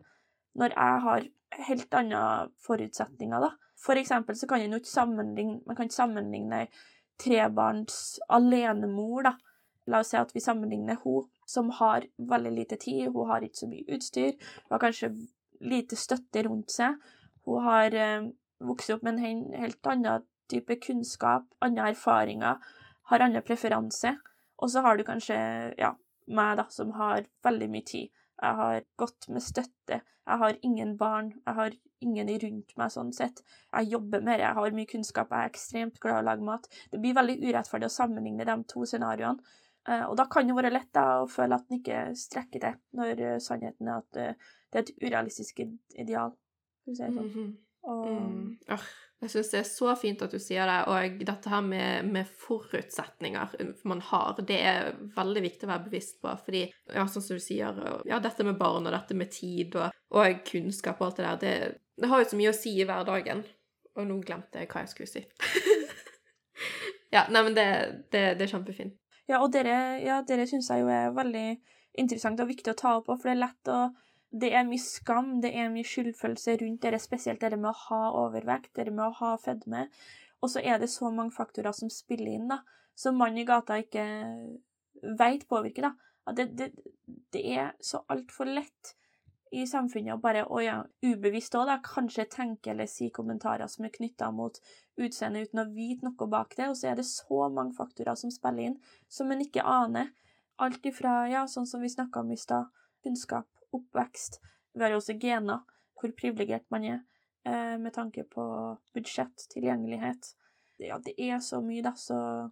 når 0.58 0.74
jeg 0.76 1.00
har 1.06 1.26
helt 1.68 1.96
andre 1.96 2.20
forutsetninger, 2.66 3.42
da. 3.42 3.50
For 3.78 3.98
eksempel 3.98 4.36
så 4.36 4.46
kan 4.50 4.62
jo 4.62 4.78
ikke 4.78 4.90
sammenligne 4.90 5.60
Man 5.66 5.76
kan 5.78 5.86
ikke 5.86 5.94
sammenligne 6.00 6.64
trebarns 7.18 8.18
alenemor, 8.28 9.30
da. 9.30 9.34
La 9.88 10.02
oss 10.04 10.12
si 10.12 10.20
at 10.20 10.34
vi 10.34 10.44
sammenligner 10.44 11.00
hun 11.02 11.26
som 11.48 11.70
har 11.78 12.06
veldig 12.30 12.52
lite 12.52 12.76
tid, 12.80 13.08
hun 13.14 13.30
har 13.30 13.44
ikke 13.44 13.62
så 13.62 13.68
mye 13.70 13.96
utstyr, 13.96 14.34
hun 14.66 14.76
har 14.76 14.82
kanskje 14.82 15.12
lite 15.64 15.96
støtte 15.98 16.44
rundt 16.46 16.70
seg. 16.70 16.98
Hun 17.48 17.64
har 17.64 17.94
eh, 17.96 18.28
vokst 18.64 18.92
opp 18.94 19.06
med 19.06 19.18
en 19.18 19.40
helt 19.56 19.88
annen 19.88 20.26
type 20.48 20.78
kunnskap, 20.84 21.48
andre 21.64 21.90
erfaringer, 21.92 22.60
har 23.10 23.24
andre 23.24 23.42
preferanse. 23.44 24.14
Og 24.58 24.70
så 24.72 24.82
har 24.84 24.98
du 24.98 25.04
kanskje, 25.06 25.38
ja, 25.78 25.92
meg, 26.28 26.56
da, 26.60 26.66
som 26.72 26.92
har 26.98 27.28
veldig 27.46 27.68
mye 27.72 27.86
tid. 27.86 28.14
Jeg 28.38 28.58
har 28.60 28.80
godt 29.00 29.28
med 29.32 29.42
støtte. 29.42 30.00
Jeg 30.28 30.42
har 30.42 30.58
ingen 30.62 30.96
barn. 30.98 31.32
Jeg 31.46 31.54
har 31.54 31.76
ingen 32.04 32.28
rundt 32.42 32.74
meg 32.78 32.92
sånn 32.94 33.12
sett. 33.14 33.40
Jeg 33.72 33.94
jobber 33.94 34.22
mer, 34.24 34.42
jeg 34.42 34.54
har 34.58 34.76
mye 34.76 34.90
kunnskap, 34.90 35.32
jeg 35.32 35.46
er 35.46 35.52
ekstremt 35.52 35.98
glad 36.02 36.20
i 36.20 36.22
å 36.22 36.26
lage 36.28 36.46
mat. 36.46 36.68
Det 36.92 37.00
blir 37.02 37.16
veldig 37.16 37.38
urettferdig 37.42 37.88
å 37.88 37.96
sammenligne 37.96 38.46
de 38.46 38.56
to 38.70 38.84
scenarioene. 38.86 39.56
Eh, 39.88 40.04
Og 40.10 40.16
da 40.20 40.26
kan 40.30 40.46
det 40.46 40.56
være 40.58 40.72
lett 40.74 40.90
da, 40.92 41.06
å 41.22 41.28
føle 41.30 41.56
at 41.56 41.64
en 41.70 41.78
ikke 41.80 42.02
strekker 42.18 42.60
til, 42.66 42.76
når 42.98 43.20
eh, 43.24 43.38
sannheten 43.40 43.88
er 43.88 44.02
at 44.02 44.16
eh, 44.20 44.50
det 44.72 44.78
er 44.80 44.84
et 44.86 44.94
urealistisk 45.06 45.62
ideal. 45.96 46.34
For 46.84 46.92
å 46.92 46.96
si 46.98 47.02
det 47.06 47.14
sånn. 47.16 47.32
Mhm. 47.32 47.56
Og, 47.88 48.06
Mm. 48.08 48.48
oh, 48.74 48.82
jeg 49.22 49.30
syns 49.32 49.50
det 49.52 49.58
er 49.62 49.64
så 49.64 49.94
fint 49.96 50.20
at 50.22 50.30
du 50.34 50.38
sier 50.42 50.66
det. 50.68 50.78
Og 50.92 51.22
dette 51.24 51.48
her 51.48 51.62
med, 51.64 52.04
med 52.12 52.26
forutsetninger 52.42 53.54
man 53.88 54.00
har, 54.10 54.34
det 54.44 54.58
er 54.60 54.90
veldig 55.16 55.42
viktig 55.46 55.64
å 55.64 55.70
være 55.70 55.84
bevisst 55.86 56.18
på. 56.20 56.34
Fordi, 56.44 56.64
ja, 56.92 57.06
sånn 57.08 57.24
som 57.24 57.38
du 57.38 57.40
sier, 57.40 57.78
ja, 58.10 58.18
dette 58.20 58.44
med 58.44 58.58
barn 58.60 58.84
og 58.86 58.92
dette 58.92 59.16
med 59.16 59.30
tid 59.32 59.78
og, 59.80 59.94
og 60.10 60.42
kunnskap 60.50 61.00
og 61.00 61.06
alt 61.08 61.16
det 61.22 61.24
der, 61.24 61.40
det, 61.40 61.80
det 62.02 62.10
har 62.12 62.20
jo 62.20 62.28
så 62.34 62.36
mye 62.42 62.52
å 62.52 62.58
si 62.58 62.74
i 62.76 62.84
hverdagen. 62.90 63.44
Og 63.96 64.06
nå 64.10 64.20
glemte 64.26 64.60
jeg 64.60 64.68
hva 64.68 64.84
jeg 64.84 64.92
skulle 64.92 65.12
si. 65.14 65.24
ja, 67.16 67.24
nei, 67.32 67.42
men 67.46 67.54
det, 67.56 67.68
det, 68.12 68.24
det 68.38 68.46
er 68.46 68.52
kjempefint. 68.52 68.98
Ja, 69.28 69.42
og 69.44 69.52
dere, 69.52 69.98
ja, 70.00 70.22
dere 70.24 70.46
syns 70.48 70.70
jeg 70.72 70.84
jo 70.84 70.92
er 70.92 71.12
veldig 71.16 71.46
interessant 72.00 72.40
og 72.40 72.48
viktig 72.48 72.72
å 72.72 72.78
ta 72.78 72.94
opp, 72.98 73.10
for 73.10 73.28
det 73.28 73.34
er 73.36 73.42
lett 73.46 73.72
å 73.72 73.80
Det 74.28 74.50
er 74.52 74.66
mye 74.68 74.82
skam, 74.84 75.38
det 75.40 75.54
er 75.56 75.70
mye 75.72 75.88
skyldfølelse 75.88 76.58
rundt 76.60 76.82
dere, 76.82 76.98
spesielt 77.00 77.40
det 77.40 77.56
med 77.56 77.70
å 77.70 77.78
ha 77.86 78.00
overvekt, 78.26 78.74
det 78.76 78.92
med 78.92 79.06
å 79.06 79.14
ha 79.22 79.30
fedme. 79.40 79.86
Og 80.44 80.50
så 80.52 80.60
er 80.60 80.76
det 80.82 80.90
så 80.92 81.08
mange 81.08 81.32
faktorer 81.32 81.72
som 81.72 81.88
spiller 81.88 82.34
inn, 82.34 82.44
da, 82.50 82.58
som 82.92 83.16
mannen 83.16 83.40
i 83.40 83.46
gata 83.48 83.78
ikke 83.80 84.04
veit 85.16 85.46
påvirker, 85.48 85.88
da. 85.88 86.32
Det, 86.36 86.44
det, 86.58 86.68
det 87.32 87.42
er 87.56 87.72
så 87.80 88.02
altfor 88.12 88.52
lett 88.52 88.97
i 89.52 89.64
samfunnet 89.66 90.14
og 90.14 90.20
bare, 90.22 90.44
og 90.46 90.62
ja, 90.64 90.82
ubevisst 91.04 91.54
òg, 91.58 91.70
kanskje 91.84 92.26
tenke 92.30 92.70
eller 92.72 92.86
si 92.86 93.10
kommentarer 93.10 93.66
som 93.70 93.84
er 93.84 93.92
knytta 93.94 94.30
mot 94.34 94.58
utseendet 94.98 95.48
uten 95.48 95.62
å 95.62 95.66
vite 95.74 96.04
noe 96.06 96.28
bak 96.30 96.54
det, 96.56 96.68
og 96.68 96.76
så 96.76 96.90
er 96.90 96.96
det 96.96 97.06
så 97.06 97.48
mange 97.52 97.74
faktorer 97.76 98.14
som 98.18 98.30
spiller 98.30 98.70
inn, 98.70 98.76
som 99.08 99.30
en 99.30 99.40
ikke 99.44 99.62
aner. 99.64 100.10
Alt 100.58 100.84
ifra, 100.90 101.28
ja, 101.30 101.44
sånn 101.46 101.66
som 101.70 101.80
vi 101.80 101.88
snakka 101.92 102.20
om 102.20 102.32
i 102.34 102.36
stad, 102.36 102.66
kunnskap, 103.04 103.46
oppvekst. 103.72 104.40
Vi 104.74 104.82
har 104.82 104.90
jo 104.90 104.98
også 104.98 105.18
gener, 105.20 105.62
hvor 105.98 106.10
privilegert 106.18 106.66
man 106.70 106.84
er, 106.84 107.00
eh, 107.44 107.76
med 107.78 107.92
tanke 107.94 108.24
på 108.28 108.44
budsjett, 108.94 109.46
tilgjengelighet. 109.54 110.34
Ja, 110.78 110.98
det 110.98 111.14
er 111.18 111.38
så 111.38 111.60
mye, 111.62 111.82
da, 111.82 111.92
så 111.92 112.50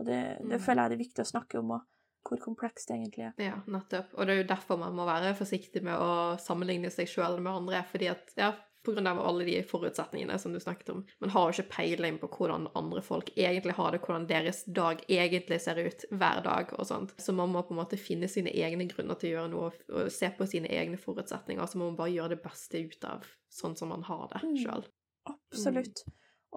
Og 0.00 0.06
det, 0.06 0.38
det 0.40 0.58
Mm. 0.58 0.62
føler 0.64 0.82
jeg 0.82 0.90
det 0.90 0.96
er 0.96 1.04
viktig 1.04 1.22
å 1.22 1.30
snakke 1.30 1.58
om 1.60 1.68
òg, 1.76 1.82
hvor 2.26 2.40
komplekst 2.42 2.90
det 2.90 2.98
egentlig 2.98 3.28
er. 3.28 3.32
Ja, 3.42 3.56
nettopp. 3.70 4.12
Og 4.16 4.26
det 4.26 4.34
er 4.34 4.42
jo 4.42 4.50
derfor 4.52 4.80
man 4.80 4.94
må 4.96 5.06
være 5.08 5.34
forsiktig 5.38 5.82
med 5.86 5.98
å 5.98 6.36
sammenligne 6.42 6.92
seg 6.92 7.10
sjøl 7.10 7.40
med 7.42 7.52
andre, 7.52 7.82
fordi 7.90 8.10
at, 8.12 8.30
ja, 8.38 8.52
av 8.88 9.20
alle 9.22 9.44
de 9.46 9.62
forutsetningene 9.62 10.38
som 10.38 10.52
du 10.52 10.60
snakket 10.60 10.88
om. 10.90 11.04
Man 11.22 11.30
har 11.30 11.46
jo 11.46 11.54
ikke 11.54 11.74
peiling 11.76 12.16
på 12.18 12.30
hvordan 12.34 12.68
andre 12.74 13.02
folk 13.02 13.30
egentlig 13.36 13.76
har 13.76 13.92
det, 13.92 14.00
hvordan 14.02 14.26
deres 14.26 14.64
dag 14.66 15.04
egentlig 15.08 15.60
ser 15.62 15.78
ut 15.78 16.04
hver 16.10 16.42
dag 16.42 16.72
og 16.78 16.86
sånt. 16.86 17.14
Så 17.18 17.32
man 17.32 17.52
må 17.52 17.62
på 17.62 17.76
en 17.76 17.82
måte 17.82 18.00
finne 18.00 18.30
sine 18.30 18.50
egne 18.50 18.88
grunner 18.90 19.18
til 19.20 19.30
å 19.30 19.36
gjøre 19.36 19.52
noe, 19.52 19.70
og 19.92 20.10
se 20.10 20.32
på 20.34 20.48
sine 20.50 20.70
egne 20.72 20.98
forutsetninger, 20.98 21.66
så 21.66 21.78
må 21.78 21.92
man 21.92 22.00
bare 22.00 22.14
gjøre 22.16 22.34
det 22.34 22.42
beste 22.42 22.82
ut 22.82 23.06
av 23.06 23.28
sånn 23.52 23.78
som 23.78 23.94
man 23.94 24.02
har 24.08 24.28
det 24.34 24.42
Mm. 24.42 24.56
Absolutt. 24.58 24.90
Absolutt. 25.30 26.02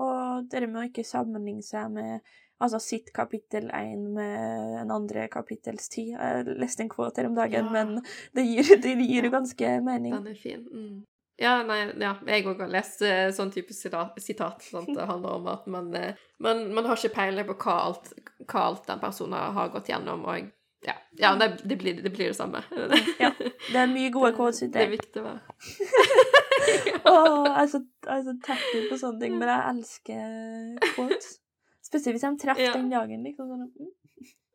Og 0.02 0.48
det 0.50 0.68
med 0.68 0.82
å 0.82 0.88
ikke 0.90 1.06
sammenligne 1.08 1.64
seg 1.64 1.92
med 1.94 2.26
altså 2.64 2.80
sitt 2.80 3.12
kapittel 3.16 3.68
1 3.74 4.06
med 4.16 4.78
en 4.82 4.94
andre 4.96 5.28
kapittels 5.32 5.90
tid 5.92 6.14
Jeg 6.16 6.56
leste 6.60 6.86
en 6.86 6.90
quote 6.90 7.20
her 7.22 7.28
om 7.30 7.36
dagen, 7.36 7.68
Ja. 7.68 7.72
men 7.72 8.02
det 8.34 8.46
gir, 8.48 8.78
det 8.82 8.96
gir 9.02 9.28
jo 9.28 9.34
ganske 9.34 9.76
mening. 9.84 10.14
Den 10.16 10.32
er 10.32 10.40
fin. 10.40 10.64
Mm. 10.72 11.04
Ja, 11.38 11.58
nei, 11.68 11.82
ja, 12.00 12.14
jeg 12.30 12.46
òg 12.48 12.62
har 12.64 12.70
lest 12.72 13.02
eh, 13.04 13.28
sånn 13.36 13.52
type 13.52 13.74
sitat. 13.76 14.16
sitat? 14.24 14.64
Det 14.72 15.08
handler 15.10 15.34
om 15.36 15.48
at 15.52 15.66
man, 15.68 15.90
eh, 16.00 16.16
man, 16.40 16.70
man 16.74 16.86
har 16.88 16.96
ikke 16.96 17.16
peiling 17.18 17.50
på 17.50 17.58
hva 17.66 17.76
alt, 17.90 18.14
hva 18.48 18.70
alt 18.70 18.86
den 18.88 19.02
personen 19.02 19.56
har 19.58 19.74
gått 19.74 19.92
gjennom, 19.92 20.24
og 20.24 20.48
ja, 20.86 20.94
ja 21.20 21.34
det, 21.36 21.50
det, 21.64 21.76
blir, 21.82 22.00
det 22.04 22.14
blir 22.14 22.32
det 22.32 22.38
samme. 22.38 22.64
Ja, 23.20 23.34
Det 23.40 23.76
er 23.82 23.92
mye 23.92 24.12
gode 24.14 24.32
quotes 24.38 24.62
ute. 24.64 24.72
Det 24.78 24.86
er 24.86 24.94
viktig 24.94 25.24
å 25.24 25.26
være 25.26 25.42
Åh, 27.06 27.46
jeg 27.46 27.64
er 27.64 27.70
så, 27.70 27.82
er 28.08 28.88
på 28.90 28.98
sånne 29.00 29.22
ting, 29.22 29.36
men 29.40 29.50
jeg 29.52 29.74
elsker 29.74 30.94
quotes. 30.96 31.36
Spesielt 31.86 32.18
hvis 32.18 32.26
de 32.26 32.34
treffer 32.42 32.66
Ja. 32.66 32.74
den 32.74 32.90
dagen. 32.90 33.24
liksom 33.24 33.50
sånn, 33.52 33.72
mm. 33.78 33.94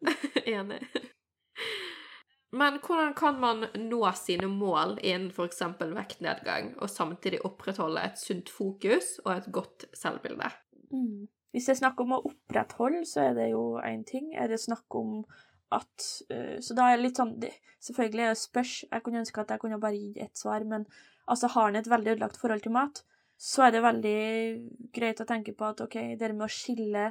Enig. 0.56 0.82
Men 2.50 2.80
hvordan 2.82 3.12
kan 3.14 3.36
man 3.40 3.66
nå 3.78 4.00
sine 4.18 4.48
mål 4.50 4.96
innen 5.06 5.28
f.eks. 5.30 5.60
vektnedgang, 5.78 6.72
og 6.82 6.90
samtidig 6.90 7.44
opprettholde 7.46 8.02
et 8.02 8.18
sunt 8.18 8.50
fokus 8.50 9.20
og 9.24 9.36
et 9.36 9.46
godt 9.54 9.86
selvbilde? 9.94 10.48
Mm. 10.90 11.28
Hvis 11.54 11.66
det 11.68 11.76
er 11.76 11.80
snakk 11.84 12.02
om 12.02 12.16
å 12.16 12.22
opprettholde, 12.26 13.04
så 13.06 13.28
er 13.28 13.38
det 13.38 13.48
jo 13.52 13.62
én 13.86 14.02
ting. 14.06 14.32
Er 14.34 14.50
det 14.50 14.58
snakk 14.62 14.98
om 14.98 15.22
at 15.70 16.06
uh, 16.32 16.58
Så 16.58 16.74
da 16.74 16.88
er 16.90 16.98
det 16.98 17.04
litt 17.04 17.18
sånn 17.20 17.36
det, 17.38 17.52
Selvfølgelig 17.80 18.24
er 18.26 18.34
det 18.34 18.40
spørs. 18.42 18.72
Jeg 18.90 19.02
kunne 19.06 19.22
ønske 19.22 19.40
at 19.40 19.52
jeg 19.54 19.62
kunne 19.62 19.78
bare 19.80 19.98
gitt 19.98 20.18
ett 20.18 20.36
svar, 20.36 20.66
men 20.66 20.84
altså, 21.30 21.48
har 21.54 21.70
han 21.70 21.78
et 21.78 21.90
veldig 21.90 22.16
ødelagt 22.16 22.40
forhold 22.40 22.66
til 22.66 22.74
mat, 22.74 23.04
så 23.40 23.66
er 23.66 23.74
det 23.74 23.82
veldig 23.84 24.20
greit 24.92 25.20
å 25.22 25.28
tenke 25.28 25.54
på 25.56 25.70
at 25.70 25.80
OK, 25.80 25.96
det 26.20 26.32
med 26.34 26.44
å 26.44 26.52
skille 26.52 27.10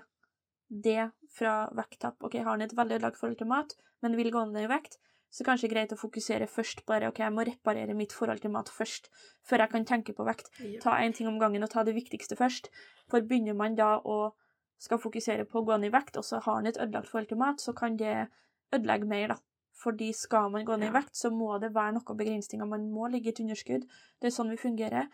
det 0.69 1.09
fra 1.33 1.63
vekttap 1.73 2.21
OK, 2.21 2.37
har 2.37 2.51
han 2.51 2.65
et 2.65 2.75
veldig 2.77 2.99
ødelagt 2.99 3.17
forhold 3.17 3.39
til 3.39 3.49
mat, 3.49 3.73
men 4.05 4.17
vil 4.19 4.29
gå 4.33 4.43
ned 4.51 4.67
i 4.67 4.69
vekt, 4.69 4.99
så 5.33 5.45
kanskje 5.45 5.69
greit 5.69 5.93
å 5.93 5.97
fokusere 5.97 6.45
først 6.49 6.83
bare 6.89 7.09
OK, 7.09 7.21
jeg 7.21 7.33
må 7.33 7.45
reparere 7.45 7.97
mitt 7.97 8.13
forhold 8.13 8.41
til 8.43 8.53
mat 8.53 8.69
først, 8.73 9.09
før 9.45 9.65
jeg 9.65 9.73
kan 9.73 9.89
tenke 9.89 10.13
på 10.17 10.25
vekt. 10.25 10.51
Ta 10.81 10.99
én 11.01 11.13
ting 11.17 11.29
om 11.29 11.39
gangen 11.41 11.65
og 11.65 11.73
ta 11.73 11.83
det 11.85 11.97
viktigste 11.97 12.37
først. 12.37 12.69
For 13.09 13.25
begynner 13.25 13.57
man 13.57 13.77
da 13.77 13.95
å 13.97 14.31
skal 14.79 15.01
fokusere 15.01 15.45
på 15.49 15.59
å 15.59 15.65
gå 15.67 15.77
ned 15.77 15.89
i 15.89 15.93
vekt, 15.97 16.17
og 16.17 16.25
så 16.25 16.39
har 16.45 16.61
han 16.61 16.69
et 16.69 16.77
ødelagt 16.79 17.09
forhold 17.11 17.29
til 17.29 17.41
mat, 17.41 17.61
så 17.61 17.73
kan 17.77 17.97
det 17.99 18.29
ødelegge 18.73 19.09
mer, 19.09 19.33
da. 19.33 19.39
Fordi 19.79 20.11
skal 20.13 20.49
man 20.51 20.65
gå 20.67 20.77
ned 20.77 20.89
i 20.89 20.95
vekt, 20.97 21.15
så 21.15 21.31
må 21.31 21.57
det 21.61 21.73
være 21.75 21.97
noen 21.97 22.19
begrensninger. 22.19 22.67
Man 22.67 22.89
må 22.91 23.07
ligge 23.07 23.31
i 23.31 23.33
et 23.33 23.41
underskudd. 23.43 23.85
Det 24.19 24.29
er 24.29 24.35
sånn 24.35 24.51
vi 24.51 24.59
fungerer. 24.59 25.07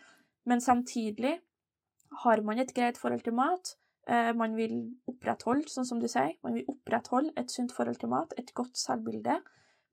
Men 0.46 0.62
samtidig 0.62 1.36
har 2.22 2.42
man 2.46 2.62
et 2.62 2.72
greit 2.74 2.98
forhold 2.98 3.24
til 3.26 3.34
mat. 3.34 3.74
Eh, 4.06 4.32
man 4.38 4.54
vil 4.56 4.76
opprettholde, 5.10 5.66
sånn 5.68 5.88
som 5.88 6.00
du 6.00 6.06
sier, 6.08 6.36
man 6.46 6.54
vil 6.54 6.68
opprettholde 6.70 7.34
et 7.36 7.50
sunt 7.50 7.74
forhold 7.74 7.98
til 8.00 8.12
mat, 8.12 8.34
et 8.38 8.54
godt 8.54 8.78
selvbilde 8.78 9.40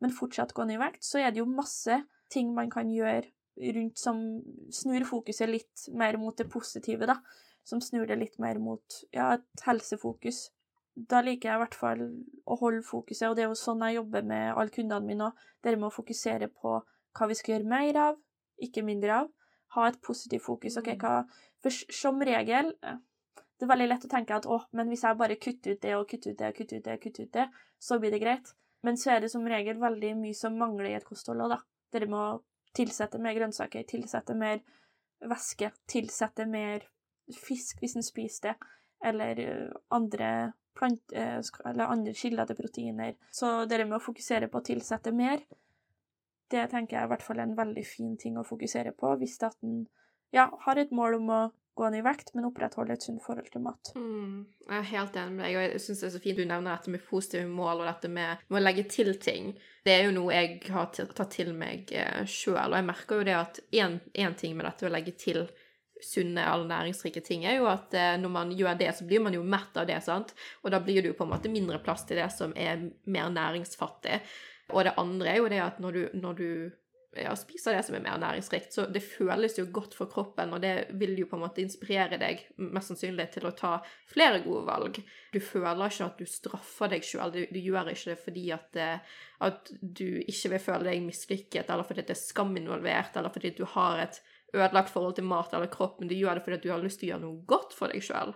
men 0.04 0.12
fortsatt 0.12 0.52
gå 0.56 0.66
ned 0.68 0.78
i 0.78 0.82
vekt, 0.82 1.06
så 1.08 1.22
er 1.22 1.32
det 1.32 1.40
jo 1.40 1.48
masse 1.48 2.02
ting 2.34 2.52
man 2.56 2.72
kan 2.72 2.90
gjøre 2.92 3.30
rundt 3.78 4.02
som 4.02 4.20
snur 4.74 5.06
fokuset 5.08 5.48
litt 5.48 5.86
mer 5.96 6.18
mot 6.20 6.36
det 6.38 6.50
positive, 6.52 7.08
da. 7.08 7.20
Som 7.64 7.80
snur 7.80 8.10
det 8.10 8.18
litt 8.20 8.36
mer 8.44 8.60
mot 8.60 8.98
ja, 9.16 9.38
et 9.38 9.64
helsefokus. 9.64 10.50
Da 10.94 11.22
liker 11.24 11.50
jeg 11.50 11.56
i 11.56 11.62
hvert 11.62 11.78
fall 11.78 12.02
å 12.44 12.58
holde 12.60 12.84
fokuset, 12.84 13.30
og 13.30 13.38
det 13.38 13.46
er 13.46 13.54
jo 13.54 13.60
sånn 13.60 13.86
jeg 13.88 14.02
jobber 14.02 14.26
med 14.28 14.50
alle 14.52 14.74
kundene 14.74 15.08
mine 15.08 15.30
òg. 15.30 15.46
med 15.64 15.88
å 15.88 15.94
fokusere 15.94 16.50
på 16.52 16.74
hva 16.84 17.30
vi 17.30 17.38
skal 17.40 17.56
gjøre 17.56 17.72
mer 17.72 18.02
av, 18.10 18.20
ikke 18.60 18.84
mindre 18.84 19.22
av. 19.22 19.32
Ha 19.76 19.88
et 19.90 20.00
positivt 20.06 20.46
fokus. 20.46 20.78
Okay, 20.82 20.98
hva, 21.02 21.24
For 21.64 21.94
som 21.94 22.22
regel 22.22 22.74
eh, 22.84 23.02
det 23.64 23.68
er 23.68 23.72
veldig 23.72 23.88
lett 23.88 24.06
å 24.08 24.12
tenke 24.12 24.36
at 24.36 24.48
å, 24.50 24.58
men 24.76 24.90
hvis 24.92 25.06
jeg 25.06 25.18
bare 25.20 25.40
kutter 25.40 25.76
ut 25.76 25.82
det 25.84 25.94
og 25.96 26.08
kutter 26.10 26.34
ut 26.34 26.40
det 26.40 26.50
og 26.52 26.58
kutter 26.58 26.80
ut 26.80 26.88
det, 26.88 26.98
kutter 27.00 27.28
ut 27.28 27.36
det, 27.38 27.46
så 27.80 28.00
blir 28.02 28.12
det 28.12 28.20
greit. 28.20 28.50
Men 28.84 28.98
så 29.00 29.14
er 29.14 29.24
det 29.24 29.30
som 29.32 29.46
regel 29.48 29.80
veldig 29.80 30.10
mye 30.20 30.36
som 30.36 30.58
mangler 30.60 30.90
i 30.90 30.98
et 30.98 31.06
kosthold 31.08 31.46
òg, 31.46 31.54
da. 31.54 31.60
Dere 31.96 32.10
må 32.12 32.24
tilsette 32.76 33.22
mer 33.24 33.38
grønnsaker, 33.38 33.86
tilsette 33.88 34.36
mer 34.36 34.60
væske, 35.30 35.70
tilsette 35.88 36.48
mer 36.50 36.84
fisk 37.40 37.80
hvis 37.80 37.96
en 37.96 38.04
spiser 38.04 38.50
det, 38.50 38.72
eller 39.08 39.40
eh, 39.40 39.72
andre, 39.96 40.30
plant, 40.76 41.16
eh, 41.16 41.40
eller 41.70 41.86
andre 41.88 42.16
kilder 42.18 42.50
til 42.50 42.60
proteiner. 42.60 43.16
Så 43.32 43.54
dere 43.72 43.88
må 43.88 44.02
fokusere 44.04 44.50
på 44.52 44.60
å 44.60 44.68
tilsette 44.74 45.14
mer. 45.16 45.44
Det 46.54 46.68
tenker 46.70 46.98
jeg 46.98 47.02
er 47.02 47.10
i 47.10 47.14
hvert 47.16 47.26
fall 47.26 47.42
en 47.42 47.58
veldig 47.58 47.84
fin 47.88 48.16
ting 48.22 48.38
å 48.38 48.46
fokusere 48.46 48.94
på 48.98 49.16
hvis 49.22 49.40
at 49.46 49.58
en 49.66 49.84
ja, 50.34 50.48
har 50.66 50.82
et 50.82 50.94
mål 50.94 51.20
om 51.20 51.30
å 51.34 51.42
gå 51.74 51.90
ned 51.90 52.04
i 52.04 52.06
vekt, 52.06 52.32
men 52.36 52.46
opprettholde 52.46 52.94
et 52.94 53.06
sunt 53.06 53.22
forhold 53.26 53.50
til 53.50 53.64
mat. 53.66 53.92
Mm, 53.98 54.44
jeg 54.68 54.78
er 54.78 54.90
helt 54.92 55.16
enig 55.18 55.38
med 55.38 55.46
deg, 55.48 55.56
og 55.58 55.64
jeg 55.64 55.82
syns 55.82 56.04
det 56.04 56.08
er 56.08 56.14
så 56.14 56.22
fint 56.22 56.38
du 56.38 56.46
nevner 56.46 56.76
dette 56.76 56.94
med 56.94 57.06
positive 57.08 57.50
mål 57.50 57.82
og 57.82 57.90
dette 57.90 58.12
med, 58.14 58.44
med 58.48 58.60
å 58.60 58.64
legge 58.64 58.86
til 58.94 59.10
ting. 59.22 59.54
Det 59.86 59.96
er 59.96 60.06
jo 60.08 60.16
noe 60.20 60.38
jeg 60.38 60.60
har 60.74 60.92
tatt 60.94 61.34
til 61.34 61.54
meg 61.58 61.90
eh, 61.98 62.22
sjøl, 62.30 62.70
og 62.70 62.78
jeg 62.78 62.90
merker 62.92 63.22
jo 63.22 63.28
det 63.30 63.38
at 63.40 63.62
én 63.74 64.38
ting 64.38 64.58
med 64.58 64.68
dette 64.70 64.90
å 64.90 64.94
legge 64.94 65.16
til 65.18 65.48
sunne 66.04 66.44
alle 66.46 66.68
næringsrike 66.68 67.24
ting, 67.26 67.46
er 67.48 67.58
jo 67.58 67.68
at 67.72 67.94
eh, 67.98 68.16
når 68.22 68.34
man 68.38 68.54
gjør 68.54 68.78
det, 68.80 68.92
så 68.94 69.08
blir 69.10 69.24
man 69.24 69.34
jo 69.34 69.42
mett 69.42 69.78
av 69.80 69.90
det, 69.90 69.98
sant? 70.06 70.34
Og 70.62 70.74
da 70.74 70.82
blir 70.84 71.02
det 71.02 71.14
jo 71.14 71.18
på 71.18 71.26
en 71.26 71.34
måte 71.34 71.52
mindre 71.52 71.82
plass 71.82 72.06
til 72.06 72.22
det 72.22 72.30
som 72.36 72.54
er 72.60 72.90
mer 73.10 73.34
næringsfattig. 73.34 74.20
Og 74.72 74.86
det 74.88 74.96
andre 74.98 75.34
er 75.34 75.42
jo 75.42 75.52
det 75.52 75.60
at 75.64 75.82
når 75.84 75.98
du, 75.98 76.04
når 76.22 76.40
du 76.40 76.48
ja, 77.16 77.34
spiser 77.38 77.76
det 77.76 77.84
som 77.86 77.96
er 77.98 78.04
mer 78.04 78.18
næringsrikt. 78.22 78.74
Så 78.74 78.86
det 78.92 79.04
føles 79.06 79.58
jo 79.58 79.66
godt 79.74 79.96
for 79.98 80.10
kroppen, 80.12 80.54
og 80.56 80.62
det 80.64 80.90
vil 81.00 81.16
jo 81.20 81.28
på 81.30 81.38
en 81.38 81.44
måte 81.46 81.62
inspirere 81.64 82.20
deg 82.22 82.42
mest 82.58 82.92
sannsynlig 82.92 83.28
til 83.36 83.48
å 83.48 83.54
ta 83.58 83.74
flere 84.10 84.42
gode 84.46 84.64
valg. 84.70 85.00
Du 85.34 85.40
føler 85.44 85.86
ikke 85.88 86.10
at 86.10 86.22
du 86.22 86.30
straffer 86.30 86.94
deg 86.94 87.06
sjøl, 87.08 87.34
du, 87.36 87.42
du, 87.52 87.60
gjør 87.62 87.92
ikke 87.94 88.14
det 88.14 88.20
fordi 88.24 88.46
at, 88.56 88.82
eh, 88.82 89.20
at, 89.46 89.74
du 89.82 90.08
ikke 90.24 90.56
vil 90.56 90.66
føle 90.68 90.90
deg 90.90 91.06
mislykket, 91.06 91.70
eller 91.70 91.88
fordi 91.88 92.08
det 92.08 92.18
er 92.18 92.24
skam 92.24 92.56
involvert, 92.60 93.18
eller 93.20 93.34
fordi 93.34 93.54
du 93.58 93.66
har 93.76 94.08
et 94.08 94.22
ødelagt 94.54 94.92
forhold 94.94 95.16
til 95.18 95.26
mat 95.26 95.54
eller 95.54 95.72
kropp, 95.74 96.00
men 96.00 96.10
du 96.10 96.18
gjør 96.18 96.38
det 96.38 96.44
fordi 96.46 96.62
du 96.62 96.70
har 96.70 96.82
lyst 96.82 97.02
til 97.02 97.10
å 97.10 97.14
gjøre 97.14 97.26
noe 97.26 97.46
godt 97.50 97.74
for 97.78 97.94
deg 97.94 98.06
sjøl. 98.06 98.36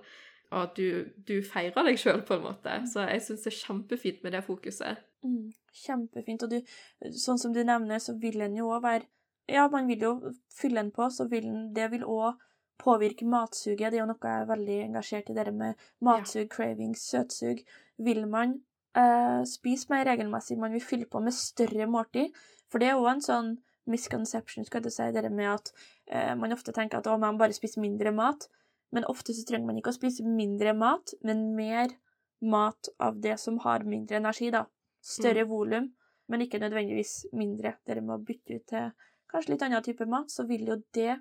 Og 0.51 0.61
at 0.61 0.77
du, 0.79 1.11
du 1.27 1.41
feirer 1.43 1.89
deg 1.89 1.99
sjøl, 1.99 2.21
på 2.27 2.37
en 2.37 2.45
måte. 2.45 2.79
Så 2.87 3.03
jeg 3.09 3.23
syns 3.25 3.43
det 3.43 3.51
er 3.51 3.59
kjempefint 3.59 4.21
med 4.23 4.35
det 4.37 4.43
fokuset. 4.45 5.01
Mm, 5.27 5.49
kjempefint. 5.75 6.45
Og 6.45 6.53
du, 6.53 6.75
sånn 7.19 7.41
som 7.41 7.55
du 7.55 7.63
nevner, 7.67 7.99
så 8.03 8.15
vil 8.21 8.39
en 8.45 8.55
jo 8.59 8.71
òg 8.75 8.83
være 8.87 9.07
Ja, 9.47 9.69
man 9.71 9.87
vil 9.87 10.01
jo 10.03 10.11
fylle 10.51 10.81
en 10.83 10.91
på, 10.91 11.05
så 11.11 11.27
vil 11.31 11.45
en 11.47 11.69
Det 11.75 11.91
vil 11.91 12.03
òg 12.03 12.39
påvirke 12.77 13.25
matsuget. 13.25 13.91
Det 13.91 13.99
er 13.99 14.03
jo 14.03 14.09
noe 14.09 14.23
jeg 14.23 14.41
er 14.41 14.49
veldig 14.49 14.79
engasjert 14.85 15.29
i, 15.31 15.35
det 15.37 15.53
med 15.53 15.85
matsug, 16.03 16.43
ja. 16.45 16.49
cravings, 16.51 17.05
søtsug. 17.09 17.63
Vil 17.97 18.27
man 18.29 18.59
eh, 18.97 19.41
spise 19.49 19.89
mer 19.89 20.05
regelmessig, 20.07 20.59
man 20.59 20.75
vil 20.75 20.83
fylle 20.83 21.07
på 21.09 21.21
med 21.23 21.35
større 21.35 21.87
måltid, 21.89 22.35
for 22.71 22.83
det 22.83 22.91
er 22.91 22.99
òg 22.99 23.09
en 23.15 23.23
sånn 23.23 23.55
misconception, 23.87 24.67
skal 24.67 24.83
du 24.83 24.91
si, 24.91 25.07
det 25.15 25.31
med 25.31 25.49
at 25.53 25.71
eh, 26.11 26.33
man 26.35 26.53
ofte 26.53 26.75
tenker 26.75 26.99
at 26.99 27.07
å, 27.07 27.17
man 27.21 27.39
bare 27.39 27.55
spiser 27.55 27.81
mindre 27.83 28.11
mat. 28.15 28.49
Men 28.95 29.05
ofte 29.11 29.35
så 29.35 29.43
trenger 29.47 29.67
man 29.67 29.79
ikke 29.79 29.91
å 29.91 29.97
spise 29.97 30.23
mindre 30.23 30.73
mat, 30.77 31.13
men 31.25 31.49
mer 31.57 31.91
mat 32.39 32.89
av 33.03 33.17
det 33.19 33.35
som 33.41 33.57
har 33.65 33.83
mindre 33.87 34.19
energi, 34.21 34.51
da 34.53 34.67
større 35.07 35.43
mm. 35.45 35.49
volum, 35.49 35.95
men 36.27 36.43
ikke 36.43 36.59
nødvendigvis 36.59 37.27
mindre. 37.37 37.77
Dere 37.87 38.03
må 38.03 38.19
bytte 38.23 38.59
ut 38.59 38.67
til 38.67 38.91
kanskje 39.31 39.53
litt 39.53 39.65
annen 39.67 39.85
type 39.85 40.07
mat, 40.09 40.31
så 40.31 40.47
vil 40.49 40.67
jo 40.67 40.79
det, 40.95 41.17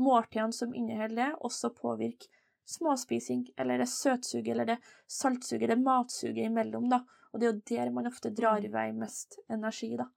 måltidene 0.00 0.56
som 0.56 0.72
inneholder 0.76 1.18
det, 1.18 1.30
også 1.44 1.72
påvirke 1.76 2.30
småspising, 2.72 3.46
eller 3.60 3.82
det 3.82 3.88
søtsuget, 3.90 4.52
eller 4.54 4.70
det 4.74 4.78
saltsuget, 5.10 5.68
det 5.68 5.80
matsuget 5.82 6.46
imellom, 6.46 6.88
da. 6.92 7.02
Og 7.32 7.40
det 7.40 7.48
er 7.48 7.52
jo 7.52 7.60
der 7.72 7.92
man 7.92 8.08
ofte 8.08 8.30
drar 8.32 8.60
i 8.60 8.70
mm. 8.70 8.74
vei 8.76 8.88
mest 8.96 9.38
energi, 9.50 9.94
da. 10.00 10.08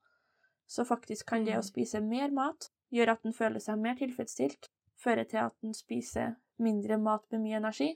Så 0.66 0.84
faktisk 0.84 1.28
kan 1.30 1.44
det 1.46 1.56
å 1.56 1.62
mm. 1.64 1.68
spise 1.68 2.02
mer 2.04 2.32
mat 2.34 2.70
gjøre 2.94 3.16
at 3.16 3.26
en 3.26 3.36
føler 3.36 3.62
seg 3.62 3.80
mer 3.80 3.96
tilfredsstilt, 3.98 4.70
føre 5.00 5.26
til 5.28 5.44
at 5.44 5.56
en 5.64 5.76
spiser 5.76 6.36
mindre 6.62 6.98
mat 7.00 7.26
med 7.34 7.42
mye 7.44 7.58
energi, 7.60 7.90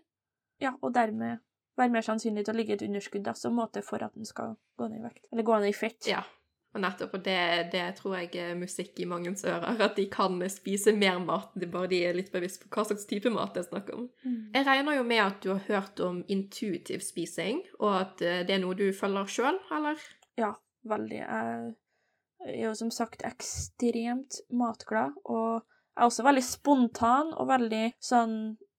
ja, 0.61 0.75
og 0.81 0.93
dermed 0.95 1.41
være 1.79 1.95
mer 1.95 2.05
sannsynlig 2.05 2.45
til 2.45 2.55
å 2.55 2.59
ligge 2.59 2.75
i 2.75 2.79
et 2.79 2.85
underskudd 2.85 3.25
da, 3.25 3.33
som 3.39 3.57
måte 3.57 3.83
for 3.87 4.03
at 4.05 4.13
den 4.17 4.29
skal 4.29 4.57
gå 4.77 4.91
ned 4.91 5.01
i 5.01 5.07
vekt. 5.07 5.25
Eller 5.33 5.47
gå 5.47 5.57
ned 5.63 5.73
i 5.73 5.77
fett. 5.77 6.09
Ja, 6.11 6.21
og 6.71 6.85
nettopp, 6.85 7.17
og 7.19 7.23
det, 7.27 7.39
det 7.73 7.83
tror 7.99 8.15
jeg 8.21 8.31
er 8.39 8.59
musikk 8.59 9.01
i 9.03 9.07
mangens 9.11 9.43
ører, 9.43 9.81
at 9.83 9.97
de 9.99 10.05
kan 10.13 10.37
spise 10.53 10.93
mer 10.95 11.19
mat, 11.23 11.51
det 11.59 11.71
bare 11.73 11.91
de 11.91 11.99
er 12.07 12.15
litt 12.15 12.31
bevisst 12.31 12.63
på 12.63 12.71
hva 12.77 12.85
slags 12.87 13.09
type 13.11 13.33
mat 13.35 13.57
det 13.57 13.65
er 13.65 13.69
snakk 13.73 13.91
om. 13.97 14.07
Mm. 14.23 14.53
Jeg 14.55 14.67
regner 14.69 14.99
jo 15.01 15.07
med 15.09 15.23
at 15.25 15.41
du 15.43 15.51
har 15.51 15.65
hørt 15.67 16.03
om 16.07 16.21
intuitiv 16.31 17.03
spising, 17.03 17.65
og 17.81 17.97
at 17.97 18.23
eh, 18.23 18.43
det 18.47 18.55
er 18.55 18.63
noe 18.63 18.79
du 18.79 18.87
følger 18.95 19.35
sjøl, 19.35 19.59
eller? 19.75 20.05
Ja, 20.39 20.53
veldig. 20.87 21.19
Jeg 21.19 22.55
er 22.55 22.63
jo 22.69 22.77
som 22.79 22.95
sagt 22.95 23.27
ekstremt 23.27 24.39
matglad, 24.55 25.19
og 25.27 25.67
jeg 26.01 26.07
er 26.07 26.09
også 26.09 26.25
veldig 26.25 26.43
spontan 26.47 27.33
og 27.37 27.49
veldig 27.51 27.83
sånn 28.01 28.37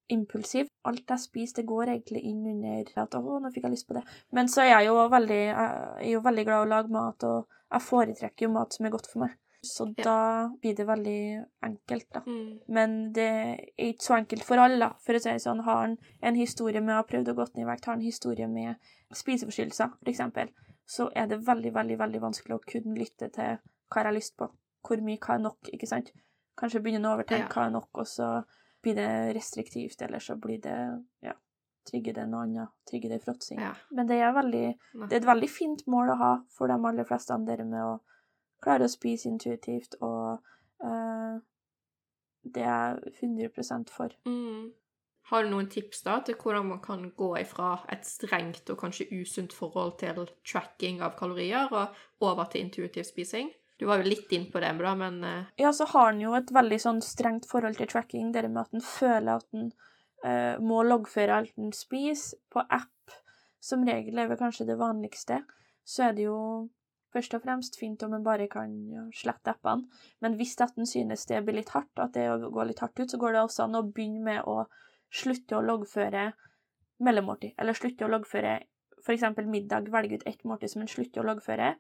impulsiv. 0.10 0.72
Alt 0.90 1.12
jeg 1.14 1.22
spiser, 1.22 1.60
det 1.60 1.70
går 1.70 1.92
egentlig 1.94 2.24
inn 2.26 2.40
under 2.50 2.88
at 3.04 3.14
'å, 3.14 3.36
nå 3.38 3.52
fikk 3.54 3.68
jeg 3.68 3.74
lyst 3.76 3.88
på 3.88 3.94
det'. 3.94 4.08
Men 4.34 4.48
så 4.50 4.64
er 4.64 4.72
jeg 4.72 4.88
jo 4.88 4.96
veldig, 5.08 5.44
jeg 5.46 6.08
er 6.08 6.10
jo 6.12 6.22
veldig 6.26 6.46
glad 6.46 6.64
i 6.64 6.66
å 6.66 6.72
lage 6.72 6.90
mat, 6.90 7.24
og 7.24 7.46
jeg 7.72 7.82
foretrekker 7.82 8.48
jo 8.48 8.56
mat 8.56 8.74
som 8.74 8.86
er 8.86 8.94
godt 8.96 9.08
for 9.12 9.20
meg. 9.20 9.38
Så 9.62 9.86
ja. 9.98 10.04
da 10.04 10.50
blir 10.62 10.76
det 10.76 10.88
veldig 10.88 11.46
enkelt, 11.62 12.08
da. 12.14 12.24
Mm. 12.26 12.60
Men 12.68 13.14
det 13.14 13.28
er 13.30 13.92
ikke 13.92 14.08
så 14.08 14.18
enkelt 14.18 14.44
for 14.44 14.58
alle, 14.58 14.80
da. 14.82 14.90
For 15.06 15.14
å 15.14 15.22
si 15.22 15.30
det 15.30 15.44
sånn, 15.46 15.62
har 15.68 15.84
han 15.84 15.98
en 16.22 16.36
historie 16.36 16.82
med 16.82 16.96
å 16.96 17.04
ha 17.04 17.06
prøvd 17.06 17.30
å 17.30 17.38
gå 17.38 17.46
ned 17.54 17.68
i 17.68 17.70
vekt, 17.70 17.86
har 17.86 18.00
en 18.00 18.02
historie 18.02 18.48
med 18.50 18.76
spiseforstyrrelser, 19.14 19.94
f.eks., 20.02 20.50
så 20.90 21.12
er 21.16 21.30
det 21.30 21.46
veldig, 21.46 21.76
veldig, 21.78 22.00
veldig 22.02 22.22
vanskelig 22.26 22.58
å 22.58 22.66
kunne 22.66 22.98
lytte 22.98 23.30
til 23.30 23.62
hva 23.62 24.02
jeg 24.02 24.10
har 24.10 24.18
lyst 24.18 24.36
på. 24.42 24.50
Hvor 24.82 25.06
mye, 25.06 25.22
hva 25.22 25.38
er 25.38 25.46
nok, 25.46 25.70
ikke 25.72 25.88
sant? 25.88 26.10
Kanskje 26.60 26.82
begynner 26.84 27.12
å 27.12 27.20
overtenke 27.20 27.48
ja. 27.48 27.54
hva 27.54 27.68
er 27.68 27.76
nok, 27.76 27.90
og 28.02 28.10
så 28.10 28.32
blir 28.82 28.98
det 28.98 29.12
restriktivt, 29.38 30.02
eller 30.02 30.24
så 30.24 30.36
blir 30.42 30.60
det 30.62 30.78
ja, 31.26 31.36
trigger 31.90 32.18
det 32.18 32.26
noe 32.30 32.46
annet. 32.48 32.74
Trigger 32.90 33.16
det 33.16 33.22
fråtsing. 33.24 33.62
Ja. 33.62 33.74
Men 33.92 34.10
det 34.10 34.20
er, 34.22 34.34
veldig, 34.36 34.66
det 35.06 35.12
er 35.12 35.22
et 35.22 35.30
veldig 35.30 35.50
fint 35.52 35.86
mål 35.92 36.14
å 36.14 36.20
ha 36.22 36.34
for 36.54 36.72
de 36.72 36.78
aller 36.78 37.08
fleste 37.08 37.36
andre 37.36 37.66
med 37.68 37.86
å 37.86 37.96
klare 38.62 38.86
å 38.86 38.92
spise 38.92 39.30
intuitivt, 39.30 39.98
og 40.06 40.44
uh, 40.86 41.40
det 42.42 42.66
er 42.66 43.02
jeg 43.02 43.24
100 43.24 43.90
for. 43.94 44.14
Mm. 44.28 44.72
Har 45.32 45.46
du 45.46 45.52
noen 45.54 45.70
tips 45.72 46.02
da 46.04 46.18
til 46.26 46.36
hvordan 46.36 46.68
man 46.74 46.82
kan 46.84 47.06
gå 47.18 47.30
ifra 47.40 47.76
et 47.94 48.06
strengt 48.08 48.70
og 48.74 48.80
kanskje 48.82 49.08
usunt 49.14 49.54
forhold 49.56 49.96
til 50.02 50.26
tracking 50.44 51.02
av 51.06 51.16
kalorier 51.20 51.72
og 51.72 51.96
over 52.20 52.50
til 52.52 52.66
intuitiv 52.66 53.06
spising? 53.08 53.54
Du 53.82 53.88
var 53.90 53.98
jo 53.98 54.12
litt 54.12 54.30
inn 54.38 54.44
på 54.54 54.60
det, 54.62 54.70
bra, 54.78 54.92
men 54.94 55.24
uh... 55.26 55.48
Ja, 55.58 55.72
så 55.74 55.88
har 55.90 56.12
han 56.12 56.20
jo 56.22 56.36
et 56.38 56.52
veldig 56.54 56.78
sånn 56.84 57.00
strengt 57.02 57.48
forhold 57.50 57.80
til 57.80 57.90
tracking, 57.90 58.28
det 58.30 58.44
med 58.46 58.60
at 58.62 58.76
han 58.76 58.84
føler 58.86 59.40
at 59.40 59.48
han 59.56 59.72
uh, 60.22 60.60
må 60.62 60.84
loggføre 60.86 61.40
alt 61.40 61.56
han 61.58 61.72
spiser, 61.74 62.38
på 62.54 62.62
app. 62.62 63.16
Som 63.62 63.82
regel 63.86 64.22
er 64.22 64.30
vel 64.30 64.38
kanskje 64.38 64.68
det 64.70 64.78
vanligste. 64.78 65.40
så 65.82 66.04
er 66.08 66.14
det 66.14 66.28
jo 66.28 66.38
først 67.14 67.34
og 67.34 67.42
fremst 67.42 67.80
fint 67.80 68.04
om 68.06 68.14
en 68.14 68.24
bare 68.24 68.46
kan 68.50 68.76
slette 69.18 69.56
appene. 69.56 69.90
Men 70.22 70.38
hvis 70.38 70.54
at 70.62 70.78
en 70.78 70.86
synes 70.86 71.26
det 71.26 71.42
blir 71.46 71.58
litt 71.58 71.74
hardt, 71.74 71.92
at 71.98 72.14
det 72.14 72.28
går 72.54 72.70
litt 72.70 72.84
hardt 72.86 73.02
ut, 73.02 73.10
så 73.10 73.18
går 73.18 73.34
det 73.34 73.42
også 73.42 73.66
an 73.66 73.80
å 73.80 73.86
begynne 73.88 74.22
med 74.28 74.46
å 74.46 74.68
slutte 75.10 75.58
å 75.58 75.66
loggføre 75.66 76.30
mellommåltid. 77.02 77.58
Eller 77.58 77.78
slutte 77.78 78.06
å 78.06 78.14
loggføre 78.14 78.60
f.eks. 79.02 79.26
middag, 79.50 79.90
velge 79.90 80.22
ut 80.22 80.28
ett 80.30 80.46
måltid 80.46 80.72
som 80.76 80.86
en 80.86 80.94
slutter 80.94 81.24
å 81.26 81.28
loggføre. 81.32 81.74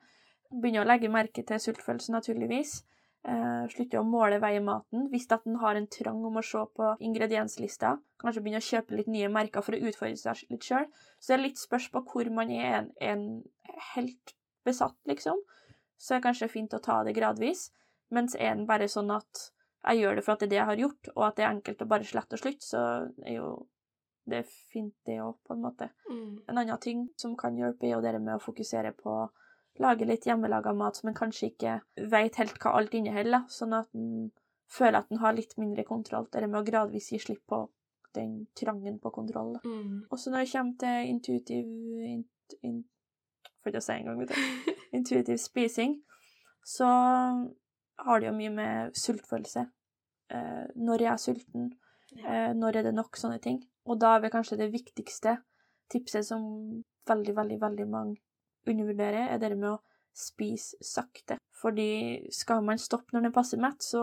Begynne 0.51 0.83
å 0.83 0.87
legge 0.87 1.11
merke 1.11 1.43
til 1.47 1.61
sultfølelse, 1.63 2.11
naturligvis. 2.13 2.81
Eh, 3.21 3.67
slutter 3.69 3.99
å 3.99 4.07
måle 4.07 4.39
vei 4.41 4.55
i 4.57 4.63
maten. 4.65 5.05
Hvis 5.11 5.29
at 5.31 5.45
en 5.45 5.59
har 5.61 5.77
en 5.77 5.87
trang 5.93 6.23
om 6.25 6.39
å 6.39 6.45
se 6.45 6.63
på 6.77 6.91
ingredienslista, 7.05 7.93
kanskje 8.21 8.41
begynne 8.41 8.61
å 8.63 8.67
kjøpe 8.67 8.97
litt 8.97 9.11
nye 9.13 9.29
merker 9.29 9.61
for 9.65 9.77
å 9.77 9.81
utfordre 9.89 10.17
seg 10.17 10.45
litt 10.49 10.65
sjøl. 10.65 10.87
Så 11.19 11.33
det 11.33 11.37
er 11.37 11.45
litt 11.45 11.61
spørs 11.61 11.89
på 11.93 12.03
hvor 12.09 12.31
man 12.33 12.51
er 12.51 12.79
en, 12.79 12.91
en 12.99 13.25
helt 13.93 14.35
besatt, 14.65 14.97
liksom. 15.09 15.39
Så 16.01 16.15
er 16.15 16.19
det 16.19 16.25
kanskje 16.25 16.49
fint 16.49 16.73
å 16.73 16.81
ta 16.81 17.03
det 17.05 17.13
gradvis. 17.13 17.69
Mens 18.11 18.33
er 18.35 18.55
den 18.55 18.65
bare 18.69 18.89
sånn 18.91 19.13
at 19.13 19.51
jeg 19.85 20.01
gjør 20.01 20.17
det 20.17 20.23
for 20.25 20.33
at 20.33 20.41
det 20.41 20.47
er 20.47 20.51
det 20.51 20.59
jeg 20.59 20.69
har 20.69 20.81
gjort, 20.81 21.11
og 21.15 21.27
at 21.27 21.37
det 21.37 21.45
er 21.45 21.51
enkelt 21.51 21.81
å 21.81 21.89
bare 21.93 22.07
slette 22.09 22.37
og 22.37 22.41
slutte, 22.41 22.65
så 22.65 22.81
er 23.25 23.37
jo 23.37 23.51
det 24.29 24.41
fint, 24.49 24.93
det 25.05 25.17
òg, 25.21 25.37
på 25.45 25.55
en 25.55 25.63
måte. 25.63 25.87
Mm. 26.09 26.41
En 26.49 26.57
annen 26.57 26.81
ting 26.81 27.07
som 27.21 27.33
kan 27.37 27.57
hjelpe, 27.57 27.87
er 27.87 27.95
jo 27.95 28.03
det 28.05 28.13
med 28.19 28.35
å 28.35 28.43
fokusere 28.43 28.93
på 28.97 29.15
lage 29.79 30.05
litt 30.05 30.25
hjemmelaga 30.27 30.73
mat 30.73 30.97
som 30.99 31.09
en 31.09 31.17
kanskje 31.17 31.51
ikke 31.51 31.77
vet 32.11 32.39
helt 32.41 32.57
hva 32.61 32.75
alt 32.79 32.95
inneholder, 32.97 33.45
sånn 33.51 33.75
at 33.77 33.89
en 33.95 34.31
føler 34.71 35.01
at 35.01 35.11
en 35.11 35.21
har 35.23 35.35
litt 35.35 35.55
mindre 35.59 35.85
kontroll. 35.87 36.27
Det 36.31 36.43
med 36.47 36.61
å 36.61 36.67
gradvis 36.67 37.11
gi 37.11 37.19
slipp 37.19 37.43
på 37.49 37.65
den 38.15 38.45
trangen 38.57 38.99
på 38.99 39.11
kontroll. 39.15 39.57
Mm. 39.63 40.07
Også 40.11 40.31
når 40.31 40.45
det 40.45 40.51
kommer 40.51 40.79
til 40.83 41.11
intuitiv 41.11 41.67
int, 42.07 42.55
in, 42.61 42.81
For 43.63 43.77
å 43.77 43.81
si 43.83 43.93
en 43.93 44.07
gang, 44.09 44.17
vet 44.19 44.31
du. 44.33 44.71
Intuitiv 44.97 45.37
spising, 45.37 45.99
så 46.65 46.87
har 46.87 48.19
det 48.19 48.27
jo 48.27 48.33
mye 48.33 48.53
med 48.55 48.97
sultfølelse. 48.97 49.67
Eh, 50.33 50.63
når 50.81 51.03
jeg 51.05 51.11
er 51.11 51.21
sulten, 51.21 51.67
eh, 52.17 52.49
når 52.57 52.79
er 52.79 52.87
det 52.87 52.95
nok, 52.97 53.19
sånne 53.19 53.37
ting. 53.43 53.61
Og 53.85 53.99
da 54.01 54.15
er 54.15 54.25
vel 54.25 54.33
kanskje 54.33 54.57
det 54.63 54.71
viktigste 54.73 55.37
tipset 55.93 56.25
som 56.25 56.43
veldig, 57.07 57.35
veldig, 57.37 57.59
veldig 57.61 57.87
mange 57.91 58.17
undervurderer, 58.67 59.29
er 59.33 59.39
det 59.41 59.55
med 59.57 59.71
å 59.73 59.79
spise 60.13 60.77
sakte. 60.83 61.37
Fordi 61.61 62.27
skal 62.33 62.63
man 62.65 62.77
stoppe 62.81 63.15
når 63.15 63.27
den 63.29 63.35
passer 63.35 63.61
mett, 63.61 63.81
så 63.85 64.01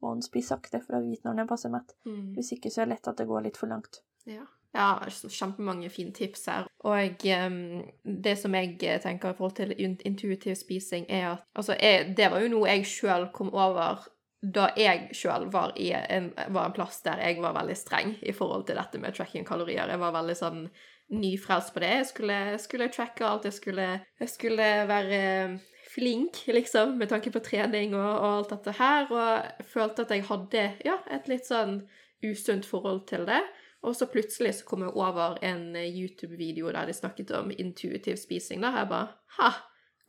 må 0.00 0.14
man 0.14 0.22
spise 0.24 0.54
sakte 0.54 0.80
for 0.84 0.96
å 0.98 1.02
vite 1.04 1.26
når 1.28 1.42
den 1.42 1.50
passer 1.50 1.72
mett. 1.72 1.92
Mm. 2.06 2.30
Hvis 2.36 2.52
ikke 2.56 2.70
så 2.72 2.82
er 2.82 2.88
det 2.88 2.94
lett 2.96 3.10
at 3.12 3.20
det 3.20 3.28
går 3.28 3.44
litt 3.48 3.58
for 3.60 3.68
langt. 3.72 4.00
Ja. 4.28 4.44
ja, 4.76 4.86
kjempemange 5.08 5.90
fine 5.92 6.12
tips 6.16 6.46
her. 6.52 6.68
Og 6.88 7.24
um, 7.26 7.58
det 8.04 8.36
som 8.40 8.54
jeg 8.56 8.76
tenker 9.02 9.32
i 9.32 9.36
forhold 9.38 9.56
til 9.58 9.74
intuitiv 9.80 10.54
spising, 10.60 11.08
er 11.08 11.32
at 11.34 11.44
altså, 11.56 11.76
jeg, 11.80 12.14
det 12.16 12.30
var 12.32 12.44
jo 12.44 12.52
noe 12.54 12.70
jeg 12.70 12.86
sjøl 12.88 13.28
kom 13.36 13.52
over 13.52 14.06
da 14.40 14.70
jeg 14.80 15.10
sjøl 15.12 15.50
var, 15.52 15.74
i 15.76 15.90
en- 15.92 16.30
var 16.48 16.70
en 16.70 16.72
plass 16.72 17.02
der 17.04 17.20
jeg 17.20 17.42
var 17.44 17.52
veldig 17.58 17.74
streng 17.76 18.14
i 18.24 18.32
forhold 18.32 18.64
til 18.70 18.78
dette 18.80 19.00
med 19.02 19.12
tracking 19.16 19.44
kalorier. 19.44 19.90
Jeg 19.92 20.00
var 20.00 20.14
veldig 20.16 20.36
sånn 20.38 20.62
nyfrelst 21.10 21.74
på 21.74 21.82
det. 21.82 21.90
Jeg 22.00 22.08
skulle, 22.10 22.38
skulle 22.62 22.88
tracke 22.94 23.26
alt. 23.26 23.48
Jeg 23.48 23.56
skulle, 23.56 23.88
jeg 24.20 24.28
skulle 24.30 24.68
være 24.88 25.58
flink, 25.94 26.44
liksom, 26.46 26.98
med 26.98 27.10
tanke 27.10 27.32
på 27.34 27.42
trening 27.42 27.94
og, 27.98 28.10
og 28.10 28.36
alt 28.36 28.52
dette 28.54 28.76
her. 28.78 29.10
Og 29.10 29.64
følte 29.72 30.06
at 30.06 30.14
jeg 30.14 30.28
hadde 30.28 30.66
ja, 30.86 31.00
et 31.10 31.30
litt 31.30 31.48
sånn 31.48 31.80
usunt 32.24 32.68
forhold 32.68 33.06
til 33.10 33.26
det. 33.28 33.42
Og 33.82 33.96
så 33.96 34.06
plutselig 34.12 34.58
så 34.58 34.66
kom 34.68 34.84
jeg 34.84 34.92
over 34.92 35.38
en 35.46 35.76
eh, 35.78 35.88
YouTube-video 35.88 36.68
der 36.74 36.90
de 36.90 36.94
snakket 36.96 37.32
om 37.38 37.50
intuitiv 37.50 38.18
spising. 38.20 38.62
Der 38.62 38.76
jeg 38.76 38.90
bare 38.90 39.08
Ha! 39.38 39.50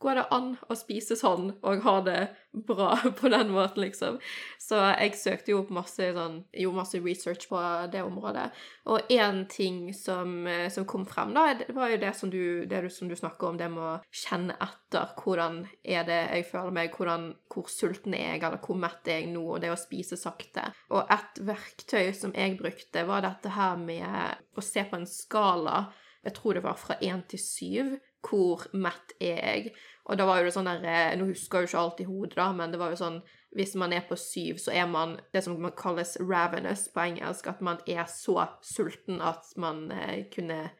Går 0.02 0.18
det 0.18 0.24
an 0.34 0.54
å 0.66 0.74
spise 0.74 1.14
sånn 1.18 1.52
og 1.62 1.84
ha 1.84 1.94
det 2.02 2.20
bra 2.52 2.96
på 3.20 3.30
den 3.30 3.52
måten, 3.54 3.84
liksom? 3.84 4.18
Så 4.60 4.80
jeg 4.90 5.14
søkte 5.18 5.52
jo 5.52 5.60
opp 5.62 5.70
masse, 5.74 6.08
sånn, 6.16 6.40
gjorde 6.50 6.80
masse 6.80 7.00
research 7.04 7.46
på 7.50 7.60
det 7.92 8.02
området. 8.02 8.48
Og 8.90 9.12
én 9.14 9.44
ting 9.52 9.84
som, 9.94 10.42
eh, 10.50 10.66
som 10.74 10.86
kom 10.88 11.06
frem, 11.08 11.32
da, 11.36 11.52
det 11.60 11.70
var 11.76 11.92
jo 11.92 12.00
det 12.02 12.12
som 12.18 12.32
du, 12.32 12.66
det 12.66 12.82
du 12.82 12.90
snakker 12.90 13.52
om, 13.52 13.60
det 13.60 13.70
med 13.70 13.84
å 13.84 13.94
kjenne 14.10 14.58
etter. 14.58 15.14
Hvordan 15.22 15.62
er 15.84 16.06
det 16.08 16.20
jeg 16.32 16.48
føler 16.50 16.76
meg, 16.80 16.98
hvordan, 16.98 17.30
hvor 17.52 17.70
sulten 17.70 18.18
er 18.18 18.34
jeg, 18.34 18.42
eller 18.42 18.62
hvor 18.66 18.80
mett 18.82 19.08
er 19.08 19.22
jeg 19.22 19.32
nå, 19.32 19.46
og 19.54 19.62
det 19.62 19.72
å 19.72 19.80
spise 19.80 20.18
sakte. 20.18 20.68
Og 20.90 21.06
et 21.12 21.42
verktøy 21.46 22.12
som 22.16 22.34
jeg 22.36 22.58
brukte, 22.58 23.06
var 23.06 23.22
dette 23.24 23.54
her 23.54 23.78
med 23.78 24.58
å 24.58 24.64
se 24.64 24.82
på 24.88 24.98
en 24.98 25.08
skala. 25.08 25.84
Jeg 26.22 26.36
tror 26.36 26.54
det 26.54 26.64
var 26.66 26.78
fra 26.78 26.98
én 27.02 27.22
til 27.28 27.40
syv. 27.42 27.94
Hvor 28.22 28.68
mett 28.78 29.16
er 29.18 29.40
jeg? 29.42 29.72
Og 30.10 30.18
da 30.18 30.26
var 30.26 30.40
jo 30.40 30.48
det 30.48 30.54
sånn 30.56 30.66
der 30.66 30.82
eh, 30.88 31.12
Nå 31.18 31.28
husker 31.28 31.62
jeg 31.62 31.68
jo 31.68 31.70
ikke 31.70 31.82
alt 31.82 32.00
i 32.02 32.08
hodet, 32.08 32.36
da, 32.38 32.48
men 32.56 32.72
det 32.74 32.80
var 32.80 32.90
jo 32.90 32.98
sånn 32.98 33.20
Hvis 33.54 33.76
man 33.78 33.94
er 33.94 34.02
på 34.08 34.18
syv, 34.18 34.58
så 34.58 34.74
er 34.74 34.88
man 34.90 35.18
det 35.34 35.44
som 35.44 35.58
man 35.62 35.74
kalles 35.78 36.16
ravenous 36.20 36.86
på 36.92 37.04
engelsk. 37.04 37.50
At 37.52 37.60
man 37.62 37.82
er 37.86 38.06
så 38.10 38.48
sulten 38.64 39.20
at 39.22 39.52
man 39.60 39.90
eh, 39.92 40.24
kunne 40.32 40.70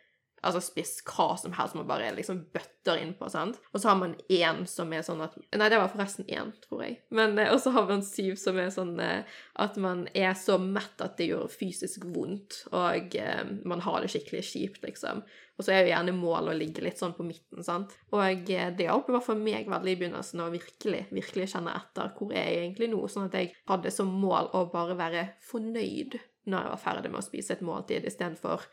altså 0.43 0.62
spiss 0.64 0.97
hva 1.07 1.32
som 1.38 1.55
helst 1.57 1.76
man 1.78 1.88
bare 1.88 2.11
liksom 2.16 2.43
bøtter 2.55 2.99
innpå, 2.99 3.28
sant. 3.30 3.61
Og 3.72 3.80
så 3.80 3.93
har 3.93 3.99
man 4.01 4.16
én 4.32 4.64
som 4.70 4.90
er 4.95 5.05
sånn 5.07 5.22
at 5.24 5.36
Nei, 5.38 5.68
det 5.70 5.78
var 5.78 5.93
forresten 5.93 6.26
én, 6.26 6.51
tror 6.64 6.82
jeg. 6.84 6.99
Men 7.14 7.38
eh, 7.38 7.53
Og 7.53 7.61
så 7.62 7.72
har 7.74 7.86
man 7.88 8.03
syv 8.07 8.34
som 8.40 8.59
er 8.59 8.72
sånn 8.74 8.97
eh, 9.03 9.38
at 9.62 9.78
man 9.80 10.07
er 10.18 10.34
så 10.38 10.59
mett 10.59 11.03
at 11.05 11.16
det 11.20 11.30
gjør 11.30 11.51
fysisk 11.53 12.07
vondt, 12.11 12.64
og 12.74 13.16
eh, 13.18 13.45
man 13.68 13.84
har 13.86 14.03
det 14.03 14.11
skikkelig 14.12 14.43
kjipt, 14.51 14.82
liksom. 14.86 15.22
Og 15.59 15.66
så 15.66 15.74
er 15.74 15.84
jo 15.84 15.93
gjerne 15.93 16.14
målet 16.16 16.55
å 16.55 16.59
ligge 16.59 16.82
litt 16.82 16.99
sånn 16.99 17.14
på 17.14 17.26
midten, 17.26 17.62
sant. 17.62 17.95
Og 18.11 18.51
eh, 18.51 18.72
det 18.74 18.88
hjalp 18.88 19.11
i 19.11 19.16
hvert 19.16 19.28
fall 19.28 19.40
meg 19.40 19.70
veldig 19.70 19.95
i 19.95 20.01
begynnelsen 20.01 20.43
å 20.43 20.51
virkelig, 20.53 21.07
virkelig 21.14 21.53
kjenne 21.55 21.76
etter 21.78 22.12
hvor 22.18 22.34
er 22.34 22.49
jeg 22.49 22.61
egentlig 22.64 22.90
nå, 22.90 23.03
sånn 23.07 23.28
at 23.28 23.38
jeg 23.38 23.55
hadde 23.70 23.95
som 23.95 24.11
mål 24.22 24.51
å 24.59 24.66
bare 24.72 24.99
være 24.99 25.26
fornøyd 25.47 26.18
når 26.51 26.64
jeg 26.64 26.72
var 26.72 26.80
ferdig 26.82 27.11
med 27.12 27.20
å 27.20 27.26
spise 27.26 27.55
et 27.55 27.62
måltid, 27.62 28.07
istedenfor 28.09 28.64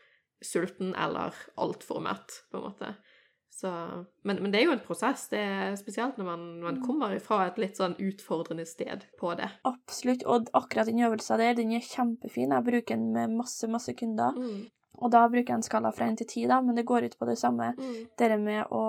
sulten 0.44 0.94
eller 0.94 1.36
altfor 1.60 2.00
mett, 2.04 2.42
på 2.50 2.60
en 2.60 2.68
måte. 2.70 2.94
Så, 3.60 3.70
men, 4.24 4.38
men 4.40 4.52
det 4.52 4.60
er 4.60 4.68
jo 4.70 4.72
en 4.72 4.80
prosess, 4.80 5.26
det 5.28 5.40
er 5.42 5.74
spesielt 5.76 6.16
når 6.16 6.28
man, 6.30 6.44
man 6.62 6.78
kommer 6.80 7.18
fra 7.20 7.42
et 7.44 7.58
litt 7.60 7.76
sånn 7.76 7.96
utfordrende 8.00 8.64
sted 8.64 9.04
på 9.20 9.34
det. 9.36 9.50
Absolutt. 9.68 10.24
Og 10.24 10.48
akkurat 10.56 10.88
den 10.88 11.02
øvelsen 11.04 11.42
der, 11.42 11.58
den 11.58 11.74
er 11.76 11.84
kjempefin. 11.84 12.54
Jeg 12.56 12.66
bruker 12.70 12.96
den 12.96 13.10
med 13.12 13.34
masse, 13.36 13.68
masse 13.68 13.92
kunder. 13.98 14.32
Mm. 14.38 14.70
Og 15.00 15.12
da 15.12 15.26
bruker 15.28 15.52
jeg 15.52 15.58
en 15.58 15.66
skala 15.66 15.92
fra 15.96 16.08
1 16.08 16.22
til 16.22 16.28
10, 16.28 16.48
da, 16.54 16.60
men 16.64 16.78
det 16.78 16.86
går 16.88 17.10
ut 17.10 17.18
på 17.20 17.28
det 17.28 17.36
samme. 17.40 17.72
Mm. 17.76 17.98
Det 18.20 18.30
med 18.40 18.72
å 18.72 18.84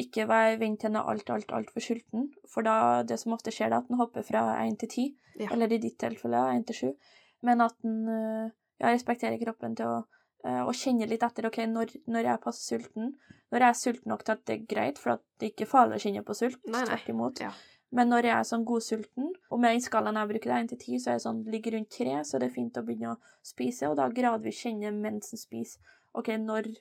ikke 0.00 0.26
vente 0.28 0.84
til 0.84 0.90
en 0.90 0.98
er 0.98 1.10
alt, 1.10 1.30
alt, 1.30 1.52
altfor 1.54 1.82
sulten. 1.82 2.30
For 2.50 2.66
da, 2.66 3.02
det 3.06 3.18
som 3.22 3.34
ofte 3.36 3.52
skjer, 3.54 3.70
da, 3.70 3.82
at 3.82 3.90
den 3.90 4.00
hopper 4.00 4.26
fra 4.26 4.46
1 4.62 4.78
til 4.82 4.90
10, 4.90 5.12
Ja. 5.42 5.48
eller 5.50 5.72
i 5.72 5.78
ditt 5.82 5.98
tilfelle 5.98 6.40
1 6.54 6.66
til 6.70 6.94
7. 6.94 6.94
Men 7.42 7.60
at 7.60 7.74
den 7.82 8.08
øh, 8.08 8.50
ja, 8.78 8.90
respekterer 8.90 9.38
kroppen 9.42 9.74
til 9.74 9.90
å 9.90 10.02
og 10.64 10.74
kjenner 10.76 11.08
litt 11.08 11.22
etter 11.24 11.46
ok, 11.48 11.58
når, 11.70 11.94
når 12.06 12.26
jeg 12.26 12.32
er 12.34 12.42
passe 12.42 12.66
sulten. 12.68 13.14
Når 13.52 13.60
jeg 13.64 13.68
er 13.68 13.78
sulten 13.80 14.10
nok 14.12 14.24
til 14.26 14.32
at 14.34 14.42
det 14.48 14.54
er 14.58 14.66
greit, 14.74 14.98
for 14.98 15.14
at 15.14 15.22
det 15.40 15.52
ikke 15.52 15.64
er 15.64 15.70
farlig 15.70 15.96
å 16.00 16.02
kjenne 16.04 16.24
på 16.26 16.34
sult. 16.36 16.58
Nei, 16.66 16.82
nei. 16.88 16.98
Tvert. 17.06 17.40
Ja. 17.44 17.52
Men 17.94 18.08
når 18.10 18.26
jeg 18.26 18.34
er 18.34 18.46
sånn 18.48 18.64
godsulten, 18.66 19.28
og 19.54 19.60
med 19.62 19.76
den 19.76 19.84
skalaen 19.84 20.16
jeg 20.18 20.30
bruker, 20.32 20.50
det 20.50 20.56
er 20.56 20.64
1 20.64 20.70
til 20.72 20.80
10, 20.82 20.98
så 21.04 21.10
er 21.10 21.14
jeg 21.14 21.22
sånn, 21.28 21.44
ligger 21.54 21.76
rundt 21.76 21.92
3, 21.94 22.16
så 22.26 22.40
det 22.42 22.48
er 22.48 22.54
fint 22.56 22.80
å 22.80 22.82
begynne 22.82 23.12
å 23.12 23.20
spise, 23.46 23.86
og 23.86 23.94
da 24.00 24.08
gradvis 24.10 24.58
kjenne 24.64 24.90
mens 24.96 25.30
en 25.36 25.38
spiser. 25.38 25.92
OK, 26.18 26.32
når 26.42 26.72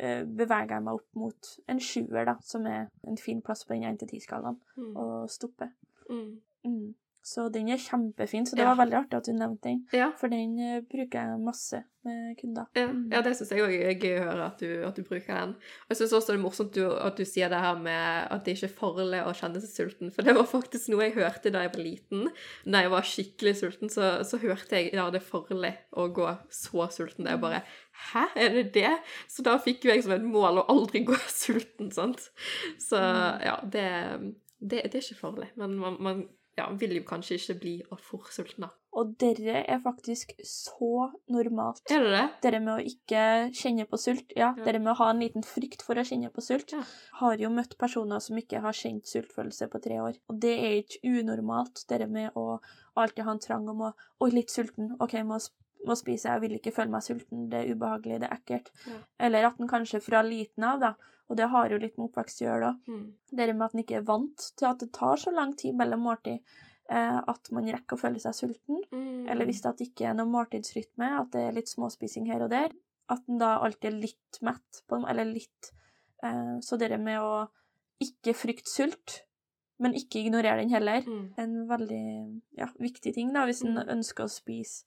eh, 0.00 0.24
beveger 0.26 0.74
jeg 0.74 0.86
meg 0.88 0.98
opp 0.98 1.20
mot 1.22 1.52
en 1.70 1.78
sjuer, 1.78 2.24
da, 2.26 2.34
som 2.42 2.66
er 2.66 2.88
en 3.06 3.16
fin 3.22 3.38
plass 3.46 3.62
på 3.64 3.76
den 3.76 3.86
1 3.92 4.02
til 4.02 4.16
10-skalaen, 4.18 4.58
Mm. 4.76 4.90
og 4.96 5.30
stoppe. 5.30 5.70
Mm. 6.10 6.40
Mm. 6.66 6.94
Så 7.26 7.48
den 7.50 7.66
er 7.74 7.80
kjempefin, 7.82 8.44
så 8.46 8.54
det 8.54 8.62
Ja. 8.62 8.70
var 8.74 8.84
veldig 8.84 8.98
artig 9.00 9.16
at 9.18 9.24
du 9.26 9.32
nevnte 9.34 9.66
den, 9.66 9.80
Ja. 9.92 10.12
for 10.14 10.28
den 10.30 10.52
eh, 10.62 10.80
bruker 10.86 11.18
jeg 11.26 11.40
masse 11.42 11.80
med 12.06 12.36
kunder. 12.38 12.66
Ja, 12.76 12.86
Mm. 12.86 13.08
ja, 13.10 13.20
det 13.20 13.32
syns 13.34 13.50
jeg 13.50 13.64
òg 13.64 13.72
er 13.74 13.96
gøy 13.98 14.20
å 14.20 14.26
høre 14.28 14.44
at 14.46 14.58
du, 14.62 14.84
at 14.86 14.94
du 14.94 15.02
bruker 15.02 15.34
den. 15.34 15.54
Og 15.56 15.88
jeg 15.90 15.96
syns 15.98 16.12
også 16.14 16.28
det 16.28 16.36
er 16.38 16.42
morsomt 16.44 16.72
du, 16.76 16.84
at 16.88 17.16
du 17.18 17.24
sier 17.26 17.48
det 17.50 17.58
her 17.58 17.74
med 17.82 18.28
at 18.30 18.44
det 18.44 18.54
ikke 18.54 18.68
er 18.70 18.78
farlig 18.78 19.24
å 19.26 19.34
kjenne 19.34 19.60
seg 19.60 19.72
sulten, 19.74 20.12
for 20.14 20.22
det 20.22 20.36
var 20.36 20.46
faktisk 20.46 20.88
noe 20.94 21.02
jeg 21.02 21.16
hørte 21.18 21.50
da 21.50 21.62
jeg 21.66 21.72
var 21.74 21.82
liten. 21.82 22.28
Da 22.64 22.82
jeg 22.84 22.90
var 22.94 23.02
skikkelig 23.02 23.56
sulten, 23.58 23.90
så, 23.90 24.22
så 24.22 24.38
hørte 24.38 24.70
jeg 24.78 24.92
ja, 24.94 25.10
det 25.10 25.20
er 25.20 25.26
farlig 25.26 25.74
å 25.98 26.06
gå 26.14 26.30
så 26.48 26.86
sulten. 26.94 27.24
Det 27.26 27.32
er 27.34 27.42
bare 27.42 27.62
Hæ, 28.12 28.26
er 28.36 28.48
det 28.52 28.72
det? 28.74 28.98
Så 29.26 29.42
da 29.42 29.56
fikk 29.58 29.82
jo 29.82 29.90
jeg 29.90 30.02
som 30.04 30.12
et 30.12 30.22
mål 30.22 30.58
å 30.62 30.66
aldri 30.68 31.02
gå 31.04 31.16
sulten, 31.26 31.90
sant. 31.90 32.30
Så 32.78 33.00
ja, 33.42 33.58
det, 33.64 33.88
det, 34.60 34.82
det 34.92 34.94
er 34.94 35.00
ikke 35.00 35.18
farlig, 35.20 35.48
men 35.56 35.74
man, 35.80 35.96
man 35.98 36.28
ja, 36.56 36.66
vil 36.80 36.94
jo 36.96 37.02
kanskje 37.04 37.36
ikke 37.38 37.54
bli 37.60 37.72
for 38.00 38.26
sulten, 38.32 38.64
da. 38.66 38.70
Og 38.96 39.10
dere 39.20 39.58
er 39.68 39.80
faktisk 39.84 40.30
så 40.40 41.10
normalt. 41.28 41.82
Er 41.92 42.00
det 42.00 42.12
det? 42.14 42.22
Dere 42.46 42.60
med 42.64 42.78
å 42.78 42.86
ikke 42.92 43.24
kjenne 43.52 43.84
på 43.90 43.98
sult, 44.00 44.32
ja, 44.36 44.54
Ja. 44.56 44.64
dere 44.64 44.78
med 44.80 44.94
å 44.94 44.96
ha 44.96 45.10
en 45.10 45.20
liten 45.20 45.44
frykt 45.44 45.82
for 45.84 45.94
å 46.00 46.04
kjenne 46.04 46.30
på 46.32 46.40
sult, 46.40 46.72
Ja. 46.72 46.82
har 47.20 47.36
jo 47.36 47.50
møtt 47.50 47.76
personer 47.76 48.20
som 48.20 48.36
ikke 48.40 48.60
har 48.62 48.72
kjent 48.72 49.04
sultfølelse 49.04 49.68
på 49.68 49.82
tre 49.82 49.98
år. 50.00 50.16
Og 50.30 50.40
det 50.40 50.54
er 50.58 50.82
ikke 50.82 51.02
unormalt, 51.04 51.84
dere 51.88 52.06
med 52.08 52.32
å 52.34 52.60
alltid 52.96 53.24
ha 53.24 53.32
en 53.32 53.38
trang 53.38 53.68
om 53.68 53.80
å 53.90 53.94
Oi, 54.22 54.30
litt 54.30 54.48
sulten. 54.48 54.96
OK, 54.98 55.12
må, 55.24 55.36
må 55.86 55.94
spise. 55.94 56.24
Jeg 56.24 56.40
vil 56.40 56.58
ikke 56.58 56.72
føle 56.72 56.88
meg 56.90 57.02
sulten. 57.02 57.50
Det 57.50 57.66
er 57.68 57.74
ubehagelig. 57.74 58.20
Det 58.20 58.30
er 58.30 58.36
ekkelt. 58.38 58.70
Ja. 58.86 58.94
Eller 59.20 59.44
at 59.44 59.60
en 59.60 59.68
kanskje 59.68 60.00
fra 60.00 60.22
liten 60.22 60.64
av 60.64 60.80
da, 60.80 60.94
Og 61.28 61.36
det 61.36 61.48
har 61.50 61.68
jo 61.70 61.78
litt 61.82 61.96
med 61.98 62.06
oppvekst 62.08 62.42
å 62.42 62.46
gjøre, 62.46 62.70
da. 62.70 62.92
Mm. 62.92 63.06
Det 63.32 63.46
med 63.54 63.66
at 63.66 63.74
en 63.74 63.82
ikke 63.82 63.96
er 63.98 64.06
vant 64.06 64.44
til 64.56 64.68
at 64.68 64.78
det 64.78 64.92
tar 64.92 65.16
så 65.16 65.32
lang 65.34 65.56
tid 65.58 65.74
mellom 65.74 66.04
måltid 66.06 66.38
eh, 66.88 67.18
at 67.18 67.50
man 67.50 67.66
rekker 67.66 67.96
å 67.96 68.00
føle 68.00 68.20
seg 68.22 68.34
sulten. 68.34 68.82
Mm. 68.92 69.26
Eller 69.28 69.48
hvis 69.48 69.62
det 69.64 69.74
ikke 69.88 70.06
er 70.10 70.14
noe 70.14 70.30
måltidsrytme, 70.30 71.08
at 71.20 71.32
det 71.34 71.42
er 71.48 71.56
litt 71.56 71.68
småspising 71.72 72.28
her 72.30 72.44
og 72.46 72.50
der. 72.54 72.70
At 73.10 73.22
en 73.28 73.38
da 73.38 73.56
alltid 73.58 73.90
er 73.92 74.00
litt 74.06 74.40
mett, 74.42 74.82
på, 74.86 74.96
dem, 75.00 75.06
eller 75.10 75.24
litt 75.24 75.72
eh, 76.22 76.58
Så 76.60 76.78
det 76.78 76.94
med 77.00 77.18
å 77.20 77.48
ikke 78.02 78.34
frykte 78.36 78.68
sult, 78.70 79.22
men 79.78 79.94
ikke 79.96 80.22
ignorere 80.22 80.60
den 80.62 80.70
heller, 80.72 81.02
Mm. 81.06 81.34
en 81.36 81.54
veldig 81.68 82.42
ja, 82.56 82.66
viktig 82.80 83.12
ting 83.14 83.32
da, 83.32 83.44
hvis 83.46 83.62
en 83.64 83.74
Mm. 83.76 83.88
ønsker 83.98 84.24
å 84.24 84.28
spise 84.30 84.84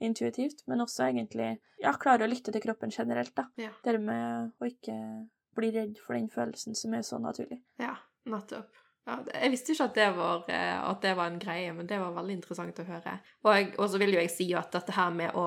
intuitivt, 0.00 0.64
men 0.66 0.80
også 0.80 1.04
egentlig 1.12 1.58
ja, 1.80 1.92
klare 1.92 2.24
å 2.26 2.30
lytte 2.30 2.52
til 2.52 2.60
kroppen 2.60 2.90
generelt. 2.90 3.34
da. 3.34 3.44
Ja. 3.56 3.70
Det 3.84 4.00
med 4.00 4.52
å 4.60 4.66
ikke 4.66 5.28
bli 5.56 5.72
redd 5.74 5.98
for 6.00 6.16
den 6.16 6.30
følelsen 6.32 6.76
som 6.78 6.94
er 6.96 7.04
så 7.06 7.18
naturlig. 7.22 7.60
Ja, 7.80 7.96
nettopp. 8.28 8.82
Ja, 9.02 9.16
jeg 9.34 9.50
visste 9.50 9.74
ikke 9.74 9.88
at 9.88 9.96
det, 9.98 10.08
var, 10.14 10.44
eh, 10.46 10.76
at 10.78 11.02
det 11.02 11.16
var 11.18 11.30
en 11.30 11.40
greie, 11.42 11.72
men 11.74 11.88
det 11.90 11.98
var 11.98 12.14
veldig 12.14 12.36
interessant 12.38 12.78
å 12.78 12.86
høre. 12.86 13.16
Og, 13.42 13.74
og 13.82 13.90
så 13.90 13.98
vil 13.98 14.14
jo 14.14 14.22
jeg 14.22 14.30
si 14.30 14.46
at 14.54 14.70
dette 14.74 14.94
her 14.94 15.10
med 15.14 15.34
å, 15.34 15.46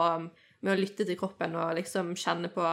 med 0.60 0.74
å 0.74 0.80
lytte 0.80 1.08
til 1.08 1.18
kroppen 1.20 1.56
og 1.56 1.78
liksom 1.78 2.12
kjenne 2.20 2.52
på 2.52 2.66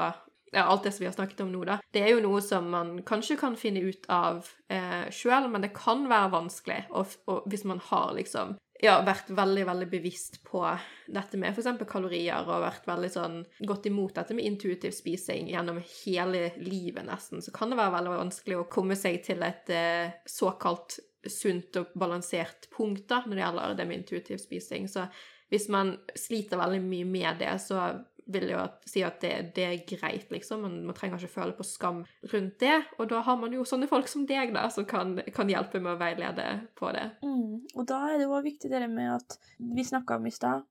ja, 0.52 0.64
alt 0.66 0.82
det 0.84 0.92
som 0.92 1.04
vi 1.04 1.08
har 1.08 1.14
snakket 1.14 1.44
om 1.44 1.52
nå, 1.52 1.62
da, 1.68 1.78
det 1.94 2.02
er 2.02 2.12
jo 2.12 2.24
noe 2.24 2.42
som 2.44 2.66
man 2.74 2.96
kanskje 3.08 3.38
kan 3.40 3.54
finne 3.56 3.84
ut 3.86 4.10
av 4.12 4.50
eh, 4.72 5.06
sjøl, 5.14 5.48
men 5.52 5.64
det 5.64 5.72
kan 5.76 6.04
være 6.10 6.34
vanskelig 6.34 6.82
og, 6.90 7.14
og 7.30 7.46
hvis 7.48 7.64
man 7.68 7.80
har 7.88 8.12
liksom 8.18 8.56
ja, 8.82 8.96
vært 9.06 9.30
veldig, 9.30 9.62
veldig 9.68 9.86
bevisst 9.92 10.40
på 10.42 10.64
dette 11.06 11.38
med 11.38 11.54
f.eks. 11.54 11.84
kalorier 11.88 12.48
og 12.48 12.64
vært 12.64 12.88
veldig 12.90 13.10
sånn 13.14 13.36
gått 13.68 13.86
imot 13.86 14.16
dette 14.18 14.34
med 14.34 14.48
intuitiv 14.48 14.94
spising 14.96 15.52
gjennom 15.52 15.78
hele 16.02 16.48
livet 16.58 17.06
nesten, 17.06 17.44
så 17.44 17.54
kan 17.54 17.70
det 17.70 17.78
være 17.78 17.94
veldig 17.94 18.16
vanskelig 18.16 18.58
å 18.58 18.68
komme 18.72 18.98
seg 18.98 19.20
til 19.22 19.44
et 19.46 19.70
eh, 19.70 20.16
såkalt 20.26 20.98
sunt 21.30 21.78
og 21.78 21.92
balansert 21.94 22.66
punkt 22.74 23.06
da, 23.06 23.20
når 23.22 23.38
det 23.38 23.44
gjelder 23.44 23.78
det 23.78 23.86
med 23.86 24.00
intuitiv 24.00 24.42
spising. 24.42 24.90
Så 24.90 25.06
hvis 25.52 25.68
man 25.70 25.94
sliter 26.18 26.58
veldig 26.58 26.82
mye 26.82 27.06
med 27.06 27.38
det, 27.44 27.52
så 27.62 27.84
vil 28.32 28.50
jo 28.52 28.64
si 28.88 29.02
at 29.06 29.20
det, 29.22 29.32
det 29.56 29.66
er 29.68 29.84
greit, 29.88 30.30
liksom. 30.32 30.64
Man, 30.66 30.78
man 30.88 30.96
trenger 30.98 31.20
ikke 31.20 31.36
føle 31.36 31.56
på 31.56 31.66
skam 31.66 32.02
rundt 32.32 32.58
det. 32.62 32.76
Og 32.98 33.08
da 33.12 33.22
har 33.26 33.38
man 33.40 33.54
jo 33.54 33.66
sånne 33.68 33.88
folk 33.90 34.10
som 34.10 34.26
deg, 34.28 34.54
da, 34.54 34.66
som 34.72 34.86
kan, 34.88 35.16
kan 35.34 35.50
hjelpe 35.50 35.80
med 35.82 35.94
å 35.94 36.00
veilede 36.00 36.48
på 36.78 36.92
det. 36.96 37.08
Mm. 37.24 37.62
Og 37.76 37.88
da 37.88 38.02
er 38.10 38.20
det 38.20 38.28
jo 38.28 38.44
viktig 38.44 38.72
det 38.72 38.84
med 38.92 39.16
at 39.18 39.38
vi 39.58 39.86
snakka 39.86 40.20
om 40.20 40.28
i 40.28 40.34
stad, 40.34 40.64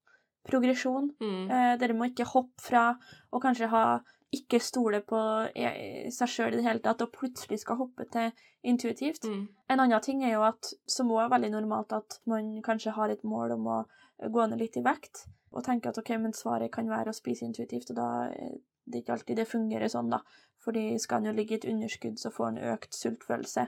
progresjon. 0.47 1.11
Mm. 1.21 1.43
Eh, 1.53 1.75
dere 1.81 1.97
må 1.97 2.09
ikke 2.09 2.29
hoppe 2.31 2.63
fra 2.65 2.87
å 3.29 3.41
kanskje 3.43 3.69
ha 3.71 3.85
ikke 4.31 4.61
stole 4.63 5.01
på 5.03 5.19
eh, 5.59 6.07
seg 6.13 6.29
sjøl 6.31 6.53
i 6.55 6.59
det 6.59 6.65
hele 6.65 6.83
tatt, 6.83 7.03
og 7.03 7.11
plutselig 7.13 7.61
skal 7.61 7.81
hoppe 7.81 8.07
til 8.13 8.31
intuitivt. 8.67 9.27
Mm. 9.27 9.43
En 9.73 9.83
annen 9.83 10.03
ting 10.03 10.23
er 10.23 10.37
jo 10.37 10.45
at, 10.47 10.71
som 10.87 11.11
også 11.11 11.25
er 11.25 11.33
veldig 11.35 11.51
normalt, 11.57 11.95
at 11.95 12.21
man 12.31 12.53
kanskje 12.63 12.95
har 12.95 13.11
et 13.11 13.25
mål 13.27 13.57
om 13.57 13.67
å 13.67 13.81
gå 14.29 14.47
ned 14.47 14.59
litt 14.61 14.77
i 14.77 14.83
vekt, 14.85 15.25
og 15.51 15.63
tenker 15.65 15.89
at 15.89 15.97
ok, 15.97 16.09
men 16.21 16.33
svaret 16.37 16.71
kan 16.71 16.89
være 16.89 17.11
å 17.11 17.17
spise 17.17 17.45
intuitivt, 17.45 17.89
og 17.91 17.97
da 17.97 18.09
er 18.31 18.57
det 18.91 19.01
ikke 19.01 19.13
alltid 19.13 19.37
det 19.37 19.47
fungerer 19.49 19.91
sånn, 19.91 20.09
da. 20.09 20.21
Fordi 20.61 20.99
skal 20.99 21.21
en 21.21 21.31
jo 21.31 21.37
ligge 21.37 21.55
i 21.55 21.59
et 21.61 21.69
underskudd, 21.69 22.19
så 22.19 22.31
får 22.33 22.47
en 22.51 22.59
økt 22.73 22.93
sultfølelse. 22.93 23.67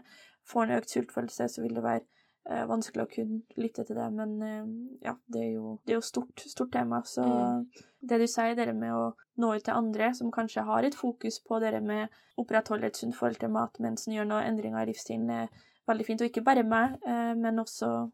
Får 0.49 0.65
en 0.65 0.75
økt 0.77 0.93
sultfølelse, 0.93 1.47
så 1.49 1.63
vil 1.63 1.73
det 1.77 1.83
være 1.83 2.03
eh, 2.49 2.63
vanskelig 2.69 3.03
å 3.03 3.09
kunne 3.11 3.41
lytte 3.57 3.85
til 3.87 3.97
det, 3.97 4.07
men 4.13 4.33
eh, 4.43 4.71
ja, 5.07 5.15
det 5.33 5.41
er 5.41 5.51
jo, 5.55 5.77
det 5.85 5.95
er 5.95 5.99
jo 5.99 6.05
stort, 6.05 6.45
stort 6.53 6.73
tema, 6.73 7.01
så 7.07 7.23
Mm. 7.23 7.67
det 8.01 8.19
du 8.19 8.27
sier, 8.27 8.55
det 8.55 8.75
med 8.75 8.93
å 8.93 9.13
nå 9.37 9.53
ut 9.55 9.63
til 9.63 9.73
andre 9.73 10.13
som 10.13 10.31
kanskje 10.31 10.65
har 10.67 10.83
et 10.83 10.95
fokus 10.95 11.39
på 11.39 11.59
det 11.63 11.81
med 11.83 12.09
å 12.37 12.43
opprettholde 12.43 12.87
et 12.87 12.99
sunt 12.99 13.15
forhold 13.15 13.39
til 13.39 13.49
mat 13.49 13.79
mens 13.79 14.07
en 14.07 14.13
gjør 14.13 14.27
noen 14.27 14.49
endringer 14.51 14.83
i 14.83 14.91
livsstilen, 14.91 15.29
er 15.29 15.49
veldig 15.87 16.05
fint. 16.05 16.21
Og 16.21 16.29
ikke 16.29 16.43
bare 16.45 16.63
meg, 16.63 16.99
eh, 17.05 17.33
men 17.35 17.59
også 17.63 18.11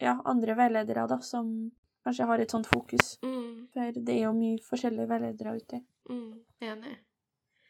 ja, 0.00 0.16
andre 0.24 0.56
veiledere 0.58 1.06
da, 1.10 1.20
som 1.24 1.52
kanskje 2.04 2.26
har 2.30 2.40
et 2.40 2.56
sånt 2.56 2.68
fokus. 2.70 3.18
Mm. 3.22 3.68
For 3.74 4.00
det 4.00 4.16
er 4.16 4.26
jo 4.26 4.34
mye 4.36 4.58
forskjellige 4.64 5.08
veiledere 5.10 5.56
ute. 5.60 5.84
Mm, 6.10 6.34
enig. 6.64 6.96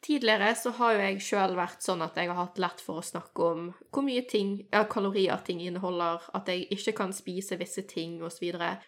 Tidligere 0.01 0.55
så 0.57 0.71
har 0.73 0.95
jo 0.95 1.01
jeg 1.03 1.17
sjøl 1.21 1.51
vært 1.53 1.83
sånn 1.85 1.99
at 2.01 2.15
jeg 2.17 2.31
har 2.31 2.39
hatt 2.39 2.57
lett 2.63 2.79
for 2.81 2.97
å 2.97 3.05
snakke 3.05 3.49
om 3.51 3.67
hvor 3.93 4.01
mye 4.01 4.23
ting, 4.25 4.55
ja, 4.73 4.81
kalorier 4.89 5.43
ting 5.45 5.59
inneholder, 5.61 6.23
at 6.33 6.49
jeg 6.49 6.63
ikke 6.73 6.95
kan 6.97 7.13
spise 7.13 7.59
visse 7.59 7.83
ting 7.85 8.15
osv. 8.25 8.47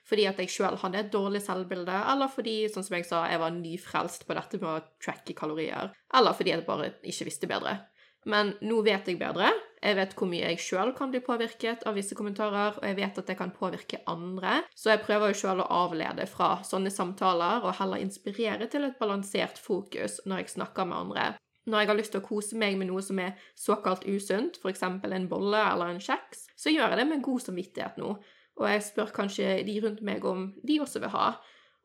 fordi 0.09 0.25
at 0.25 0.41
jeg 0.41 0.49
sjøl 0.49 0.79
hadde 0.81 1.03
et 1.03 1.11
dårlig 1.13 1.43
selvbilde, 1.45 1.99
eller 2.15 2.33
fordi, 2.33 2.55
sånn 2.73 2.87
som 2.87 2.97
jeg 2.97 3.05
sa, 3.05 3.27
jeg 3.29 3.43
var 3.43 3.53
nyfrelst 3.53 4.25
på 4.25 4.39
dette 4.39 4.57
med 4.63 4.71
å 4.71 4.81
tracke 5.05 5.37
kalorier, 5.37 5.93
eller 6.17 6.33
fordi 6.33 6.55
jeg 6.55 6.65
bare 6.65 6.95
ikke 7.03 7.29
visste 7.29 7.51
bedre. 7.51 7.77
Men 8.25 8.55
nå 8.65 8.81
vet 8.81 9.05
jeg 9.05 9.21
bedre. 9.21 9.51
Jeg 9.83 9.97
vet 9.97 10.13
hvor 10.15 10.29
mye 10.31 10.47
jeg 10.47 10.61
sjøl 10.63 10.93
kan 10.95 11.11
bli 11.11 11.19
påvirket 11.23 11.81
av 11.89 11.97
visse 11.97 12.15
kommentarer, 12.15 12.77
og 12.79 12.85
jeg 12.87 12.95
vet 13.01 13.17
at 13.19 13.27
det 13.27 13.35
kan 13.35 13.51
påvirke 13.51 13.99
andre. 14.07 14.61
Så 14.79 14.93
jeg 14.93 15.01
prøver 15.03 15.33
jo 15.33 15.39
sjøl 15.41 15.59
å 15.59 15.69
avlede 15.83 16.27
fra 16.31 16.53
sånne 16.63 16.91
samtaler, 16.93 17.65
og 17.67 17.75
heller 17.81 17.99
inspirere 17.99 18.69
til 18.71 18.87
et 18.87 18.95
balansert 19.01 19.59
fokus 19.59 20.21
når 20.23 20.45
jeg 20.45 20.53
snakker 20.55 20.87
med 20.87 20.99
andre. 21.01 21.25
Når 21.67 21.79
jeg 21.79 21.89
har 21.89 21.99
lyst 21.99 22.15
til 22.15 22.23
å 22.23 22.27
kose 22.27 22.59
meg 22.59 22.77
med 22.79 22.89
noe 22.91 23.03
som 23.03 23.19
er 23.23 23.35
såkalt 23.59 24.07
usunt, 24.07 24.59
f.eks. 24.59 24.83
en 24.87 25.27
bolle 25.31 25.59
eller 25.59 25.91
en 25.91 26.01
kjeks, 26.03 26.47
så 26.59 26.71
gjør 26.71 26.93
jeg 26.93 27.01
det 27.01 27.09
med 27.11 27.23
god 27.27 27.43
samvittighet 27.43 27.99
nå. 27.99 28.15
Og 28.59 28.69
jeg 28.69 28.85
spør 28.87 29.11
kanskje 29.15 29.57
de 29.67 29.79
rundt 29.83 30.03
meg 30.05 30.23
om 30.27 30.51
de 30.63 30.79
også 30.83 31.03
vil 31.03 31.11
ha. 31.15 31.33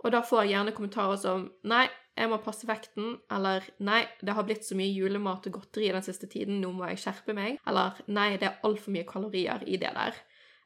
Og 0.04 0.14
da 0.14 0.22
får 0.22 0.44
jeg 0.44 0.54
gjerne 0.54 0.74
kommentarer 0.76 1.18
som 1.18 1.48
Nei, 1.66 1.86
jeg 2.18 2.30
må 2.30 2.40
passe 2.42 2.66
vekten, 2.68 3.16
eller 3.32 3.66
Nei, 3.84 4.02
det 4.20 4.34
har 4.34 4.46
blitt 4.46 4.66
så 4.66 4.76
mye 4.78 4.90
julemat 4.90 5.46
og 5.48 5.60
godteri 5.60 5.92
den 5.94 6.04
siste 6.06 6.28
tiden, 6.30 6.60
nå 6.62 6.72
må 6.74 6.88
jeg 6.90 7.02
skjerpe 7.04 7.36
meg, 7.36 7.60
eller 7.68 8.00
Nei, 8.10 8.32
det 8.40 8.50
er 8.50 8.66
altfor 8.66 8.94
mye 8.94 9.06
kalorier 9.08 9.64
i 9.66 9.78
det 9.80 9.94
der. 9.94 10.18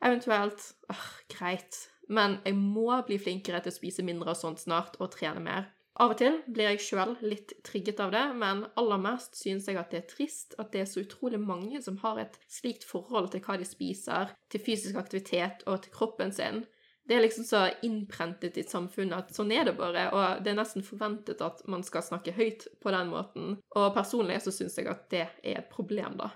Eventuelt 0.02 0.64
åh, 0.90 1.04
greit, 1.30 1.84
men 2.08 2.40
jeg 2.46 2.56
må 2.58 2.88
bli 3.06 3.20
flinkere 3.20 3.62
til 3.62 3.72
å 3.72 3.76
spise 3.76 4.04
mindre 4.06 4.34
og 4.34 4.40
sånt 4.40 4.64
snart, 4.64 4.98
og 4.98 5.12
trene 5.14 5.44
mer. 5.44 5.70
Av 6.00 6.14
og 6.14 6.16
til 6.16 6.38
blir 6.48 6.70
jeg 6.70 6.80
sjøl 6.86 7.10
litt 7.20 7.52
trigget 7.66 8.00
av 8.00 8.14
det, 8.14 8.22
men 8.40 8.64
aller 8.80 9.00
mest 9.02 9.36
synes 9.36 9.66
jeg 9.68 9.76
at 9.76 9.92
det 9.92 10.00
er 10.00 10.08
trist 10.08 10.56
at 10.56 10.70
det 10.72 10.82
er 10.82 10.88
så 10.88 11.02
utrolig 11.04 11.40
mange 11.40 11.82
som 11.84 11.98
har 12.00 12.22
et 12.22 12.38
slikt 12.48 12.86
forhold 12.88 13.28
til 13.34 13.42
hva 13.44 13.58
de 13.60 13.68
spiser, 13.68 14.32
til 14.48 14.64
fysisk 14.64 14.96
aktivitet 14.96 15.66
og 15.68 15.82
til 15.84 15.92
kroppen 15.92 16.32
sin. 16.32 16.62
Det 17.08 17.16
er 17.16 17.24
liksom 17.24 17.44
så 17.44 17.64
innprentet 17.82 18.58
i 18.60 18.62
samfunnet 18.62 19.16
at 19.16 19.34
sånn 19.34 19.50
er 19.54 19.66
det 19.66 19.74
bare, 19.78 20.04
og 20.14 20.44
det 20.44 20.52
er 20.52 20.60
nesten 20.60 20.84
forventet 20.86 21.42
at 21.42 21.64
man 21.70 21.82
skal 21.86 22.04
snakke 22.06 22.34
høyt 22.36 22.68
på 22.82 22.92
den 22.94 23.10
måten. 23.10 23.56
Og 23.74 23.88
personlig 23.96 24.38
så 24.44 24.54
syns 24.54 24.78
jeg 24.78 24.90
at 24.90 25.08
det 25.10 25.24
er 25.26 25.58
et 25.64 25.72
problem, 25.72 26.14
da. 26.20 26.30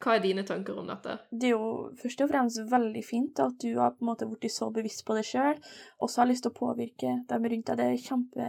Hva 0.00 0.16
er 0.16 0.22
dine 0.24 0.44
tanker 0.48 0.78
om 0.80 0.86
dette? 0.88 1.18
Det 1.28 1.50
er 1.50 1.58
jo 1.58 1.90
først 2.00 2.22
og 2.24 2.30
fremst 2.30 2.60
veldig 2.70 3.02
fint 3.04 3.40
at 3.44 3.58
du 3.60 3.74
har 3.76 3.92
på 3.92 4.04
en 4.04 4.08
måte 4.08 4.28
blitt 4.28 4.54
så 4.54 4.70
bevisst 4.72 5.04
på 5.08 5.16
det 5.16 5.26
sjøl, 5.28 5.60
og 6.00 6.08
så 6.08 6.22
har 6.22 6.30
lyst 6.30 6.46
til 6.46 6.54
å 6.54 6.56
påvirke 6.56 7.18
dem 7.28 7.48
rundt 7.52 7.68
deg. 7.68 7.80
Det 7.80 7.88
er 7.88 8.00
kjempe, 8.06 8.48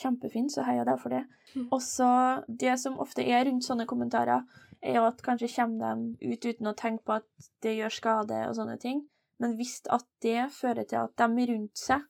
kjempefint, 0.00 0.54
så 0.54 0.64
jeg 0.64 0.88
deg 0.88 1.02
for 1.02 1.16
det. 1.16 1.22
Mm. 1.52 1.66
Og 1.68 1.80
så 1.84 2.10
det 2.48 2.78
som 2.80 3.00
ofte 3.00 3.24
er 3.24 3.44
rundt 3.48 3.66
sånne 3.66 3.88
kommentarer, 3.88 4.48
er 4.80 4.96
jo 4.96 5.04
at 5.04 5.20
kanskje 5.24 5.52
kommer 5.52 6.00
de 6.00 6.32
ut 6.32 6.46
uten 6.48 6.70
å 6.70 6.76
tenke 6.76 7.04
på 7.04 7.18
at 7.20 7.50
det 7.64 7.76
gjør 7.76 7.92
skade 7.92 8.44
og 8.48 8.56
sånne 8.56 8.78
ting. 8.80 9.04
Men 9.40 9.56
hvis 9.56 9.80
at 9.88 10.06
det 10.24 10.50
fører 10.52 10.84
til 10.88 11.00
at 11.00 11.16
de 11.16 11.46
rundt 11.50 11.80
seg 11.80 12.04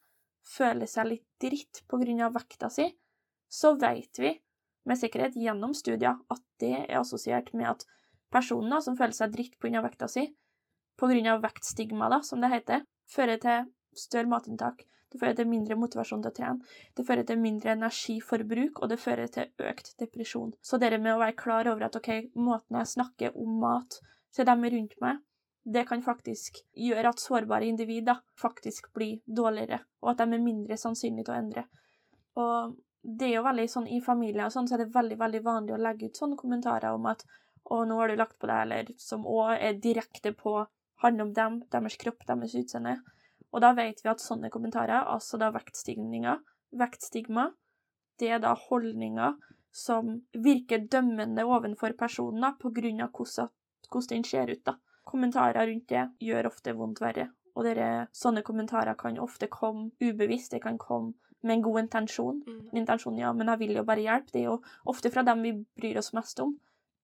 føler 0.51 0.89
seg 0.91 1.11
litt 1.13 1.27
dritt 1.43 1.83
av 2.25 2.35
vekta 2.35 2.71
si, 2.71 2.89
så 3.49 3.75
vet 3.79 4.19
vi 4.19 4.35
med 4.89 4.99
sikkerhet 4.99 5.37
gjennom 5.39 5.75
studier 5.75 6.19
at 6.31 6.45
det 6.63 6.73
er 6.87 7.01
assosiert 7.01 7.53
med 7.55 7.69
at 7.71 7.87
personer 8.33 8.83
som 8.83 8.97
føler 8.99 9.15
seg 9.17 9.35
dritt 9.35 9.59
pga. 9.61 9.83
vekta 9.83 10.09
si, 10.09 10.27
pga. 10.99 11.37
vektstigma, 11.43 12.09
da, 12.09 12.21
som 12.23 12.41
det 12.41 12.51
heter, 12.51 12.87
fører 13.11 13.39
til 13.43 13.69
større 13.97 14.31
matinntak. 14.31 14.85
Det 15.11 15.19
fører 15.19 15.35
til 15.35 15.49
mindre 15.51 15.75
motivasjon 15.75 16.23
til 16.23 16.31
å 16.31 16.35
trene. 16.35 16.69
Det 16.95 17.05
fører 17.07 17.27
til 17.27 17.41
mindre 17.43 17.73
energiforbruk, 17.75 18.79
og 18.79 18.93
det 18.93 19.01
fører 19.03 19.27
til 19.27 19.51
økt 19.67 19.97
depresjon. 19.99 20.53
Så 20.63 20.79
det 20.79 20.93
med 21.01 21.17
å 21.17 21.23
være 21.23 21.35
klar 21.39 21.67
over 21.67 21.89
at 21.89 21.99
ok, 21.99 22.31
måten 22.39 22.79
jeg 22.79 22.93
snakker 22.93 23.35
om 23.35 23.59
mat 23.65 23.99
til 24.31 24.47
dem 24.47 24.63
rundt 24.77 24.95
meg, 25.03 25.19
det 25.65 25.85
kan 25.89 26.03
faktisk 26.03 26.63
gjøre 26.73 27.13
at 27.13 27.21
sårbare 27.21 27.69
individer 27.69 28.23
faktisk 28.41 28.93
blir 28.97 29.21
dårligere, 29.27 29.83
og 30.01 30.13
at 30.13 30.23
de 30.23 30.37
er 30.37 30.45
mindre 30.45 30.79
sannsynlige 30.81 31.29
til 31.29 31.35
å 31.35 31.41
endre. 31.41 31.67
Og 32.41 32.77
det 33.03 33.29
er 33.29 33.37
jo 33.39 33.47
veldig 33.47 33.69
sånn 33.69 33.89
i 33.89 34.01
familier 34.05 34.47
og 34.47 34.55
sånn, 34.55 34.69
så 34.69 34.77
er 34.77 34.85
det 34.85 34.95
veldig, 34.95 35.19
veldig 35.21 35.43
vanlig 35.45 35.77
å 35.77 35.81
legge 35.81 36.09
ut 36.09 36.21
sånne 36.21 36.39
kommentarer 36.41 36.97
om 36.97 37.09
at 37.11 37.25
å, 37.65 37.85
nå 37.85 37.97
har 38.01 38.11
du 38.11 38.19
lagt 38.19 38.39
på 38.41 38.49
deg, 38.49 38.63
eller 38.65 38.93
som 39.01 39.27
òg 39.29 39.55
er 39.57 39.81
direkte 39.81 40.33
på 40.37 40.59
handler 41.05 41.29
om 41.29 41.33
dem, 41.37 41.61
deres 41.73 41.97
kropp, 42.01 42.25
deres 42.29 42.57
utseende. 42.57 42.99
Og 43.51 43.63
da 43.65 43.73
vet 43.77 44.03
vi 44.05 44.11
at 44.13 44.23
sånne 44.23 44.51
kommentarer, 44.53 45.05
altså 45.09 45.41
da 45.41 45.51
vektstigninger, 45.55 46.41
vektstigma, 46.81 47.51
det 48.21 48.35
er 48.37 48.43
da 48.43 48.53
holdninger 48.69 49.39
som 49.73 50.19
virker 50.35 50.85
dømmende 50.91 51.47
overfor 51.47 51.95
personen 51.99 52.45
da, 52.45 52.53
på 52.59 52.73
grunn 52.75 53.01
av 53.05 53.15
hvordan 53.15 53.51
den 54.11 54.27
ser 54.27 54.51
ut. 54.51 54.65
da. 54.67 54.77
Kommentarer 55.05 55.67
rundt 55.67 55.89
det 55.89 56.07
gjør 56.21 56.51
ofte 56.51 56.75
vondt 56.77 57.01
verre. 57.03 57.31
Og 57.57 57.67
dere, 57.67 58.07
sånne 58.15 58.45
kommentarer 58.47 58.95
kan 58.99 59.19
ofte 59.21 59.49
komme 59.51 59.91
ubevisst, 60.01 60.53
det 60.55 60.63
kan 60.63 60.79
komme 60.79 61.15
med 61.43 61.57
en 61.57 61.63
god 61.65 61.81
intensjon. 61.81 62.43
Mm. 62.47 62.61
En 62.71 62.81
intensjon, 62.83 63.19
ja, 63.19 63.33
men 63.33 63.49
jeg 63.49 63.63
vil 63.63 63.79
jo 63.81 63.87
bare 63.89 64.05
hjelpe. 64.05 64.33
Det 64.35 64.43
er 64.43 64.51
jo 64.51 64.59
ofte 64.93 65.11
fra 65.13 65.25
dem 65.27 65.43
vi 65.45 65.55
bryr 65.81 65.99
oss 66.01 66.13
mest 66.17 66.41
om. 66.45 66.59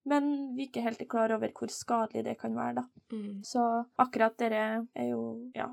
men 0.06 0.54
vi 0.54 0.68
ikke 0.68 0.84
helt 0.84 1.00
er 1.02 1.08
klar 1.10 1.32
over 1.34 1.50
hvor 1.50 1.70
skadelig 1.74 2.22
det 2.24 2.36
kan 2.38 2.54
være, 2.54 2.74
da. 2.78 2.84
Mm. 3.10 3.40
Så 3.42 3.62
akkurat 3.98 4.36
dere 4.38 4.86
er 4.94 5.08
jo 5.08 5.50
ja, 5.54 5.66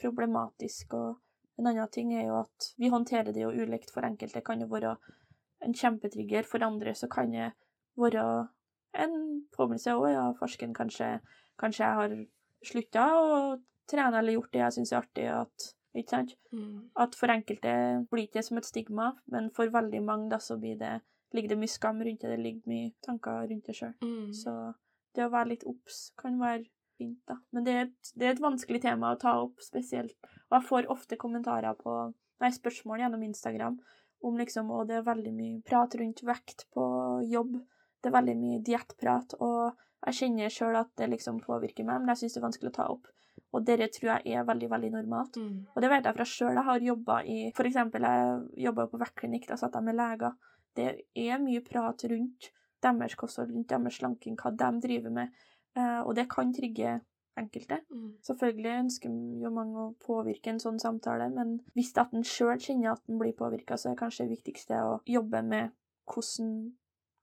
problematisk, 0.00 0.94
og 0.96 1.18
en 1.60 1.68
annen 1.68 1.90
ting 1.92 2.14
er 2.16 2.24
jo 2.30 2.38
at 2.40 2.70
vi 2.80 2.88
håndterer 2.88 3.36
det 3.36 3.42
jo 3.42 3.52
ulikt. 3.52 3.92
For 3.92 4.06
enkelte 4.08 4.40
kan 4.40 4.64
det 4.64 4.70
være 4.70 4.94
en 5.64 5.76
kjempetrigger, 5.76 6.48
for 6.48 6.64
andre 6.64 6.94
så 6.96 7.08
kan 7.12 7.32
det 7.32 7.50
være 8.00 8.24
en 8.96 9.18
påminnelse 9.52 9.92
òg, 9.92 10.08
ja, 10.14 10.24
farsken, 10.40 10.72
kanskje, 10.76 11.18
kanskje 11.60 11.84
jeg 11.84 12.00
har 12.00 12.14
slutta 12.66 13.06
å 13.16 13.32
trene 13.90 14.20
eller 14.20 14.36
gjort 14.36 14.52
det 14.54 14.62
jeg 14.62 14.76
syns 14.78 14.92
er 14.92 15.00
artig, 15.00 15.26
at 15.30 15.68
ikke 15.96 16.12
sant? 16.12 16.32
Mm. 16.52 16.88
At 17.02 17.16
for 17.16 17.32
enkelte 17.32 17.74
blir 18.12 18.28
det 18.32 18.44
som 18.44 18.60
et 18.60 18.68
stigma, 18.68 19.12
men 19.32 19.50
for 19.56 19.70
veldig 19.72 20.02
mange 20.04 20.30
da 20.32 20.40
så 20.42 20.58
blir 20.60 20.76
det, 20.80 20.98
ligger 21.34 21.54
det 21.54 21.60
mye 21.62 21.72
skam 21.72 22.02
rundt 22.04 22.24
det, 22.24 22.32
det 22.34 22.42
ligger 22.42 22.72
mye 22.72 22.92
tanker 23.06 23.46
rundt 23.50 23.70
det 23.70 23.76
sjøl. 23.78 23.94
Mm. 24.04 24.32
Så 24.36 24.54
det 25.16 25.24
å 25.24 25.32
være 25.32 25.54
litt 25.54 25.66
obs 25.68 26.10
kan 26.20 26.36
være 26.40 26.66
fint, 26.98 27.20
da. 27.28 27.38
Men 27.52 27.66
det 27.66 27.74
er, 27.74 27.88
et, 27.88 28.12
det 28.16 28.28
er 28.28 28.34
et 28.34 28.44
vanskelig 28.44 28.82
tema 28.84 29.14
å 29.14 29.20
ta 29.20 29.36
opp 29.42 29.64
spesielt. 29.64 30.16
Og 30.50 30.58
jeg 30.58 30.68
får 30.68 30.90
ofte 30.92 31.20
kommentarer 31.20 31.76
på 31.80 31.98
Nei, 32.36 32.50
spørsmål 32.52 33.00
gjennom 33.00 33.22
Instagram 33.24 33.78
om 34.28 34.34
liksom 34.36 34.68
Og 34.74 34.90
det 34.90 34.98
er 34.98 35.06
veldig 35.06 35.30
mye 35.32 35.60
prat 35.64 35.94
rundt 35.96 36.20
vekt 36.28 36.66
på 36.76 36.84
jobb. 37.24 37.54
Det 38.02 38.10
er 38.10 38.14
veldig 38.16 38.34
mye 38.36 38.58
diettprat, 38.64 39.32
og 39.40 39.76
jeg 40.06 40.18
kjenner 40.20 40.52
sjøl 40.52 40.76
at 40.78 40.92
det 40.98 41.08
liksom 41.10 41.40
påvirker 41.42 41.86
meg, 41.86 42.02
men 42.02 42.12
jeg 42.12 42.22
syns 42.22 42.36
det 42.36 42.40
er 42.40 42.46
vanskelig 42.46 42.72
å 42.72 42.76
ta 42.76 42.88
opp. 42.92 43.08
Og 43.56 43.64
det 43.66 43.78
tror 43.94 44.10
jeg 44.12 44.36
er 44.36 44.46
veldig, 44.46 44.68
veldig 44.70 44.90
normalt. 44.92 45.38
Mm. 45.40 45.56
Og 45.72 45.82
det 45.82 45.90
vet 45.92 46.06
jeg 46.06 46.16
fra 46.18 46.26
sjøl. 46.28 46.54
Jeg 46.56 46.66
har 46.66 46.86
jobba 46.90 47.16
i 47.24 47.38
For 47.56 47.68
eksempel, 47.68 48.06
jeg 48.06 48.66
jobba 48.66 48.86
på 48.90 49.00
vektklinikk, 49.00 49.48
da 49.50 49.58
satt 49.60 49.76
jeg 49.78 49.86
med 49.86 49.98
leger. 49.98 50.36
Det 50.76 50.88
er 51.26 51.42
mye 51.42 51.64
prat 51.64 52.06
rundt 52.12 52.50
deres 52.84 53.16
kosthold, 53.18 53.52
rundt 53.54 53.72
deres 53.72 53.98
slanking, 53.98 54.36
hva 54.38 54.52
de 54.52 54.70
driver 54.84 55.14
med. 55.18 55.44
Eh, 55.76 56.00
og 56.02 56.14
det 56.18 56.28
kan 56.30 56.52
trigge 56.54 56.98
enkelte. 57.36 57.80
Mm. 57.92 58.10
Selvfølgelig 58.24 58.72
ønsker 58.82 59.16
jo 59.42 59.52
mange 59.52 59.82
å 59.82 59.94
påvirke 60.06 60.52
en 60.52 60.62
sånn 60.62 60.78
samtale, 60.80 61.28
men 61.32 61.58
hvis 61.76 61.92
at 62.00 62.14
en 62.16 62.24
sjøl 62.24 62.56
kjenner 62.62 62.94
at 62.94 63.04
en 63.10 63.20
blir 63.20 63.36
påvirka, 63.36 63.76
så 63.76 63.90
er 63.90 63.96
det 63.96 64.02
kanskje 64.04 64.26
det 64.26 64.38
viktigste 64.38 64.80
å 64.84 64.98
jobbe 65.08 65.42
med 65.44 65.74
hvordan 66.06 66.52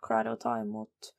klare 0.03 0.33
å 0.33 0.39
ta 0.39 0.57
imot 0.61 1.13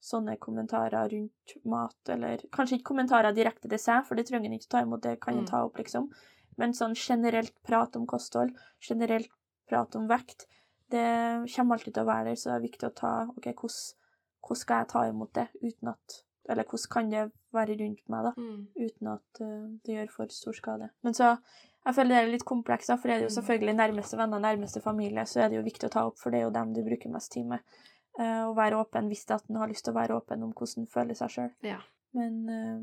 sånne 0.00 0.36
kommentarer 0.38 1.08
rundt 1.10 1.54
mat, 1.64 1.96
eller 2.08 2.38
kanskje 2.54 2.78
ikke 2.78 2.90
kommentarer 2.92 3.34
direkte 3.34 3.68
til 3.68 3.78
seg, 3.78 4.04
for 4.06 4.14
det 4.14 4.26
trenger 4.28 4.46
en 4.46 4.58
ikke 4.58 4.68
ta 4.70 4.82
imot, 4.82 5.02
det 5.02 5.20
kan 5.20 5.34
en 5.34 5.40
Mm. 5.44 5.50
ta 5.50 5.64
opp, 5.64 5.76
liksom, 5.78 6.10
men 6.56 6.72
sånn 6.72 6.94
generelt 6.94 7.54
prat 7.64 7.96
om 7.96 8.06
kosthold, 8.06 8.54
generelt 8.80 9.28
prat 9.68 9.94
om 9.96 10.06
vekt, 10.08 10.46
det 10.90 11.46
kommer 11.54 11.76
alltid 11.76 11.94
til 11.94 12.02
å 12.02 12.06
være 12.06 12.24
der, 12.24 12.34
så 12.34 12.50
det 12.50 12.56
er 12.56 12.68
viktig 12.68 12.86
å 12.88 12.94
ta 12.94 13.26
OK, 13.36 13.44
hvordan, 13.52 14.56
skal 14.56 14.78
jeg 14.78 14.88
ta 14.88 15.02
imot 15.08 15.32
det 15.34 15.48
uten 15.62 15.88
at 15.88 16.22
Eller 16.50 16.64
hvordan 16.64 16.88
kan 16.90 17.10
det 17.10 17.30
være 17.52 17.74
rundt 17.78 18.08
meg, 18.08 18.24
da, 18.24 18.32
Mm. 18.40 18.68
uten 18.74 19.08
at 19.12 19.40
uh, 19.42 19.68
det 19.84 19.92
gjør 19.98 20.10
for 20.10 20.26
stor 20.28 20.52
skade. 20.54 20.88
Men 21.02 21.12
så 21.12 21.36
jeg 21.84 21.94
føler 21.94 22.08
det 22.08 22.16
er 22.24 22.30
litt 22.32 22.44
komplekst, 22.44 22.88
da, 22.88 22.96
for 22.96 23.08
det 23.08 23.16
er 23.18 23.20
jo 23.20 23.28
Mm. 23.28 23.36
selvfølgelig 23.36 23.74
nærmeste 23.76 24.16
venner, 24.16 24.40
nærmeste 24.40 24.80
familie, 24.80 25.26
så 25.26 25.40
er 25.44 25.48
det 25.50 25.56
jo 25.58 25.62
viktig 25.62 25.84
å 25.84 25.90
ta 25.90 26.06
opp, 26.06 26.16
for 26.16 26.30
det 26.30 26.40
er 26.40 26.44
jo 26.44 26.50
dem 26.50 26.72
du 26.72 26.82
bruker 26.82 27.10
mest 27.12 27.32
tid 27.32 27.44
med. 27.44 27.60
Eh, 28.18 28.44
Å 28.48 28.54
være 28.56 28.80
åpen 28.82 29.08
hvis 29.10 29.24
det 29.28 29.36
at 29.38 29.50
en 29.50 29.60
har 29.60 29.70
lyst 29.70 29.86
til 29.86 29.94
å 29.94 29.98
være 30.00 30.16
åpen 30.18 30.42
om 30.42 30.52
hvordan 30.52 30.84
en 30.84 30.90
føler 30.90 31.18
seg 31.18 31.34
sjøl. 31.34 31.50
Ja. 31.66 31.78
Men 32.18 32.38
eh, 32.50 32.78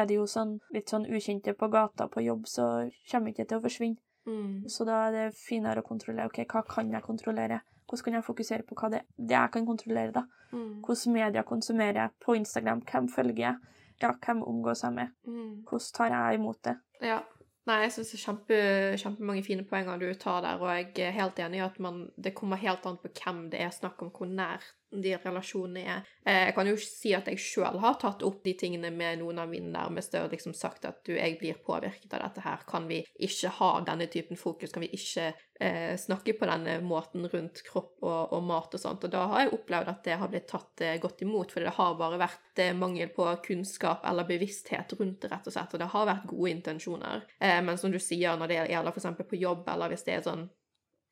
er 0.00 0.06
det 0.08 0.16
jo 0.16 0.26
sånn 0.28 0.58
litt 0.74 0.92
sånn 0.92 1.06
ukjente 1.08 1.54
på 1.58 1.68
gata 1.72 2.08
på 2.12 2.24
jobb, 2.24 2.46
så 2.48 2.68
kommer 3.10 3.32
ikke 3.32 3.44
det 3.44 3.50
til 3.52 3.60
å 3.60 3.64
forsvinne. 3.64 4.00
Mm. 4.28 4.68
Så 4.68 4.84
da 4.84 5.06
er 5.06 5.14
det 5.14 5.26
finere 5.36 5.80
å 5.80 5.86
kontrollere. 5.86 6.28
OK, 6.28 6.42
hva 6.52 6.64
kan 6.68 6.90
jeg 6.92 7.04
kontrollere? 7.04 7.62
Hvordan 7.88 8.04
kan 8.04 8.18
jeg 8.18 8.26
fokusere 8.26 8.66
på 8.68 8.76
hva 8.76 8.90
det, 8.92 9.02
det 9.16 9.36
jeg 9.36 9.52
kan 9.54 9.64
kontrollere, 9.68 10.12
da? 10.12 10.26
Mm. 10.52 10.82
Hvordan 10.84 11.14
media 11.14 11.44
konsumerer 11.48 12.02
jeg 12.02 12.14
på 12.24 12.36
Instagram? 12.36 12.82
Hvem 12.88 13.08
følger 13.12 13.40
jeg? 13.46 13.76
Ja, 14.02 14.12
hvem 14.12 14.42
omgås 14.46 14.84
jeg 14.84 14.94
med? 14.94 15.14
Mm. 15.26 15.64
Hvordan 15.68 15.94
tar 15.96 16.12
jeg 16.12 16.40
imot 16.40 16.60
det? 16.68 16.76
Ja. 17.02 17.22
Nei, 17.68 17.82
jeg 17.84 17.92
syns 17.92 18.10
det 18.12 18.16
er 18.16 18.22
kjempe, 18.22 18.58
kjempemange 19.02 19.44
fine 19.44 19.64
poenger 19.68 20.00
du 20.00 20.06
tar 20.16 20.40
der, 20.44 20.60
og 20.62 20.70
jeg 20.72 21.04
er 21.04 21.16
helt 21.18 21.40
enig 21.44 21.58
i 21.60 21.66
at 21.66 21.76
man, 21.84 22.06
det 22.16 22.32
kommer 22.38 22.60
helt 22.60 22.86
an 22.88 22.96
på 23.02 23.10
hvem 23.12 23.42
det 23.52 23.60
er 23.60 23.74
snakk 23.74 24.00
om, 24.04 24.12
hvor 24.14 24.30
nær 24.30 24.64
de 24.90 25.12
relasjonene 25.20 25.82
er. 25.84 26.06
Eh, 26.24 26.46
Jeg 26.48 26.54
kan 26.56 26.68
jo 26.70 26.76
si 26.80 27.12
at 27.16 27.26
jeg 27.28 27.40
sjøl 27.42 27.78
har 27.82 27.98
tatt 28.00 28.22
opp 28.24 28.40
de 28.44 28.54
tingene 28.58 28.90
med 28.94 29.20
noen 29.20 29.38
av 29.42 29.50
mine 29.50 29.68
nærmeste 29.72 30.22
og 30.24 30.32
liksom 30.32 30.54
sagt 30.56 30.86
at 30.88 31.02
du, 31.04 31.12
jeg 31.16 31.36
blir 31.40 31.58
påvirket 31.64 32.12
av 32.16 32.24
dette 32.24 32.44
her. 32.44 32.64
Kan 32.68 32.88
vi 32.88 33.02
ikke 33.20 33.52
ha 33.58 33.70
denne 33.84 34.08
typen 34.08 34.40
fokus? 34.40 34.72
Kan 34.72 34.86
vi 34.86 34.90
ikke 34.96 35.32
eh, 35.60 35.94
snakke 36.00 36.36
på 36.38 36.48
denne 36.48 36.78
måten 36.84 37.28
rundt 37.28 37.62
kropp 37.66 38.00
og, 38.00 38.32
og 38.36 38.44
mat 38.48 38.74
og 38.78 38.80
sånt? 38.80 39.04
Og 39.04 39.12
da 39.12 39.26
har 39.32 39.44
jeg 39.44 39.56
opplevd 39.58 39.92
at 39.92 40.04
det 40.08 40.18
har 40.22 40.32
blitt 40.32 40.48
tatt 40.48 40.84
eh, 40.86 41.00
godt 41.02 41.24
imot, 41.26 41.52
for 41.52 41.64
det 41.64 41.74
har 41.76 41.98
bare 42.00 42.20
vært 42.24 42.62
eh, 42.64 42.76
mangel 42.76 43.12
på 43.12 43.28
kunnskap 43.44 44.06
eller 44.08 44.28
bevissthet 44.28 44.96
rundt 44.98 45.20
det, 45.24 45.32
rett 45.34 45.50
og 45.50 45.56
slett. 45.56 45.74
Og 45.74 45.84
det 45.84 45.92
har 45.92 46.08
vært 46.08 46.30
gode 46.32 46.54
intensjoner. 46.54 47.26
Eh, 47.40 47.60
men 47.64 47.76
som 47.80 47.92
du 47.92 48.00
sier, 48.00 48.38
når 48.40 48.54
det 48.54 48.62
gjelder 48.72 48.96
f.eks. 48.96 49.28
på 49.28 49.42
jobb, 49.42 49.68
eller 49.68 49.92
hvis 49.92 50.08
det 50.08 50.16
er 50.16 50.24
sånn 50.24 50.48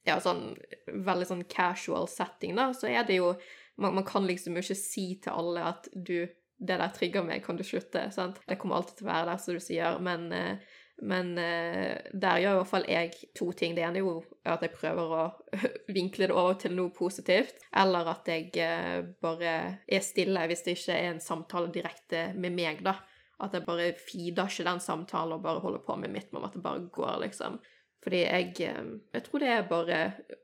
ja, 0.06 0.20
sånn 0.22 0.52
veldig 0.86 1.26
sånn 1.26 1.44
casual 1.50 2.06
setting, 2.06 2.54
da, 2.54 2.68
så 2.76 2.86
er 2.86 3.02
det 3.08 3.18
jo 3.18 3.32
man, 3.80 3.94
man 4.00 4.06
kan 4.08 4.26
liksom 4.26 4.56
ikke 4.56 4.78
si 4.78 5.06
til 5.22 5.36
alle 5.36 5.64
at 5.74 5.88
du 5.92 6.26
det 6.56 6.78
der 6.80 6.92
trigger 6.94 7.24
meg, 7.24 7.44
kan 7.44 7.58
du 7.58 7.64
slutte? 7.66 8.08
sant? 8.12 8.40
Det 8.48 8.58
kommer 8.60 8.78
alltid 8.78 9.00
til 9.00 9.06
å 9.06 9.12
være 9.12 9.28
der, 9.30 9.40
som 9.42 9.56
du 9.56 9.62
sier, 9.62 9.98
men, 10.00 10.30
eh, 10.32 10.78
men 11.04 11.34
eh, 11.40 11.98
der 12.16 12.40
gjør 12.40 12.54
i 12.54 12.60
hvert 12.60 12.70
fall 12.70 12.88
jeg 12.88 13.10
to 13.36 13.50
ting. 13.52 13.74
Det 13.76 13.84
ene 13.84 14.00
er 14.00 14.06
jo 14.06 14.14
at 14.48 14.64
jeg 14.64 14.72
prøver 14.76 15.12
å 15.18 15.26
vinkle 15.98 16.30
det 16.30 16.36
over 16.36 16.56
til 16.62 16.76
noe 16.78 16.94
positivt, 16.96 17.60
eller 17.76 18.08
at 18.14 18.32
jeg 18.32 18.48
eh, 18.62 19.02
bare 19.22 19.58
er 19.84 20.06
stille 20.06 20.48
hvis 20.48 20.64
det 20.64 20.78
ikke 20.78 20.96
er 20.96 21.12
en 21.12 21.22
samtale 21.22 21.72
direkte 21.74 22.30
med 22.34 22.56
meg, 22.56 22.82
da. 22.86 22.98
At 23.44 23.52
jeg 23.52 23.66
bare 23.66 23.90
feeder 24.00 24.48
ikke 24.48 24.64
den 24.64 24.80
samtalen 24.80 25.36
og 25.36 25.44
bare 25.44 25.60
holder 25.60 25.82
på 25.84 25.98
med 26.00 26.14
mitt, 26.14 26.30
men 26.32 26.46
at 26.46 26.56
det 26.56 26.64
bare 26.64 26.86
går, 26.88 27.18
liksom. 27.26 27.60
Fordi 28.06 28.20
jeg, 28.22 28.52
eh, 28.62 28.92
jeg 29.16 29.24
tror 29.26 29.42
det 29.42 29.48
er 29.50 29.64
bare 29.66 29.96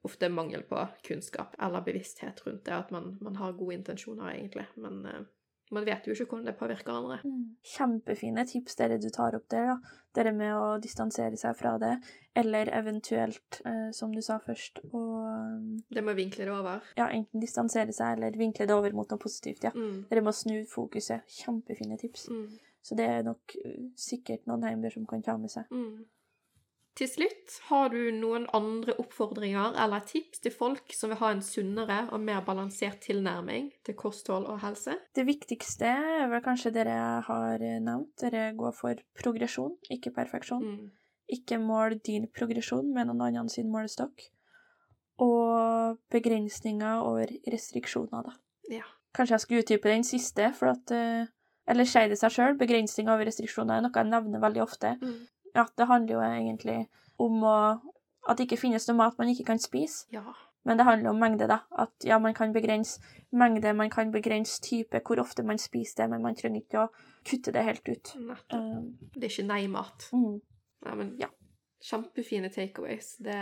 ofte 0.03 0.29
mangel 0.33 0.65
på 0.67 0.81
kunnskap 1.07 1.55
eller 1.63 1.85
bevissthet 1.87 2.43
rundt 2.47 2.65
det, 2.67 2.75
at 2.75 2.91
man, 2.91 3.13
man 3.23 3.37
har 3.39 3.55
gode 3.55 3.77
intensjoner, 3.79 4.33
egentlig, 4.35 4.67
men 4.83 5.05
eh, 5.07 5.21
man 5.73 5.87
vet 5.87 6.05
jo 6.07 6.13
ikke 6.13 6.27
hvordan 6.27 6.49
det 6.51 6.57
påvirker 6.59 6.93
andre. 6.93 7.19
Kjempefine 7.65 8.43
tips 8.51 8.75
dere 8.81 8.99
du 9.01 9.07
tar 9.15 9.37
opp 9.39 9.47
der, 9.53 9.71
da. 9.71 9.77
Dere 10.13 10.33
med 10.37 10.53
å 10.53 10.65
distansere 10.83 11.39
seg 11.41 11.55
fra 11.57 11.77
det, 11.81 11.93
eller 12.37 12.69
eventuelt, 12.77 13.61
eh, 13.65 13.89
som 13.97 14.13
du 14.13 14.21
sa 14.27 14.37
først, 14.43 14.83
å 14.91 15.05
Det 15.89 16.03
med 16.03 16.13
å 16.13 16.19
vinkle 16.19 16.45
det 16.45 16.53
over. 16.53 16.83
ja, 16.99 17.07
enten 17.09 17.41
distansere 17.41 17.95
seg 17.95 18.19
eller 18.19 18.37
vinkle 18.37 18.67
det 18.67 18.75
over 18.75 18.93
mot 18.93 19.09
noe 19.09 19.23
positivt, 19.23 19.65
ja. 19.65 19.71
Mm. 19.71 20.09
Dere 20.11 20.25
må 20.27 20.35
snu 20.35 20.65
fokuset. 20.67 21.25
Kjempefine 21.31 21.97
tips. 21.97 22.29
Mm. 22.29 22.59
Så 22.83 22.99
det 22.99 23.07
er 23.07 23.23
nok 23.23 23.57
eh, 23.65 23.87
sikkert 23.97 24.47
noen 24.51 24.67
heimer 24.67 24.91
som 24.91 25.07
kan 25.07 25.23
ta 25.23 25.39
med 25.39 25.51
seg. 25.51 25.71
Mm. 25.71 26.05
Til 26.93 27.09
slutt, 27.09 27.55
har 27.70 27.88
du 27.88 28.11
noen 28.12 28.43
andre 28.53 28.93
oppfordringer 29.01 29.78
eller 29.80 30.03
tips 30.05 30.43
til 30.45 30.53
folk 30.53 30.93
som 30.93 31.09
vil 31.09 31.20
ha 31.22 31.30
en 31.32 31.40
sunnere 31.45 32.03
og 32.12 32.20
mer 32.20 32.43
balansert 32.45 33.01
tilnærming 33.07 33.70
til 33.86 33.97
kosthold 33.97 34.45
og 34.53 34.61
helse? 34.61 34.99
Det 35.16 35.24
viktigste 35.24 35.88
er 35.88 36.28
vel 36.28 36.45
kanskje 36.45 36.74
dere 36.76 36.99
har 37.24 37.64
nevnt. 37.64 38.12
Dere 38.20 38.51
går 38.59 38.76
for 38.76 39.01
progresjon, 39.16 39.78
ikke 39.88 40.12
perfeksjon. 40.18 40.68
Mm. 40.68 40.93
Ikke 41.32 41.57
mål 41.57 41.97
din 42.05 42.28
progresjon 42.28 42.93
med 42.93 43.09
noen 43.09 43.24
annen 43.30 43.49
sin 43.49 43.72
målestokk. 43.72 44.28
Og 45.24 45.97
begrensninger 46.12 47.07
over 47.09 47.32
restriksjoner, 47.49 48.28
da. 48.28 48.36
Ja. 48.68 48.84
Kanskje 49.16 49.38
jeg 49.38 49.45
skulle 49.47 49.64
utdype 49.64 49.93
den 49.93 50.05
siste, 50.05 50.53
for 50.57 50.72
at 50.76 50.93
eh, 50.93 51.30
Eller 51.68 51.86
sier 51.86 52.09
det 52.11 52.16
seg 52.18 52.32
sjøl, 52.34 52.57
begrensninger 52.59 53.12
over 53.14 53.28
restriksjoner 53.28 53.78
er 53.78 53.84
noe 53.84 53.95
jeg 53.95 54.09
nevner 54.11 54.40
veldig 54.43 54.62
ofte. 54.64 54.97
Mm. 54.99 55.20
Ja, 55.55 55.67
det 55.79 55.87
handler 55.87 56.15
jo 56.15 56.21
egentlig 56.23 56.87
om 57.19 57.43
å 57.45 57.57
At 58.29 58.39
det 58.39 58.45
ikke 58.47 58.61
finnes 58.61 58.85
noe 58.89 58.97
mat 58.97 59.17
man 59.19 59.29
ikke 59.33 59.45
kan 59.49 59.59
spise. 59.59 60.07
Ja. 60.15 60.23
Men 60.65 60.79
det 60.79 60.85
handler 60.87 61.11
om 61.11 61.19
mengde, 61.19 61.49
da. 61.51 61.57
At 61.75 61.91
ja, 62.07 62.21
man 62.23 62.35
kan 62.39 62.53
begrense 62.55 63.01
mengde, 63.35 63.73
man 63.75 63.91
kan 63.91 64.13
begrense 64.15 64.61
type, 64.63 65.01
hvor 65.03 65.19
ofte 65.19 65.43
man 65.43 65.59
spiser 65.59 66.05
det, 66.05 66.11
men 66.13 66.23
man 66.23 66.37
trenger 66.39 66.61
ikke 66.63 66.85
å 66.85 66.89
kutte 67.27 67.51
det 67.51 67.65
helt 67.67 67.89
ut. 67.91 68.13
Um, 68.55 68.93
Det 69.17 69.25
er 69.27 69.33
ikke 69.33 69.47
nei-mat. 69.49 70.07
mm. 70.15 70.37
Ja, 70.87 70.95
men 70.95 71.17
ja. 71.19 71.27
Kjempefine 71.83 72.49
takeaways. 72.55 73.17
Det, 73.19 73.35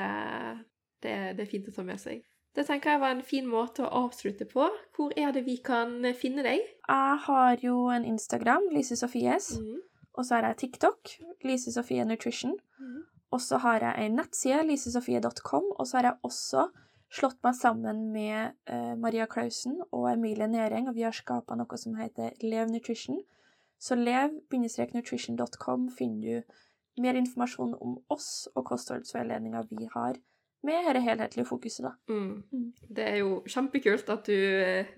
det, 1.03 1.13
det 1.37 1.45
er 1.45 1.51
fint 1.51 1.69
å 1.69 1.77
ta 1.77 1.85
med 1.85 2.01
seg. 2.01 2.25
Det 2.57 2.65
tenker 2.67 2.95
jeg 2.95 3.01
var 3.05 3.13
en 3.15 3.23
fin 3.23 3.47
måte 3.47 3.85
å 3.85 4.07
avslutte 4.07 4.49
på. 4.49 4.65
Hvor 4.97 5.13
er 5.17 5.31
det 5.37 5.45
vi 5.45 5.59
kan 5.65 6.01
finne 6.19 6.43
deg? 6.43 6.65
Jeg 6.89 7.21
har 7.29 7.61
jo 7.63 7.77
en 7.93 8.09
Instagram, 8.17 8.71
Lise 8.73 8.97
Sofies, 8.97 9.59
Mm. 9.61 9.77
Og 10.15 10.27
så 10.27 10.35
har 10.35 10.51
jeg 10.51 10.57
TikTok, 10.57 11.11
Lise 11.45 11.73
Sofie 11.73 12.05
Nutrition. 12.05 12.57
Mm. 12.79 13.03
Og 13.31 13.41
så 13.41 13.61
har 13.63 13.79
jeg 13.85 14.07
en 14.07 14.17
nettside, 14.19 14.63
lisesofie.com, 14.67 15.65
og 15.79 15.87
så 15.87 15.97
har 15.97 16.05
jeg 16.09 16.19
også 16.27 16.69
slått 17.11 17.39
meg 17.47 17.55
sammen 17.59 18.13
med 18.15 18.57
uh, 18.71 18.95
Maria 18.99 19.27
Klausen 19.31 19.81
og 19.91 20.13
Emilie 20.13 20.49
Næring, 20.51 20.89
og 20.89 20.95
vi 20.95 21.07
har 21.07 21.15
skapa 21.15 21.55
noe 21.59 21.79
som 21.79 21.95
heter 21.99 22.35
Lev 22.43 22.71
Nutrition. 22.71 23.21
Så 23.81 23.95
lev-nutrition.com 23.97 25.89
finner 25.97 26.21
du 26.21 26.43
mer 27.01 27.17
informasjon 27.17 27.75
om 27.81 27.99
oss 28.13 28.49
og 28.55 28.67
kostholdsveiledninga 28.69 29.63
vi 29.71 29.89
har 29.95 30.19
med 30.67 30.85
dette 30.85 31.01
helhetlige 31.05 31.47
fokuset, 31.49 31.87
da. 31.87 31.93
Mm. 32.13 32.43
Mm. 32.53 32.67
Det 32.97 33.07
er 33.07 33.17
jo 33.23 33.41
kjempekult 33.49 34.11
at 34.13 34.29
du, 34.29 34.37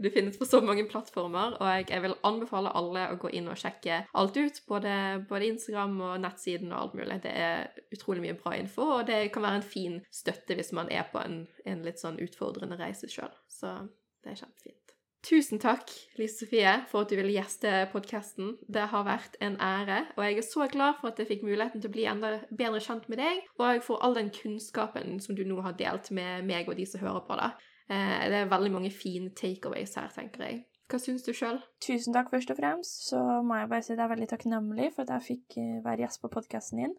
du 0.03 0.09
finnes 0.15 0.39
på 0.39 0.49
så 0.49 0.63
mange 0.65 0.85
plattformer, 0.91 1.57
og 1.61 1.69
jeg, 1.71 1.89
jeg 1.93 2.05
vil 2.07 2.17
anbefale 2.27 2.73
alle 2.79 3.07
å 3.13 3.19
gå 3.23 3.31
inn 3.39 3.51
og 3.53 3.61
sjekke 3.61 4.03
alt 4.19 4.39
ut, 4.39 4.63
både, 4.69 4.95
både 5.31 5.51
Instagram 5.53 5.99
og 6.09 6.17
nettsiden 6.25 6.73
og 6.73 6.81
alt 6.81 6.99
mulig. 6.99 7.21
Det 7.25 7.35
er 7.47 7.85
utrolig 7.95 8.27
mye 8.27 8.39
bra 8.39 8.57
info, 8.59 8.89
og 8.99 9.07
det 9.11 9.25
kan 9.35 9.47
være 9.47 9.63
en 9.63 9.69
fin 9.75 10.01
støtte 10.11 10.59
hvis 10.59 10.75
man 10.77 10.91
er 10.91 11.07
på 11.13 11.23
en, 11.23 11.45
en 11.69 11.87
litt 11.87 12.03
sånn 12.03 12.21
utfordrende 12.23 12.81
reise 12.81 13.11
sjøl. 13.11 13.33
Så 13.51 13.77
det 14.23 14.35
er 14.35 14.43
kjempefint. 14.43 14.92
Tusen 15.23 15.61
takk, 15.63 15.87
Lise 16.19 16.41
Sofie, 16.43 16.71
for 16.91 17.05
at 17.05 17.13
du 17.13 17.15
ville 17.15 17.31
gjeste 17.37 17.71
podkasten. 17.93 18.57
Det 18.67 18.89
har 18.91 19.05
vært 19.07 19.37
en 19.45 19.55
ære, 19.63 20.01
og 20.17 20.25
jeg 20.27 20.41
er 20.41 20.47
så 20.49 20.67
glad 20.73 20.97
for 20.99 21.13
at 21.13 21.21
jeg 21.23 21.29
fikk 21.29 21.45
muligheten 21.47 21.79
til 21.79 21.93
å 21.93 21.95
bli 21.95 22.07
enda 22.11 22.33
bedre 22.51 22.81
kjent 22.83 23.07
med 23.13 23.23
deg, 23.23 23.45
og 23.63 23.85
for 23.87 24.03
all 24.03 24.19
den 24.19 24.33
kunnskapen 24.35 25.21
som 25.23 25.39
du 25.39 25.45
nå 25.47 25.61
har 25.63 25.77
delt 25.79 26.11
med 26.11 26.43
meg 26.49 26.67
og 26.67 26.75
de 26.81 26.89
som 26.91 27.05
hører 27.05 27.23
på. 27.29 27.39
da. 27.39 27.53
Eh, 27.89 28.29
Det 28.33 28.41
er 28.41 28.51
veldig 28.51 28.73
mange 28.75 28.91
fine 28.91 29.31
takeaways 29.31 29.95
her, 29.95 30.11
tenker 30.11 30.43
jeg. 30.49 30.65
Hva 30.91 30.99
syns 30.99 31.23
du 31.23 31.31
sjøl? 31.33 31.63
Tusen 31.81 32.13
takk 32.13 32.29
først 32.35 32.51
og 32.51 32.59
fremst. 32.59 33.07
Så 33.09 33.23
må 33.47 33.61
jeg 33.61 33.69
bare 33.71 33.83
si 33.83 33.93
at 33.93 33.99
jeg 33.99 34.05
er 34.05 34.15
veldig 34.17 34.29
takknemlig 34.35 34.93
for 34.93 35.03
at 35.07 35.15
jeg 35.23 35.29
fikk 35.31 35.59
eh, 35.63 35.81
være 35.87 36.03
gjest 36.03 36.21
på 36.21 36.29
podkasten 36.35 36.83
din. 36.83 36.97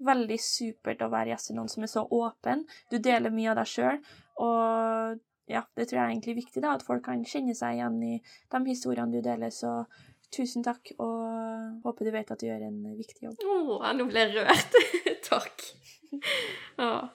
Veldig 0.00 0.40
supert 0.40 1.02
å 1.04 1.10
være 1.12 1.34
gjest 1.34 1.50
i 1.52 1.54
noen 1.54 1.68
som 1.68 1.82
er 1.84 1.92
så 1.92 2.08
åpen. 2.08 2.64
Du 2.90 2.96
deler 2.98 3.30
mye 3.34 3.50
av 3.52 3.60
deg 3.60 3.66
sjøl, 3.76 4.00
og 4.40 5.20
ja, 5.48 5.64
det 5.76 5.88
tror 5.88 6.00
jeg 6.00 6.04
er 6.04 6.12
egentlig 6.12 6.36
viktig, 6.42 6.62
da, 6.64 6.76
at 6.76 6.84
folk 6.86 7.04
kan 7.08 7.24
kjenne 7.26 7.56
seg 7.56 7.78
igjen 7.78 7.98
i 8.04 8.14
de 8.20 8.62
historiene 8.68 9.14
du 9.14 9.24
deler. 9.24 9.52
Så 9.54 9.72
tusen 10.34 10.64
takk, 10.66 10.92
og 11.00 11.84
håper 11.86 12.08
du 12.08 12.12
vet 12.14 12.30
at 12.34 12.40
du 12.40 12.48
gjør 12.48 12.68
en 12.68 12.82
viktig 12.98 13.30
jobb. 13.30 13.40
Å, 13.42 13.94
nå 13.96 14.08
ble 14.10 14.26
jeg 14.26 14.36
rørt. 14.36 14.78
Takk. 15.28 15.64
Ja. 16.78 17.08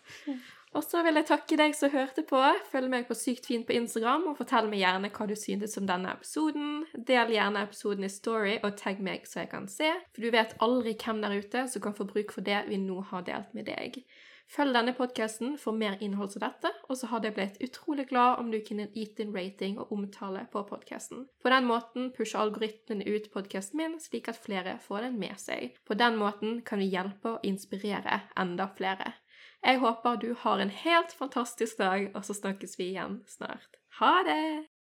Og 0.74 0.82
så 0.82 1.04
vil 1.06 1.18
jeg 1.20 1.28
takke 1.30 1.58
deg 1.58 1.76
som 1.78 1.92
hørte 1.94 2.24
på. 2.26 2.40
Følg 2.72 2.90
meg 2.90 3.06
på 3.06 3.18
Sykt 3.18 3.46
fint 3.50 3.66
på 3.68 3.76
Instagram, 3.78 4.26
og 4.32 4.40
fortell 4.40 4.70
meg 4.72 4.82
gjerne 4.82 5.12
hva 5.14 5.28
du 5.30 5.36
syntes 5.38 5.78
om 5.78 5.86
denne 5.90 6.14
episoden. 6.18 6.84
Del 6.98 7.34
gjerne 7.36 7.66
episoden 7.68 8.08
i 8.08 8.12
Story, 8.12 8.58
og 8.64 8.78
tagg 8.82 9.02
meg 9.06 9.28
så 9.30 9.44
jeg 9.44 9.52
kan 9.54 9.70
se, 9.70 9.92
for 10.14 10.26
du 10.26 10.34
vet 10.34 10.58
aldri 10.66 10.96
hvem 10.98 11.22
der 11.22 11.38
ute 11.38 11.66
som 11.70 11.86
kan 11.86 11.98
få 11.98 12.10
bruk 12.10 12.34
for 12.34 12.46
det 12.46 12.64
vi 12.70 12.82
nå 12.82 13.02
har 13.12 13.26
delt 13.30 13.54
med 13.58 13.70
deg. 13.70 14.02
Følg 14.52 14.76
denne 14.76 14.94
podkasten 14.94 15.56
for 15.58 15.74
mer 15.78 15.96
innhold 16.04 16.34
som 16.34 16.44
dette, 16.44 16.70
og 16.90 16.98
så 17.00 17.10
hadde 17.10 17.30
jeg 17.30 17.38
blitt 17.38 17.62
utrolig 17.66 18.06
glad 18.12 18.42
om 18.42 18.52
du 18.54 18.60
kunne 18.66 18.90
gitt 18.94 19.18
din 19.18 19.34
rating 19.34 19.80
og 19.82 19.92
omtale 19.96 20.44
på 20.54 20.62
podkasten. 20.70 21.26
På 21.42 21.54
den 21.54 21.66
måten 21.70 22.12
pusher 22.14 22.44
algoritmene 22.44 23.08
ut 23.08 23.32
podkasten 23.34 23.82
min, 23.82 23.98
slik 24.04 24.30
at 24.30 24.42
flere 24.44 24.78
får 24.84 25.08
den 25.08 25.18
med 25.22 25.40
seg. 25.42 25.74
På 25.88 25.98
den 25.98 26.20
måten 26.22 26.62
kan 26.68 26.84
vi 26.84 26.92
hjelpe 26.92 27.38
og 27.38 27.48
inspirere 27.48 28.22
enda 28.40 28.70
flere. 28.78 29.16
Jeg 29.64 29.80
håper 29.80 30.20
du 30.20 30.34
har 30.44 30.60
en 30.60 30.74
helt 30.84 31.16
fantastisk 31.16 31.80
dag, 31.80 32.12
og 32.14 32.26
så 32.28 32.36
snakkes 32.36 32.78
vi 32.80 32.92
igjen 32.92 33.22
snart. 33.32 33.80
Ha 34.00 34.20
det! 34.28 34.73